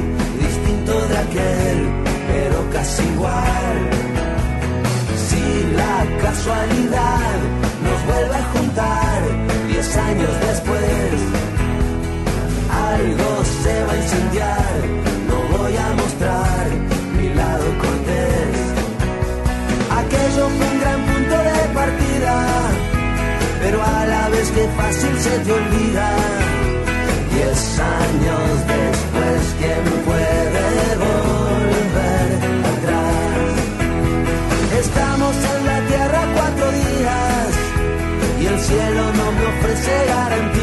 [0.47, 1.79] distinto de aquel,
[2.29, 3.79] pero casi igual.
[5.29, 7.37] Si la casualidad
[7.85, 9.23] nos vuelve a juntar
[9.69, 11.13] diez años después,
[12.93, 14.75] algo se va a incendiar,
[15.29, 16.67] no voy a mostrar
[17.17, 18.57] mi lado cortés.
[20.01, 22.35] Aquello fue un gran punto de partida,
[23.63, 26.70] pero a la vez que fácil se te olvida.
[27.41, 32.29] Diez años después, ¿quién puede volver
[32.75, 33.57] atrás?
[34.79, 37.49] Estamos en la tierra cuatro días
[38.43, 40.60] y el cielo no me ofrece garantías.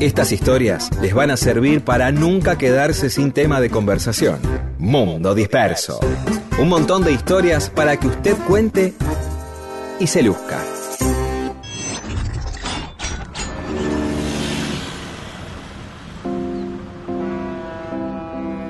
[0.00, 4.38] Estas historias les van a servir para nunca quedarse sin tema de conversación.
[4.76, 6.00] Mundo Disperso.
[6.60, 8.92] Un montón de historias para que usted cuente
[9.98, 10.62] y se luzca.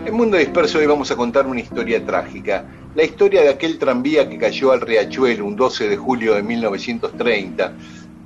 [0.06, 2.66] En Mundo Disperso hoy vamos a contar una historia trágica.
[2.94, 7.72] La historia de aquel tranvía que cayó al riachuelo un 12 de julio de 1930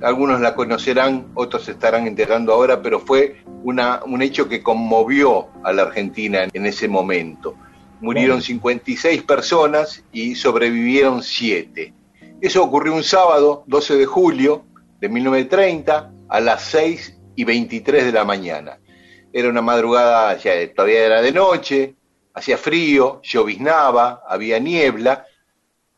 [0.01, 5.47] algunos la conocerán, otros se estarán enterando ahora, pero fue una, un hecho que conmovió
[5.63, 7.55] a la Argentina en ese momento.
[7.99, 11.93] Murieron 56 personas y sobrevivieron 7.
[12.41, 14.65] Eso ocurrió un sábado, 12 de julio
[14.99, 18.79] de 1930, a las 6 y 23 de la mañana.
[19.31, 21.95] Era una madrugada, ya todavía era de noche,
[22.33, 25.25] hacía frío, lloviznaba, había niebla.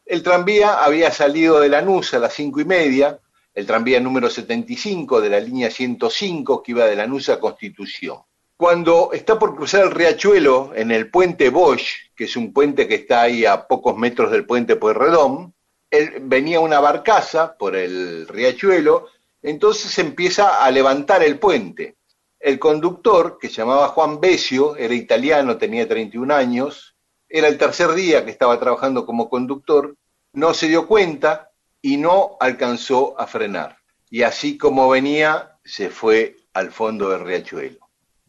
[0.05, 3.19] El tranvía había salido de Lanús a las cinco y media,
[3.53, 8.19] el tranvía número 75 de la línea 105 que iba de Lanús a Constitución.
[8.57, 12.95] Cuando está por cruzar el riachuelo en el puente Bosch, que es un puente que
[12.95, 15.53] está ahí a pocos metros del puente Pueyrredón,
[15.89, 19.07] él, venía una barcaza por el riachuelo,
[19.41, 21.97] entonces empieza a levantar el puente.
[22.39, 26.95] El conductor, que se llamaba Juan Besio, era italiano, tenía 31 años,
[27.29, 29.95] era el tercer día que estaba trabajando como conductor,
[30.33, 31.51] no se dio cuenta,
[31.83, 33.77] y no alcanzó a frenar.
[34.09, 37.79] Y así como venía, se fue al fondo del riachuelo.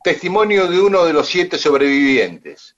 [0.03, 2.77] Testimonio de uno de los siete sobrevivientes.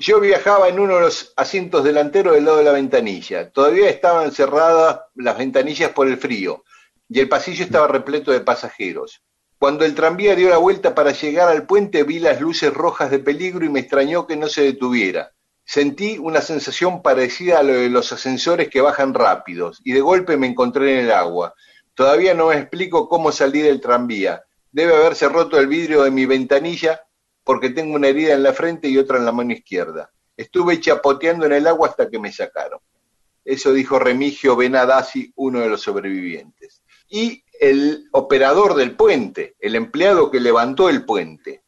[0.00, 3.50] Yo viajaba en uno de los asientos delanteros del lado de la ventanilla.
[3.50, 6.64] Todavía estaban cerradas las ventanillas por el frío
[7.08, 9.22] y el pasillo estaba repleto de pasajeros.
[9.56, 13.20] Cuando el tranvía dio la vuelta para llegar al puente vi las luces rojas de
[13.20, 15.32] peligro y me extrañó que no se detuviera.
[15.72, 20.36] Sentí una sensación parecida a lo de los ascensores que bajan rápidos y de golpe
[20.36, 21.54] me encontré en el agua.
[21.94, 24.44] Todavía no me explico cómo salí del tranvía.
[24.70, 27.00] Debe haberse roto el vidrio de mi ventanilla
[27.42, 30.10] porque tengo una herida en la frente y otra en la mano izquierda.
[30.36, 32.80] Estuve chapoteando en el agua hasta que me sacaron.
[33.42, 36.82] Eso dijo Remigio Benadasi, uno de los sobrevivientes.
[37.08, 41.61] Y el operador del puente, el empleado que levantó el puente,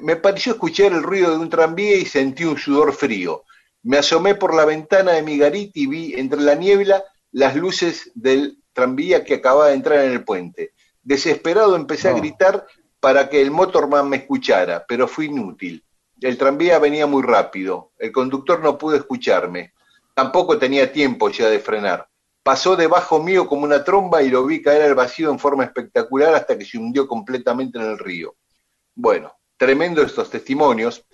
[0.00, 3.44] me pareció escuchar el ruido de un tranvía y sentí un sudor frío.
[3.82, 8.12] Me asomé por la ventana de mi garita y vi entre la niebla las luces
[8.14, 10.72] del tranvía que acababa de entrar en el puente.
[11.02, 12.66] Desesperado empecé a gritar
[13.00, 15.84] para que el motorman me escuchara, pero fue inútil.
[16.20, 19.72] El tranvía venía muy rápido, el conductor no pudo escucharme,
[20.14, 22.08] tampoco tenía tiempo ya de frenar.
[22.44, 26.34] Pasó debajo mío como una tromba y lo vi caer al vacío en forma espectacular
[26.34, 28.36] hasta que se hundió completamente en el río.
[28.94, 31.04] Bueno, tremendo estos testimonios.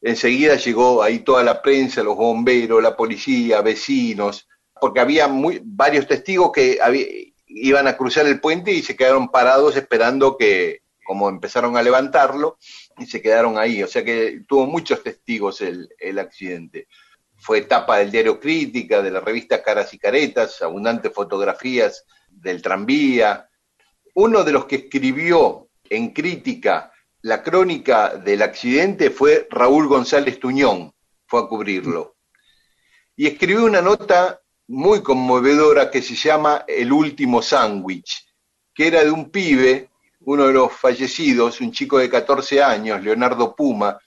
[0.00, 4.46] Enseguida llegó ahí toda la prensa, los bomberos, la policía, vecinos,
[4.80, 5.28] porque había
[5.62, 6.78] varios testigos que
[7.48, 12.58] iban a cruzar el puente y se quedaron parados esperando que, como empezaron a levantarlo,
[12.98, 13.82] y se quedaron ahí.
[13.82, 16.88] O sea que tuvo muchos testigos el, el accidente.
[17.38, 23.48] Fue etapa del diario Crítica, de la revista Caras y Caretas, abundantes fotografías del tranvía.
[24.14, 26.92] Uno de los que escribió en crítica
[27.26, 30.92] la crónica del accidente fue Raúl González Tuñón,
[31.26, 32.14] fue a cubrirlo.
[33.16, 38.24] Y escribió una nota muy conmovedora que se llama El último sándwich,
[38.72, 39.90] que era de un pibe,
[40.20, 43.98] uno de los fallecidos, un chico de 14 años, Leonardo Puma,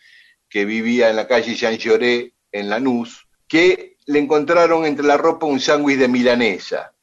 [0.49, 5.45] que vivía en la calle Jean Lloré, en Lanús, que le encontraron entre la ropa
[5.45, 6.93] un sándwich de milanesa.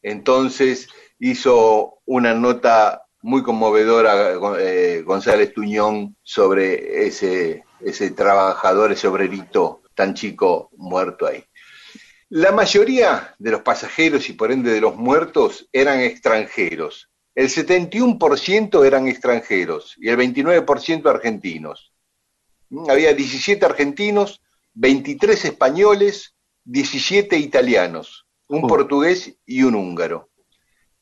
[0.00, 0.88] Entonces
[1.18, 10.14] hizo una nota muy conmovedora eh, González Tuñón sobre ese, ese trabajador, ese obrerito tan
[10.14, 11.44] chico muerto ahí.
[12.28, 17.08] La mayoría de los pasajeros y por ende de los muertos eran extranjeros.
[17.34, 21.92] El 71% eran extranjeros y el 29% argentinos.
[22.88, 24.42] Había 17 argentinos,
[24.74, 26.34] 23 españoles,
[26.64, 30.30] 17 italianos, un portugués y un húngaro.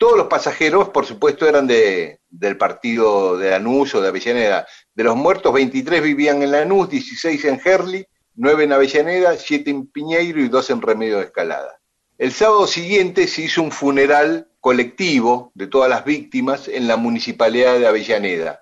[0.05, 4.67] Todos los pasajeros, por supuesto, eran de, del partido de Lanús o de Avellaneda.
[4.95, 8.05] De los muertos, 23 vivían en Lanús, 16 en Gerli,
[8.35, 11.81] 9 en Avellaneda, 7 en Piñeiro y 2 en Remedio de Escalada.
[12.19, 17.79] El sábado siguiente se hizo un funeral colectivo de todas las víctimas en la municipalidad
[17.79, 18.61] de Avellaneda,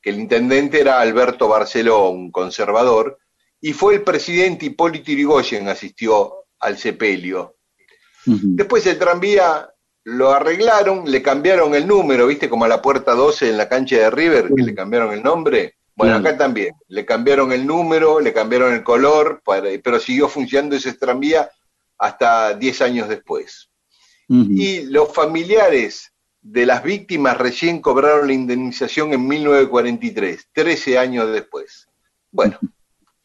[0.00, 3.18] que el intendente era Alberto Barceló, un conservador,
[3.60, 7.56] y fue el presidente Hipólito Yrigoyen asistió al sepelio.
[8.26, 9.73] Después el tranvía
[10.04, 12.48] lo arreglaron, le cambiaron el número, ¿viste?
[12.48, 15.76] Como a la puerta 12 en la cancha de River, que le cambiaron el nombre.
[15.96, 19.42] Bueno, acá también, le cambiaron el número, le cambiaron el color,
[19.82, 21.50] pero siguió funcionando ese tranvía
[21.98, 23.70] hasta 10 años después.
[24.28, 26.12] Y los familiares
[26.42, 31.88] de las víctimas recién cobraron la indemnización en 1943, 13 años después.
[32.30, 32.58] Bueno,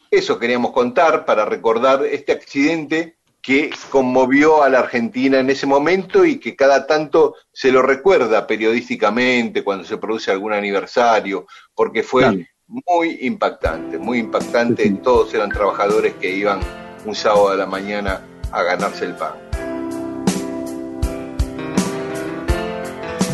[0.10, 6.26] eso queríamos contar para recordar este accidente que conmovió a la Argentina en ese momento
[6.26, 12.48] y que cada tanto se lo recuerda periodísticamente cuando se produce algún aniversario, porque fue
[12.68, 14.90] muy impactante, muy impactante.
[15.03, 16.60] Todos eran trabajadores que iban
[17.06, 18.22] un sábado a la mañana
[18.52, 19.34] a ganarse el pan.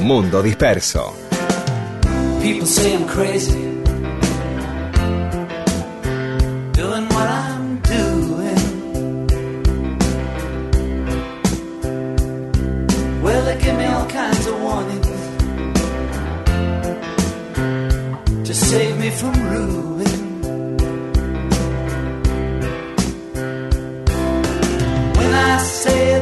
[0.01, 1.13] Mundo disperso.
[2.41, 3.59] People say I'm crazy.
[6.73, 7.54] Doing what I'm
[18.55, 20.41] save me from ruin.
[25.17, 26.14] When I say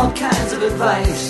[0.00, 1.24] all kinds of advice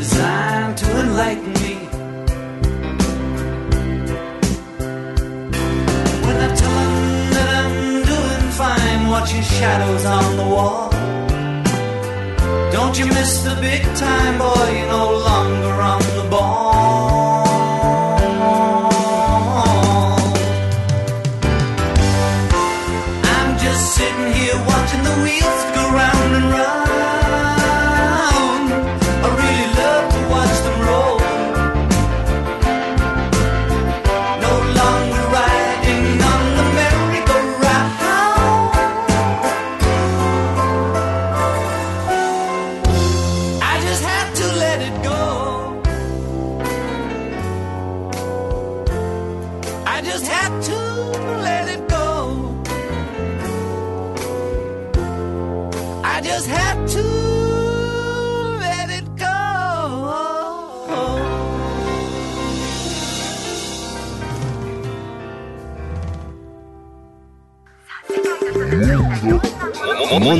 [0.00, 1.74] designed to enlighten me.
[6.24, 7.00] When I tell them
[7.34, 7.74] that I'm
[8.12, 10.90] doing fine, watching shadows on the wall.
[12.76, 14.66] Don't you miss the big time, boy?
[14.76, 16.89] You're no longer on the ball.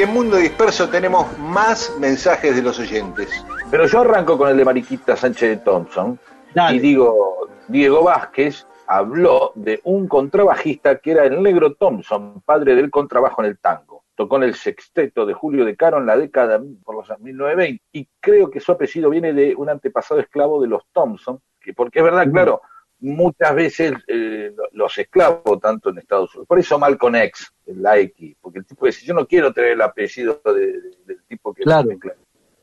[0.00, 3.44] Y en Mundo Disperso tenemos más mensajes de los oyentes.
[3.70, 6.18] Pero yo arranco con el de Mariquita Sánchez de Thompson
[6.54, 6.74] Dale.
[6.74, 12.90] y digo, Diego Vázquez habló de un contrabajista que era el negro Thompson, padre del
[12.90, 14.04] contrabajo en el tango.
[14.14, 18.08] Tocó en el sexteto de Julio de Caro en la década por los 1920 y
[18.20, 22.04] creo que su apellido viene de un antepasado esclavo de los Thompson, que porque es
[22.06, 22.62] verdad, claro,
[23.00, 28.36] muchas veces eh, los esclavos, tanto en Estados Unidos, por eso Malcolm X, la X,
[28.40, 31.62] porque el tipo dice, yo no quiero tener el apellido de, de, del tipo que
[31.62, 31.88] Claro.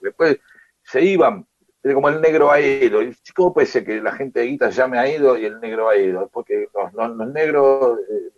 [0.01, 0.37] Después
[0.83, 1.45] se iban,
[1.83, 3.01] era como el negro ha ido.
[3.01, 5.89] Y, ¿Cómo puede ser que la gente de Guita llame a ido y el negro
[5.89, 6.29] ha ido?
[6.31, 8.29] Porque los, los- los negros eh,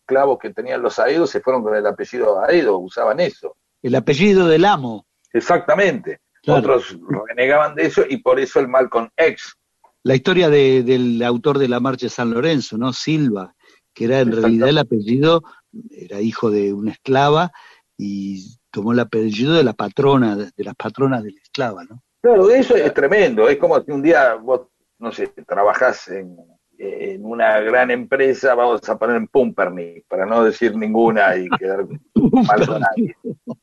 [0.00, 3.56] esclavos que tenían los Aedos se fueron con el apellido Aedo, usaban eso.
[3.82, 5.06] El apellido del amo.
[5.32, 6.20] Exactamente.
[6.42, 6.60] Claro.
[6.60, 6.96] Otros
[7.28, 9.54] renegaban de eso y por eso el Malcolm X.
[10.08, 12.92] La historia de- del autor de la Marcha de San Lorenzo, ¿no?
[12.92, 13.54] Silva,
[13.94, 15.42] que era en realidad el apellido,
[15.90, 17.52] era hijo de una esclava
[17.98, 22.02] y tomó el apellido de la patrona, de las patronas de la esclava, ¿no?
[22.22, 23.48] Claro, eso es tremendo.
[23.48, 24.62] Es como si un día vos,
[24.98, 26.36] no sé, trabajás en,
[26.78, 31.86] en una gran empresa, vamos a poner en Pumpernickel, para no decir ninguna y quedar
[32.14, 33.14] mal con nadie.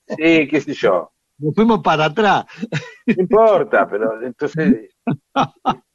[0.09, 1.11] Sí, qué sé yo.
[1.37, 2.45] Nos fuimos para atrás.
[3.07, 4.94] No importa, pero entonces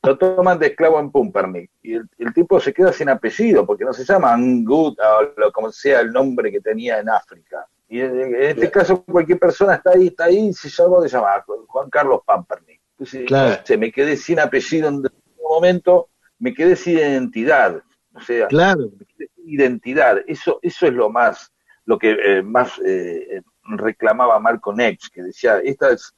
[0.03, 3.85] lo toman de esclavo en Pumpernickel y el, el tipo se queda sin apellido porque
[3.85, 7.66] no se llama Angut o lo, como sea el nombre que tenía en África.
[7.89, 11.91] Y en, este caso cualquier persona está ahí, está ahí, se llama de llamar Juan
[11.91, 12.81] Carlos Pumpernickel.
[12.93, 13.62] Entonces, Claro.
[13.65, 15.09] sé, me quedé sin apellido en un
[15.43, 16.09] momento,
[16.39, 17.82] me quedé sin identidad.
[18.15, 18.91] O sea, Claro.
[18.97, 20.19] me quedé sin identidad.
[20.27, 21.53] Eso, eso es lo más,
[21.85, 26.15] lo que eh, más eh, reclamaba Malcolm X, que decía, esta es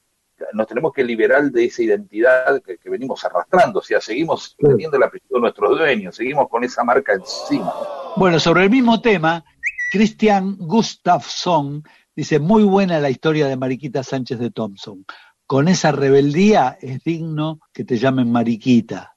[0.53, 4.97] nos tenemos que liberar de esa identidad que, que venimos arrastrando, o sea, seguimos teniendo
[4.97, 7.73] el apellido de nuestros dueños, seguimos con esa marca encima.
[8.17, 9.45] Bueno, sobre el mismo tema,
[9.93, 11.83] Christian Gustafsson
[12.15, 15.05] dice, muy buena la historia de Mariquita Sánchez de Thompson.
[15.47, 19.15] Con esa rebeldía es digno que te llamen Mariquita.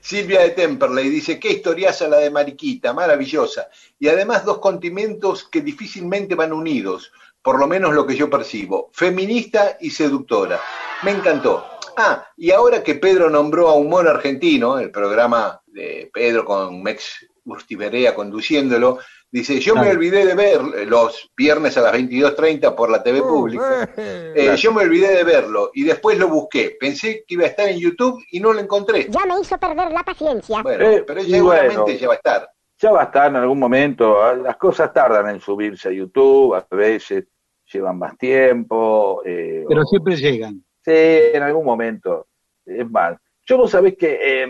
[0.00, 3.68] Silvia de Temperley dice, qué historiaza la de Mariquita, maravillosa.
[3.98, 7.12] Y además dos condimentos que difícilmente van unidos,
[7.42, 10.60] por lo menos lo que yo percibo, feminista y seductora.
[11.02, 11.64] Me encantó.
[11.96, 17.26] Ah, y ahora que Pedro nombró a Humor Argentino, el programa de Pedro con Mex
[17.44, 18.98] Urtiberea conduciéndolo,
[19.30, 23.88] dice, yo me olvidé de ver los viernes a las 22.30 por la TV pública,
[23.96, 26.76] Eh, yo me olvidé de verlo y después lo busqué.
[26.78, 29.06] Pensé que iba a estar en YouTube y no lo encontré.
[29.08, 30.62] Ya me hizo perder la paciencia.
[30.62, 31.98] Bueno, Eh, pero seguramente bueno.
[31.98, 32.48] ya va a estar.
[32.80, 36.66] Ya va a estar en algún momento, las cosas tardan en subirse a YouTube, a
[36.74, 37.26] veces
[37.70, 40.64] llevan más tiempo, eh, Pero o- siempre llegan.
[40.82, 42.26] Sí, en algún momento.
[42.64, 44.46] Es más, yo vos sabés que eh,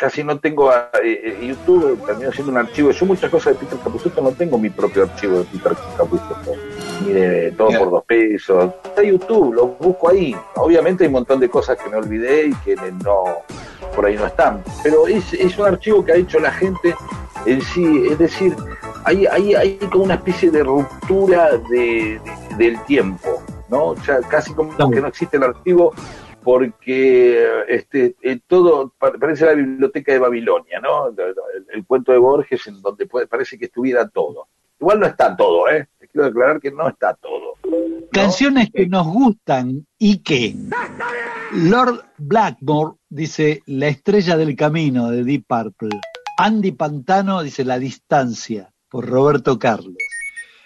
[0.00, 2.90] casi no tengo a- eh, eh, YouTube, termino siendo un archivo.
[2.90, 6.52] Yo muchas cosas de Peter Capusotto no tengo mi propio archivo de Peter Capusotto.
[7.06, 8.72] Ni de todo por dos pesos.
[8.82, 10.34] Está YouTube, lo busco ahí.
[10.56, 12.74] Obviamente hay un montón de cosas que me olvidé y que
[13.04, 13.24] no
[13.94, 14.62] por ahí no están.
[14.82, 16.94] Pero es, es un archivo que ha hecho la gente
[17.44, 18.06] en sí.
[18.10, 18.56] Es decir,
[19.04, 23.42] hay, hay, hay como una especie de ruptura de, de- del tiempo.
[23.68, 23.94] ¿no?
[24.06, 25.92] Ya casi como que no existe el archivo
[26.42, 31.08] porque este eh, todo pa- parece la biblioteca de Babilonia, ¿no?
[31.08, 34.48] El, el- el cuento de Borges en donde puede, parece que estuviera todo.
[34.80, 35.86] Igual no está todo, ¿eh?
[36.10, 37.54] Quiero aclarar que no está todo.
[38.10, 40.54] Canciones que nos gustan y que.
[41.52, 46.00] Lord Blackmore dice La estrella del camino de Deep Purple.
[46.38, 49.96] Andy Pantano dice La distancia por Roberto Carlos.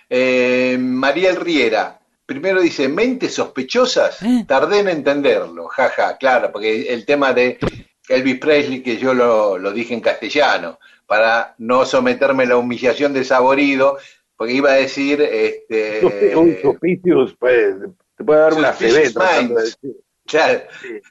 [0.08, 2.00] Eh, Mariel Riera.
[2.26, 7.58] Primero dice, mentes sospechosas, tardé en entenderlo, jaja, claro, porque el tema de
[8.08, 13.12] Elvis Presley, que yo lo, lo dije en castellano, para no someterme a la humillación
[13.12, 13.98] de Saborido,
[14.36, 16.00] porque iba a decir, este,
[16.36, 17.74] Un suspicious, pues,
[18.16, 19.94] te puede dar una Suspicious CB de
[20.26, 20.60] claro,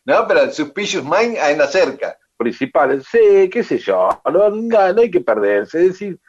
[0.06, 2.18] no, pero Suspicious Mind anda cerca.
[2.36, 6.20] Principales, sí, qué sé yo, no, no- no hay que perderse, es decir,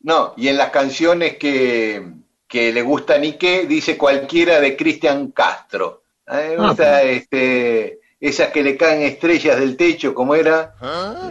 [0.00, 2.06] No, y en las canciones que,
[2.48, 6.02] que le gustan y que dice cualquiera de Cristian Castro.
[6.26, 10.74] Me Ah, gusta, este, esas que le caen estrellas del techo, como era,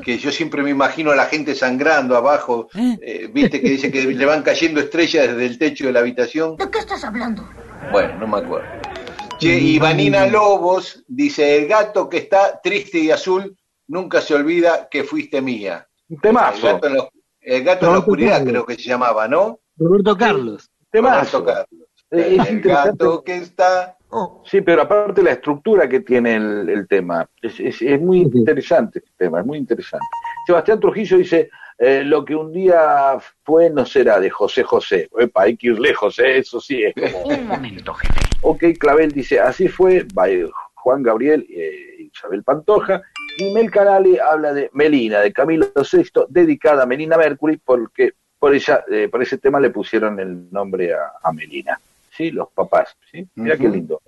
[0.04, 2.68] que yo siempre me imagino a la gente sangrando abajo,
[3.02, 6.56] eh, viste que dice que le van cayendo estrellas desde el techo de la habitación.
[6.58, 7.48] ¿De qué estás hablando?
[7.92, 8.68] Bueno, no me acuerdo.
[9.40, 13.58] Che, y Vanina Lobos dice, el gato que está triste y azul
[13.88, 15.88] nunca se olvida que fuiste mía.
[16.10, 16.68] un temazo.
[16.68, 17.10] El gato en la,
[17.42, 19.60] el gato en la oscuridad creo que se llamaba, ¿no?
[19.76, 20.70] Roberto Carlos.
[20.94, 21.46] Temazo.
[22.12, 23.04] Eh, es el interesante.
[23.04, 23.98] gato que está...
[24.46, 29.00] Sí, pero aparte la estructura que tiene el, el tema, es, es- es muy interesante
[29.00, 30.06] este tema, es muy interesante.
[30.46, 31.50] Sebastián Trujillo dice,
[31.80, 35.10] eh, lo que un día fue no será de José José.
[35.18, 36.38] Epa, hay que ir lejos, ¿eh?
[36.38, 37.24] eso sí es como...
[37.26, 38.20] Un momento, jefe.
[38.44, 43.02] Ok, Clavel dice, así fue, by Juan Gabriel e Isabel Pantoja.
[43.40, 48.12] Y Mel Canale habla de Melina, de Camilo VI, dedicada a Melina Mercury, porque
[48.44, 51.80] por ella, eh, por ese tema le pusieron el nombre a, a Melina.
[52.12, 53.26] Sí, los papás, ¿sí?
[53.36, 54.02] Mira qué lindo.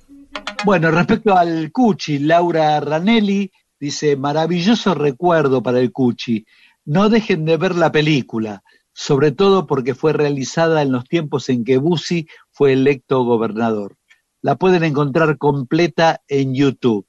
[0.65, 3.49] Bueno, respecto al Cuchi, Laura Ranelli
[3.79, 6.45] dice, maravilloso recuerdo para el Cuchi.
[6.83, 11.63] No dejen de ver la película, sobre todo porque fue realizada en los tiempos en
[11.63, 13.95] que Bussi fue electo gobernador.
[14.41, 17.07] La pueden encontrar completa en YouTube.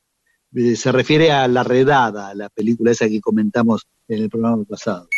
[0.54, 5.08] Eh, Se refiere a La Redada, la película esa que comentamos en el programa pasado.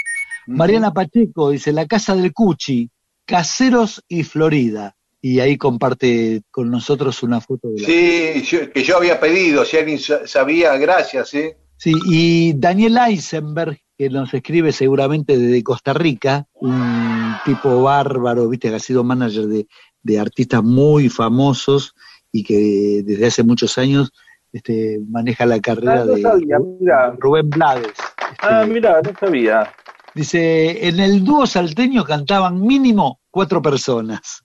[0.56, 2.88] Mariana Pacheco dice, La Casa del Cuchi,
[3.26, 4.94] Caseros y Florida.
[5.20, 9.64] Y ahí comparte con nosotros una foto de la Sí, yo- que yo había pedido,
[9.64, 11.56] si alguien sa- sabía, gracias, ¿eh?
[11.76, 18.68] Sí, y Daniel Eisenberg, que nos escribe seguramente desde Costa Rica, un tipo bárbaro, viste,
[18.70, 19.66] que ha sido manager de,
[20.02, 21.94] de artistas muy famosos
[22.30, 24.12] y que desde hace muchos años
[24.52, 27.16] este, maneja la carrera Ah, no de sabía, mira.
[27.18, 27.92] Rubén Blades.
[28.40, 29.72] Ah, mira, no sabía.
[30.14, 34.42] Dice, en el dúo salteño cantaban mínimo cuatro personas.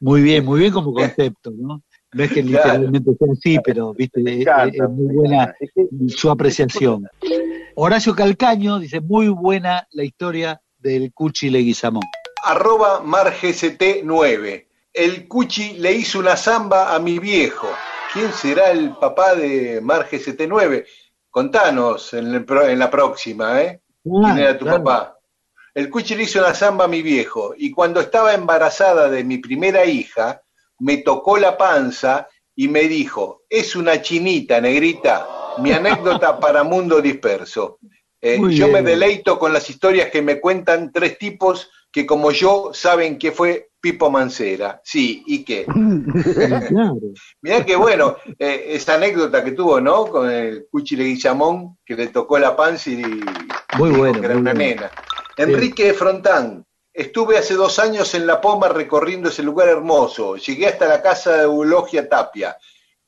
[0.00, 1.82] Muy bien, muy bien como concepto, ¿no?
[2.12, 2.64] No es que Claro.
[2.64, 5.54] literalmente sea así, pero viste, es, encanta, es muy buena
[6.08, 7.06] su apreciación.
[7.76, 12.02] Horacio Calcaño dice, muy buena la historia del Cuchi Leguizamón.
[12.42, 14.66] Arroba margst9.
[14.92, 17.68] El Cuchi le hizo una zamba a mi viejo.
[18.12, 20.84] ¿Quién será el papá de margst9?
[21.30, 23.80] Contanos en, el pro- en la próxima, ¿eh?
[24.02, 24.84] ¿Quién era tu claro.
[24.84, 25.18] papá?
[25.74, 29.38] El Cuchi le hizo una zamba a mi viejo y cuando estaba embarazada de mi
[29.38, 30.42] primera hija,
[30.80, 35.26] me tocó la panza y me dijo, es una chinita, negrita,
[35.58, 37.78] mi anécdota para Mundo Disperso.
[38.20, 42.70] Eh, yo me deleito con las historias que me cuentan tres tipos que como yo
[42.74, 44.80] saben que fue Pipo Mancera.
[44.84, 45.66] Sí, ¿y qué?
[47.42, 50.06] Mirá que bueno, eh, esa anécdota que tuvo, ¿no?
[50.06, 52.96] Con el Cuchi Leguizamón, que le tocó la panza y,
[53.78, 54.58] muy dijo bueno, que era muy una bueno.
[54.58, 54.90] nena.
[55.36, 60.36] Enrique Frontán, estuve hace dos años en La Poma recorriendo ese lugar hermoso.
[60.36, 62.56] Llegué hasta la casa de Eulogia Tapia.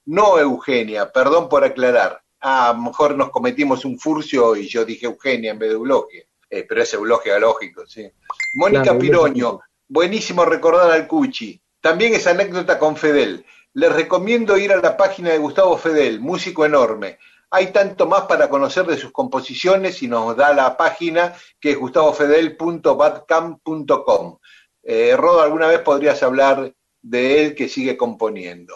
[0.07, 2.23] No Eugenia, perdón por aclarar.
[2.41, 5.77] Ah, a lo mejor nos cometimos un furcio y yo dije Eugenia en vez de
[5.77, 6.25] Eulogia.
[6.51, 8.11] Eh, pero es Eulogia, lógico, sí.
[8.57, 9.61] Mónica Claro, Piroño,
[9.93, 11.61] buenísimo recordar al Cuchi.
[11.81, 13.45] También esa anécdota con Fedel.
[13.75, 17.19] Les recomiendo ir a la página de Gustavo Fedel, músico enorme.
[17.51, 21.79] Hay tanto más para conocer de sus composiciones y nos da la página que es
[21.79, 24.39] gustavofedel.badcamp.com.
[24.83, 28.75] Eh, Rodo, ¿alguna vez podrías hablar de él que sigue componiendo?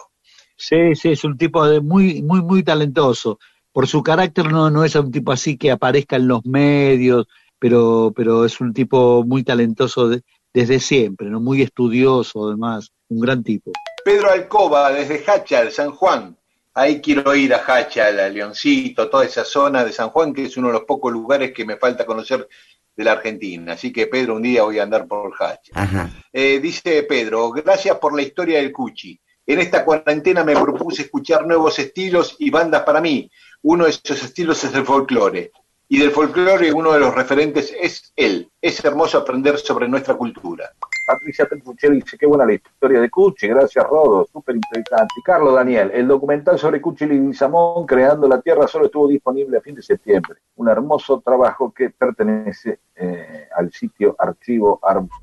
[0.55, 3.39] Sí, sí, es un tipo muy, muy, muy talentoso.
[3.71, 7.25] Por su carácter no, no es un tipo así que aparezca en los medios,
[7.59, 10.21] pero, pero es un tipo muy talentoso de-
[10.53, 11.39] desde siempre, ¿no?
[11.39, 13.71] Muy estudioso, además, un gran tipo.
[14.03, 16.37] Pedro Alcoba, desde Hachal, San Juan.
[16.73, 20.57] Ahí quiero ir a Hachal, a Leoncito, toda esa zona de San Juan, que es
[20.57, 22.47] uno de los pocos lugares que me falta conocer
[22.95, 23.73] de la Argentina.
[23.73, 26.11] Así que Pedro, un día voy a andar por Hachal.
[26.31, 29.19] Eh, dice Pedro, gracias por la historia del Cuchi.
[29.45, 33.31] En esta cuarentena me propuse escuchar nuevos estilos y bandas para mí.
[33.61, 35.51] Uno de esos estilos es el folclore.
[35.89, 38.51] Y del folclore uno de los referentes es él.
[38.61, 40.69] Es hermoso aprender sobre nuestra cultura.
[41.07, 45.13] Patricia Petruccelli dice, qué buena la historia de Cuchi, gracias Rodo, súper interesante.
[45.23, 49.75] Carlos Daniel, el documental sobre Cuchi Leguizamón, Creando la Tierra, solo estuvo disponible a fin
[49.75, 50.39] de septiembre.
[50.57, 55.15] Un hermoso trabajo que pertenece eh, al sitio Archivo Arbusa.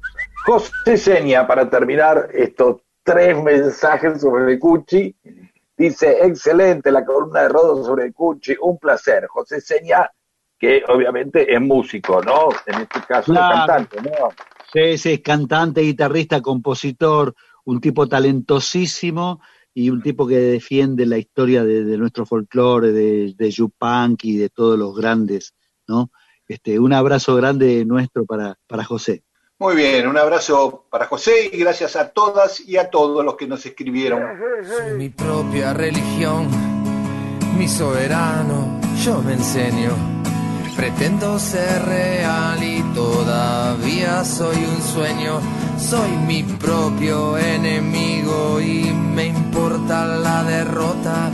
[0.47, 5.15] José Seña, para terminar estos tres mensajes sobre Cuchi,
[5.77, 9.27] dice, excelente la columna de Rodo sobre Cuchi, un placer.
[9.27, 10.11] José Seña,
[10.59, 12.49] que obviamente es músico, ¿no?
[12.67, 14.29] En este caso es cantante, ¿no?
[14.73, 19.41] Sí, sí, es cantante, guitarrista, compositor, un tipo talentosísimo
[19.73, 24.37] y un tipo que defiende la historia de, de nuestro folclore, de, de Yupanqui y
[24.37, 25.55] de todos los grandes,
[25.87, 26.11] ¿no?
[26.47, 29.25] Este, un abrazo grande nuestro para, para José.
[29.59, 33.47] Muy bien, un abrazo para José y gracias a todas y a todos los que
[33.47, 34.21] nos escribieron.
[34.65, 36.49] Soy mi propia religión,
[37.57, 40.14] mi soberano, yo me enseño.
[40.77, 45.41] Pretendo ser real y todavía soy un sueño.
[45.79, 51.31] Soy mi propio enemigo y me importa la derrota.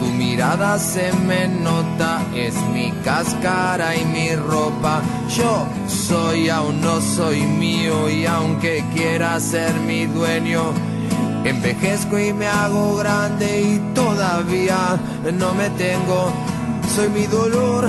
[0.00, 5.00] Tu mirada se me nota, es mi cáscara y mi ropa.
[5.28, 10.72] Yo soy, aún no soy mío y aunque quiera ser mi dueño,
[11.44, 14.98] envejezco y me hago grande y todavía
[15.32, 16.32] no me tengo.
[16.94, 17.88] Soy mi dolor,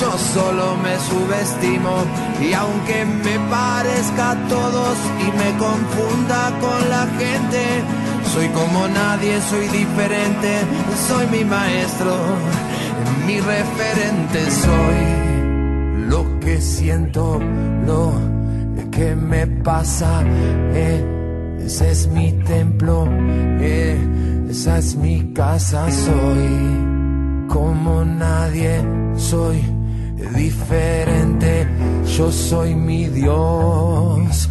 [0.00, 2.04] yo solo me subestimo.
[2.40, 7.82] Y aunque me parezca a todos y me confunda con la gente,
[8.34, 10.60] soy como nadie, soy diferente,
[11.08, 12.14] soy mi maestro,
[13.26, 17.40] mi referente, soy lo que siento,
[17.86, 18.12] lo
[18.90, 20.22] que me pasa.
[20.74, 21.12] eh,
[21.64, 23.08] ese es mi templo,
[23.60, 23.98] eh,
[24.50, 28.84] esa es mi casa, soy como nadie,
[29.16, 29.75] soy
[30.16, 31.66] diferente,
[32.16, 34.48] yo soy mi Dios,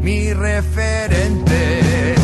[0.00, 2.14] mi referente.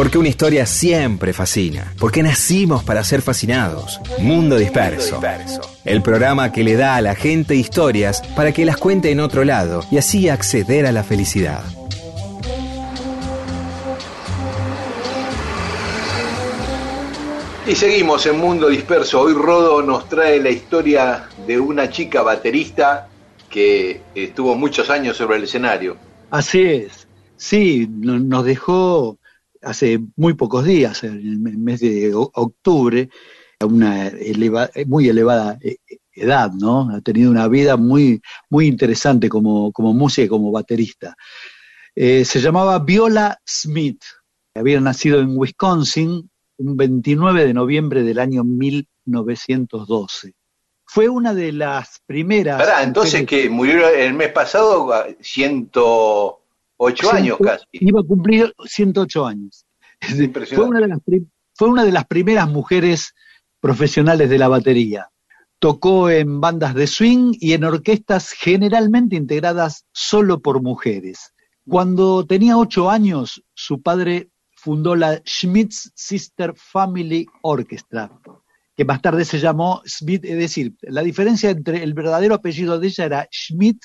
[0.00, 1.92] Porque una historia siempre fascina.
[1.98, 4.00] Porque nacimos para ser fascinados.
[4.18, 5.20] Mundo Disperso.
[5.84, 9.44] El programa que le da a la gente historias para que las cuente en otro
[9.44, 11.62] lado y así acceder a la felicidad.
[17.66, 19.20] Y seguimos en Mundo Disperso.
[19.20, 23.06] Hoy Rodo nos trae la historia de una chica baterista
[23.50, 25.96] que estuvo muchos años sobre el escenario.
[26.30, 27.06] Así es.
[27.36, 29.18] Sí, no- nos dejó
[29.62, 33.08] hace muy pocos días, en el mes de octubre,
[33.60, 35.76] a una eleva- muy elevada eh,
[36.12, 36.90] edad, ¿no?
[36.90, 41.14] Ha tenido una vida muy, muy interesante como, como música y como baterista.
[41.94, 44.02] Eh, se llamaba Viola Smith.
[44.54, 50.34] Había nacido en Wisconsin un 29 de noviembre del año 1912.
[50.84, 52.58] Fue una de las primeras.
[52.58, 54.92] Pará, entonces que murió el mes pasado
[56.88, 57.64] 108 años casi.
[57.72, 59.66] Iba a cumplir 108 años.
[60.00, 60.70] Fue Impresionante.
[60.70, 61.00] una, de las
[61.54, 63.14] fue una de las primeras mujeres
[63.60, 65.10] profesionales de la batería.
[65.58, 71.34] Tocó en bandas de swing y en orquestas generalmente integradas solo por mujeres.
[71.68, 78.10] Cuando tenía ocho años, su padre fundó la Schmidt's Sister Family Orchestra,
[78.80, 82.86] que más tarde se llamó Smith, es decir, la diferencia entre el verdadero apellido de
[82.86, 83.76] ella era Schmidt,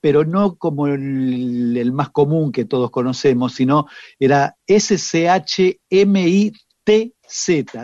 [0.00, 3.86] pero no como el, el más común que todos conocemos, sino
[4.18, 5.78] era S-C-H-M-I-T-Z,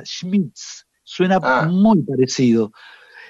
[0.05, 0.87] Schmitz.
[1.05, 1.69] Suena Ah.
[1.71, 2.73] muy parecido.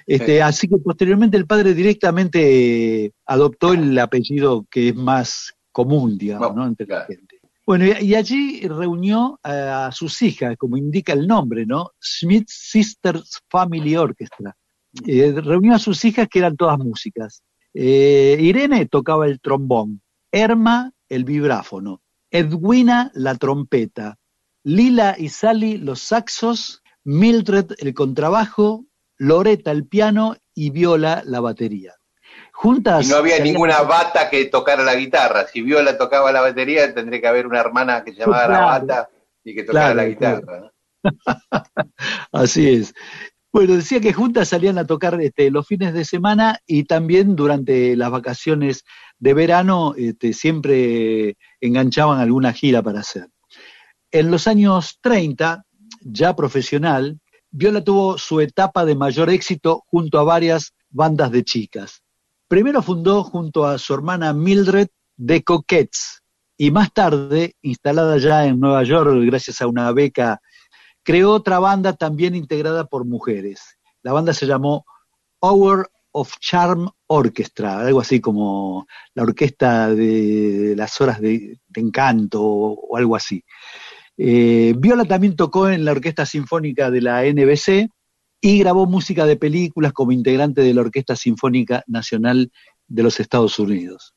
[0.06, 6.16] Este, Así que posteriormente el padre directamente eh, adoptó el apellido que es más común,
[6.16, 6.66] digamos, ¿no?
[6.66, 7.25] entre la gente.
[7.66, 11.90] Bueno, y, allí reunió a, sus hijas, como indica el nombre, ¿no?
[12.00, 14.56] Smith Sisters Family Orchestra.
[15.04, 17.42] Eh, reunió a sus hijas que eran todas músicas.
[17.74, 24.16] Eh, Irene tocaba el trombón, Erma el vibráfono, Edwina la trompeta,
[24.62, 28.86] Lila y Sally los saxos, Mildred el contrabajo,
[29.18, 31.95] Loreta el piano y Viola la batería.
[32.56, 33.06] Juntas.
[33.06, 35.46] Y no había ninguna bata que tocara la guitarra.
[35.46, 39.10] Si Viola tocaba la batería, tendría que haber una hermana que se llamaba la bata
[39.44, 40.60] y que tocara Claro, la guitarra.
[40.60, 40.70] ¿no?
[42.32, 42.94] Así es.
[43.52, 47.94] Bueno, decía que juntas salían a tocar este, los fines de semana y también durante
[47.94, 48.84] las vacaciones
[49.18, 53.28] de verano este, siempre enganchaban alguna gira para hacer.
[54.10, 55.62] En los años 30,
[56.00, 57.20] ya profesional,
[57.50, 62.02] Viola tuvo su etapa de mayor éxito junto a varias bandas de chicas.
[62.48, 64.88] Primero fundó junto a su hermana Mildred
[65.24, 66.22] The Coquettes
[66.56, 70.40] y más tarde, instalada ya en Nueva York gracias a una beca
[71.06, 73.78] creó otra banda también integrada por mujeres.
[74.02, 74.84] La banda se llamó
[75.40, 82.88] Hour of Charm Orchestra, algo así como la orquesta de las horas de, encanto o,
[82.90, 83.44] o algo así.
[84.16, 87.90] Eh, Viola también tocó en la Orquesta Sinfónica de la NBC
[88.40, 92.50] y grabó música de películas como integrante de la Orquesta Sinfónica Nacional
[92.86, 94.14] de los Estados Unidos.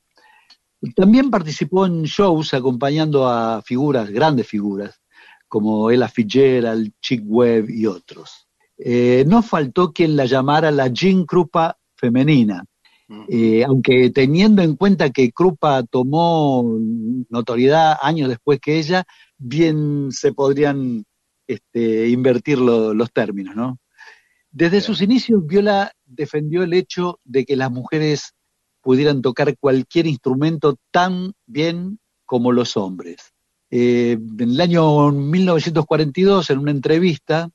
[0.94, 5.00] También participó en shows acompañando a figuras, grandes figuras,
[5.48, 8.46] como Ella Fitzgerald, Chick Webb y otros.
[8.78, 12.64] Eh, no faltó quien la llamara la Jean Krupa femenina,
[13.28, 16.78] eh, aunque teniendo en cuenta que Krupa tomó
[17.28, 19.04] notoriedad años después que ella,
[19.36, 21.04] bien se podrían
[21.46, 23.78] este, invertir lo- los términos, ¿no?
[24.52, 28.34] Desde sus inicios, Viola defendió el hecho de que las mujeres
[28.80, 33.32] pudieran tocar cualquier instrumento tan bien como los hombres.
[33.70, 37.48] Eh, en el año 1942, en una entrevista,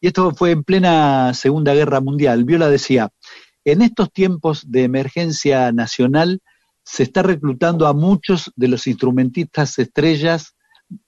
[0.00, 3.10] y esto fue en plena Segunda Guerra Mundial, Viola decía,
[3.64, 6.40] en estos tiempos de emergencia nacional
[6.84, 10.54] se está reclutando a muchos de los instrumentistas estrellas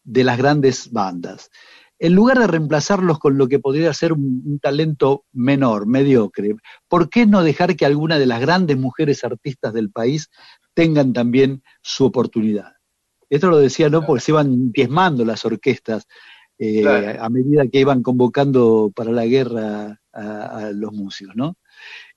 [0.02, 1.50] de las grandes bandas.
[2.02, 6.56] En lugar de reemplazarlos con lo que podría ser un, un talento menor, mediocre,
[6.88, 10.30] ¿por qué no dejar que alguna de las grandes mujeres artistas del país
[10.74, 12.72] tengan también su oportunidad?
[13.28, 16.06] Esto lo decía no porque se iban diezmando las orquestas
[16.58, 17.22] eh, Claro.
[17.22, 21.56] a medida que iban convocando para la guerra a, a los músicos, ¿no?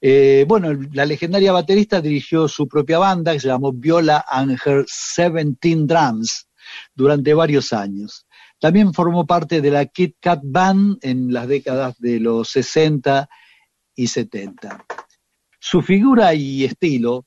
[0.02, 4.86] Eh, bueno, la legendaria baterista dirigió su propia banda que se llamó Viola and Her
[4.86, 6.48] 17 Drums
[6.94, 8.26] durante varios años.
[8.64, 13.28] También formó parte de la Kit Kat Band en las décadas de los 60
[13.94, 14.86] y 70.
[15.60, 17.26] Su figura y estilo,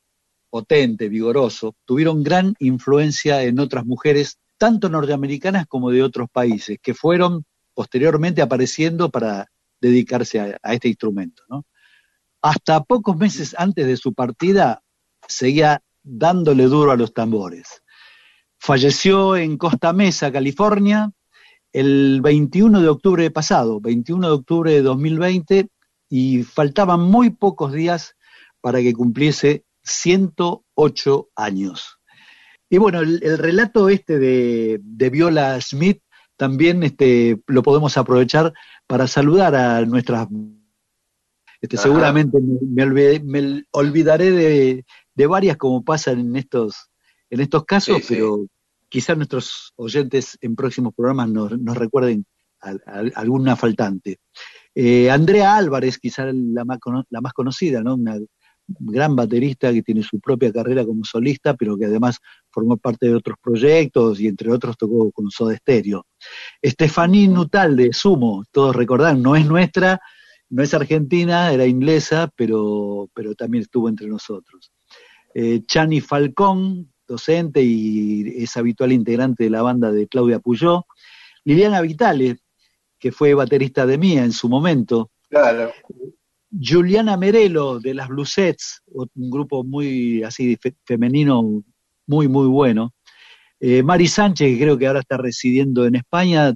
[0.49, 6.95] potente, vigoroso, tuvieron gran influencia en otras mujeres, tanto norteamericanas como de otros países, que
[6.95, 7.45] fueron
[7.75, 9.47] posteriormente apareciendo para
[9.79, 11.43] dedicarse a, este instrumento.
[12.41, 14.83] Hasta pocos meses antes de su partida,
[15.29, 17.83] seguía dándole duro a los tambores.
[18.59, 21.13] Falleció en Costa Mesa, California,
[21.73, 25.69] el 21 de octubre pasado, 21 de octubre de 2020,
[26.09, 28.15] y faltaban muy pocos días
[28.61, 31.99] para que cumpliese 108 años.
[32.69, 36.01] Y bueno, el, el relato este de, de Viola Smith
[36.37, 38.53] también este, lo podemos aprovechar
[38.87, 40.29] para saludar a nuestras...
[41.61, 41.85] Este, Ajá.
[41.85, 44.85] seguramente me, olvidé- me olvidaré de,
[45.15, 46.91] de varias como pasa en estos,
[47.31, 48.21] en estos casos, Sí, sí.
[48.89, 52.25] Quizás nuestros oyentes en próximos programas nos, recuerden
[53.15, 54.19] alguna faltante.
[54.75, 56.79] Eh, Andrea Álvarez, quizás la más,
[57.33, 57.95] conocida, ¿no?
[57.95, 58.19] Una
[58.67, 62.19] gran baterista que tiene su propia carrera como solista, pero que además
[62.51, 66.07] formó parte de otros proyectos y entre otros tocó con Soda Stereo.
[66.61, 70.01] Estefaní Nutal de Sumo, todos recordarán, no es nuestra,
[70.49, 74.73] no es argentina, era inglesa, pero, pero también estuvo entre nosotros.
[75.35, 80.87] Eh, Chani Falcón, docente y es habitual integrante de la banda de Claudia Puyó.
[81.45, 82.39] Liliana Vitale,
[82.99, 85.11] que fue baterista de Mía en su momento.
[85.29, 85.73] Claro.
[86.61, 91.63] Juliana Merelo de las Blusets, un grupo muy así fe- femenino,
[92.07, 92.95] muy, muy bueno.
[93.61, 96.55] Eh, Mari Sánchez, que creo que ahora está residiendo en España,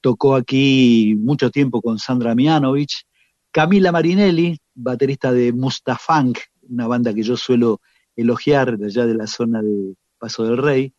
[0.00, 3.04] tocó aquí mucho tiempo con Sandra Mianovich.
[3.50, 7.80] Camila Marinelli, baterista de Mustafunk, una banda que yo suelo
[8.16, 10.94] elogiar de allá de la zona de Paso del Rey.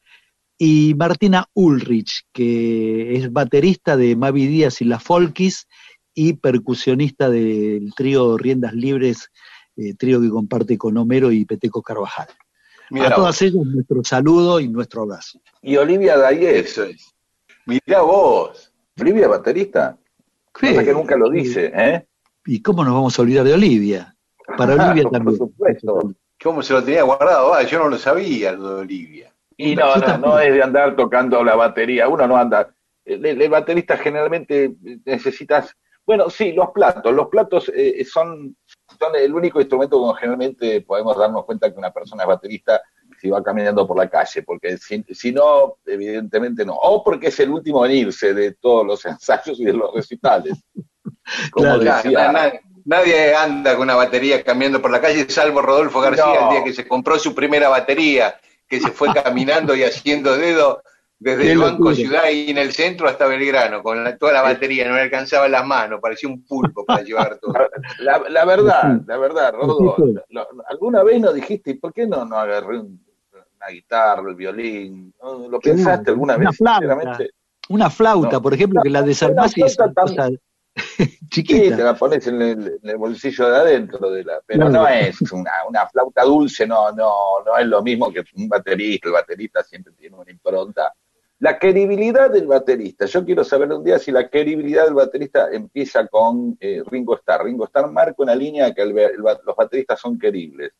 [0.57, 5.67] Y Martina Ulrich, que es baterista de Mavi Díaz y la Folkis
[6.13, 9.29] y percusionista del trío Riendas Libres,
[9.75, 12.27] eh, trío que comparte con Homero y Peteco Carvajal.
[12.89, 13.41] Mirá a todas vos.
[13.43, 15.39] ellas nuestro saludo y nuestro abrazo.
[15.61, 16.79] Y Olivia es.
[17.65, 18.71] Mirá vos.
[18.99, 19.97] Olivia baterista,
[20.51, 22.07] cosa que nunca lo dice, ¿eh?
[22.45, 24.15] ¿Y cómo nos vamos a olvidar de Olivia?
[24.57, 25.37] Para Olivia Por también.
[25.37, 26.13] supuesto.
[26.41, 27.53] ¿Cómo se lo tenía guardado?
[27.53, 29.33] Ah, yo no lo sabía, lo de Olivia.
[29.57, 32.69] Y no, no, no es de andar tocando la batería, uno no anda.
[33.03, 35.73] El, el- baterista generalmente necesitas,
[36.05, 38.55] bueno, sí, los platos, los platos eh, son,
[38.99, 42.81] son el único instrumento donde generalmente podemos darnos cuenta que una persona es baterista
[43.19, 46.75] si va caminando por la calle, porque si, si no, evidentemente no.
[46.75, 50.53] O porque es el último en irse de todos los ensayos y de los recitales.
[51.51, 51.79] Como Claro.
[51.79, 52.53] decía, na-
[52.87, 56.47] nadie anda con una batería caminando por la calle, salvo Rodolfo García, No.
[56.49, 58.35] el día que se compró su primera batería,
[58.67, 60.81] que se fue caminando y haciendo dedo
[61.19, 61.93] desde el Banco.
[61.95, 65.47] Ciudad y en el centro hasta Belgrano, con la- toda la batería, no le alcanzaba
[65.47, 67.53] las manos, parecía un pulpo para llevar todo.
[67.99, 70.13] La, la verdad, la verdad, Rodo, Sí, sí.
[70.29, 73.03] lo- ¿alguna vez nos dijiste, ¿y por qué no, no agarré un-
[73.55, 75.13] una guitarra, el violín?
[75.49, 76.57] ¿Lo pensaste alguna Una vez?
[76.57, 77.17] flauta.
[77.69, 78.41] Una flauta, No.
[78.41, 80.29] por ejemplo, que la de Salmasi Una es una flauta
[80.77, 81.75] cosa sí, chiquita.
[81.75, 85.31] te la pones en el, en el bolsillo de adentro, de la, pero no es
[85.31, 89.07] una, una flauta dulce, no, no, no es lo mismo que un baterista.
[89.09, 90.93] El baterista siempre tiene una impronta.
[91.39, 93.05] La queribilidad del baterista.
[93.05, 97.43] Yo quiero saber un día si la queribilidad del baterista empieza con eh, Ringo Starr.
[97.45, 100.71] Ringo Starr marca una línea que el- el ba- los bateristas son queribles.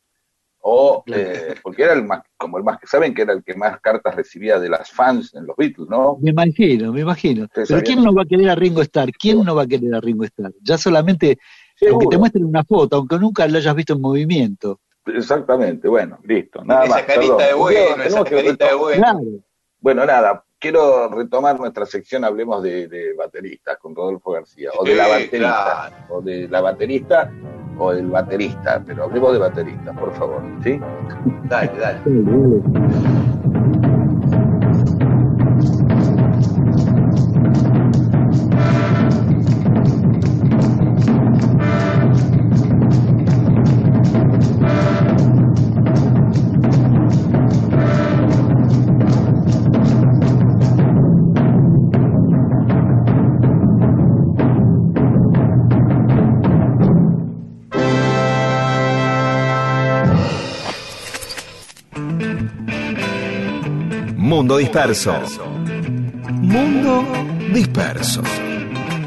[0.70, 3.80] O, eh, porque era el más, como el más, saben que era el que más
[3.80, 6.18] cartas recibía de las fans en los Beatles, ¿no?
[6.22, 7.48] Me imagino, me imagino.
[7.54, 9.12] Pero sabían ¿quién no va a querer a Ringo Starr?
[9.18, 10.52] ¿Quién no va a querer a Ringo Starr?
[10.62, 11.38] Ya solamente,
[11.78, 11.94] Seguro.
[12.02, 14.82] aunque te muestren una foto, aunque nunca lo hayas visto en movimiento.
[15.06, 16.62] Exactamente, bueno, listo.
[16.66, 17.48] Nada esa más, carita perdón.
[17.48, 19.02] de bueno, Tenemos esa que carita de bueno.
[19.02, 19.20] Claro.
[19.80, 24.96] Bueno, nada, quiero retomar nuestra sección, hablemos de, de bateristas con Rodolfo García, o de
[24.96, 27.32] la baterista, o de la baterista,
[27.78, 30.80] o del baterista, pero hablemos de baterista, por favor, ¿sí?
[31.50, 33.37] Dale, dale.
[64.48, 65.14] Mundo disperso.
[66.30, 67.04] Mundo
[67.54, 68.22] disperso.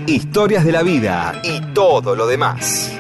[0.06, 2.92] Historias de la vida y todo lo demás.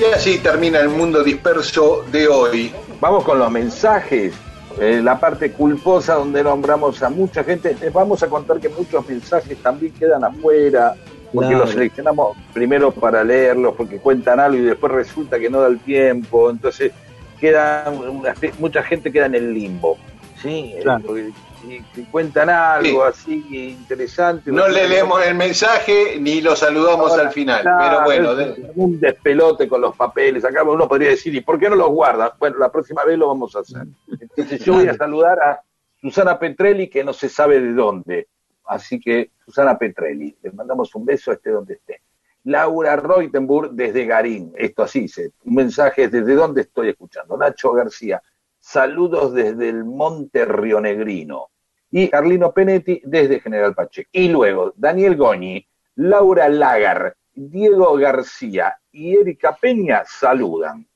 [0.00, 2.72] Y así termina el mundo disperso de hoy.
[2.98, 4.32] Vamos con los mensajes,
[4.80, 7.76] eh, la parte culposa donde nombramos a mucha gente.
[7.78, 10.94] Les vamos a contar que muchos mensajes también quedan afuera,
[11.32, 11.64] porque Claro.
[11.64, 15.80] los seleccionamos primero para leerlos, porque cuentan algo y después resulta que no da el
[15.80, 16.50] tiempo.
[16.50, 16.92] Entonces,
[17.40, 19.96] queda una mucha gente queda en el limbo.
[20.40, 20.74] ¿sí?
[20.76, 21.04] Eh, Claro.
[21.06, 21.30] porque
[21.62, 24.50] si, si cuentan algo así interesante.
[24.50, 27.62] No le leemos el mensaje ni lo saludamos Ahora, al final.
[27.62, 30.44] Claro, Pero bueno, es un despelote con los papeles.
[30.44, 32.34] Acá uno podría decir, ¿y por qué no los guarda?
[32.38, 33.86] Bueno, la próxima vez lo vamos a hacer.
[34.20, 35.60] Entonces yo voy a saludar a
[36.00, 38.26] Susana Petrelli, que no se sabe de dónde.
[38.72, 42.02] Así que, Susana Petrelli, les mandamos un beso, esté donde esté.
[42.44, 44.52] Laura Reutenburg desde Garín.
[44.56, 45.32] Esto así dice.
[45.44, 47.36] Un mensaje desde dónde estoy escuchando.
[47.36, 48.22] Nacho García.
[48.58, 51.50] Saludos desde el Monte Rionegrino.
[51.90, 54.08] Y Carlino Penetti desde General Pacheco.
[54.12, 55.66] Y luego Daniel Goñi,
[55.96, 60.86] Laura Lagar, Diego García y Erika Peña saludan.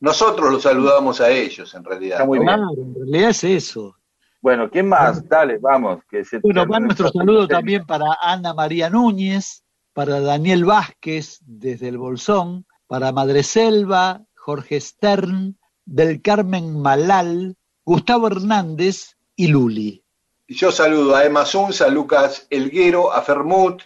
[0.00, 2.16] Nosotros los saludamos a ellos, en realidad.
[2.16, 2.46] Está muy bien.
[2.48, 3.96] Claro, en realidad es eso.
[4.40, 5.28] Bueno, ¿quién más?
[5.28, 6.00] Dale, vamos.
[6.10, 9.62] Que se Bueno, va nuestro saludo también para Ana María Núñez,
[9.92, 18.28] para Daniel Vázquez desde el Bolsón, para Madre Selva, Jorge Stern, del Carmen Malal, Gustavo
[18.28, 20.02] Hernández y Luli.
[20.46, 23.82] Y Yo saludo a Emma Zunz, a Lucas Elguero, a Fermut,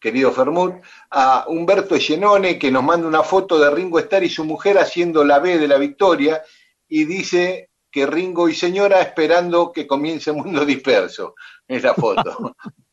[0.00, 0.76] querido Fermut,
[1.10, 5.24] a Humberto Llenone, que nos manda una foto de Ringo Starr y su mujer haciendo
[5.24, 6.42] la B de la victoria,
[6.88, 11.34] y dice que Ringo y señora esperando que comience Mundo Disperso.
[11.66, 12.54] Es la foto.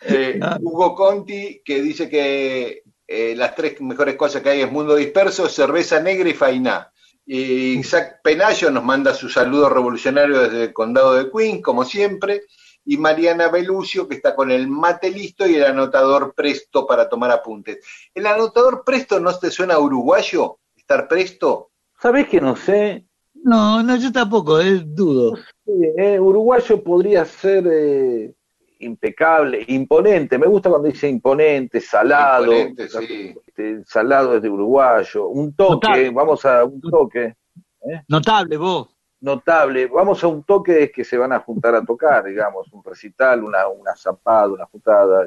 [0.00, 4.94] Eh, Hugo Conti, que dice que eh, las tres mejores cosas que hay es Mundo
[4.94, 6.92] Disperso, cerveza negra y fainá.
[7.26, 12.42] Y Isaac Penayo nos manda su saludo revolucionario desde el condado de Queens, como siempre.
[12.84, 17.30] Y Mariana Belucio, que está con el mate listo y el anotador presto para tomar
[17.30, 17.84] apuntes.
[18.14, 20.60] ¿El anotador presto no te suena a uruguayo?
[20.76, 21.72] ¿Estar presto?
[22.00, 23.07] ¿Sabés que no sé?
[23.44, 25.36] No, no, yo tampoco, eh, dudo.
[25.64, 28.34] Sí, eh, uruguayo podría ser eh,
[28.80, 30.38] impecable, imponente.
[30.38, 32.44] Me gusta cuando dice imponente, salado.
[32.52, 33.34] Imponente, sí.
[33.46, 35.28] Este, salado es de uruguayo.
[35.28, 36.10] Un toque, Notable.
[36.10, 37.36] vamos a un toque.
[37.82, 38.02] ¿eh?
[38.08, 38.88] Notable vos.
[39.20, 39.86] Notable.
[39.86, 43.42] Vamos a un toque es que se van a juntar a tocar, digamos, un recital,
[43.42, 45.26] una, una zapada, una juntada.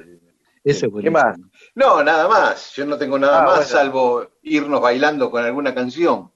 [0.63, 1.37] Ese es ¿Qué más?
[1.75, 2.71] No, nada más.
[2.75, 3.67] Yo no tengo nada Ah, más bueno.
[3.69, 6.30] salvo irnos bailando con alguna canción.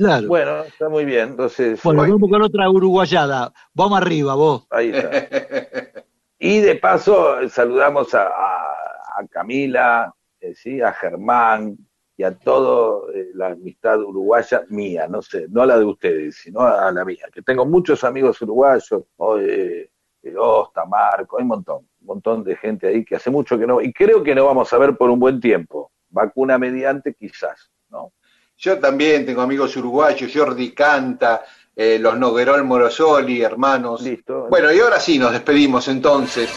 [0.00, 0.28] Claro.
[0.28, 1.28] Bueno, Bueno, está muy bien.
[1.30, 3.52] Entonces, vamos con otra uruguayada.
[3.74, 4.66] Vamos arriba, vos.
[4.70, 5.10] ahí está.
[6.42, 10.10] Y de paso saludamos a, a- a Camila,
[10.40, 10.80] eh, ¿sí?
[10.80, 11.76] a Germán
[12.16, 16.60] y a toda la amistad uruguaya mía, no sé, no a la de ustedes, sino
[16.62, 19.38] a la mía, que tengo muchos amigos uruguayos, ¿no?
[19.38, 19.90] eh,
[20.22, 23.66] eh, Osta, Marco, hay un montón, un montón de gente ahí que hace mucho que
[23.66, 27.70] no, y creo que no vamos a ver por un buen tiempo, vacuna mediante quizás,
[27.90, 28.14] ¿no?
[28.60, 31.42] Yo también tengo amigos uruguayos, Jordi Canta,
[31.74, 34.02] eh, los Noguerol Morosoli, hermanos.
[34.02, 34.48] Listo.
[34.50, 36.50] Bueno, y ahora sí nos despedimos entonces.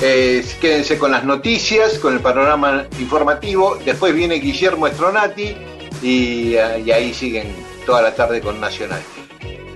[0.00, 3.76] Eh, quédense con las noticias, con el panorama informativo.
[3.84, 5.54] Después viene Guillermo Estronati
[6.02, 9.02] y, eh, y ahí siguen toda la tarde con Nacional.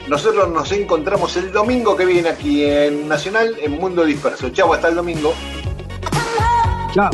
[0.09, 4.49] Nosotros nos encontramos el domingo que viene aquí en Nacional, en Mundo Disperso.
[4.49, 5.35] Chau, hasta el domingo.
[6.95, 7.11] Chao.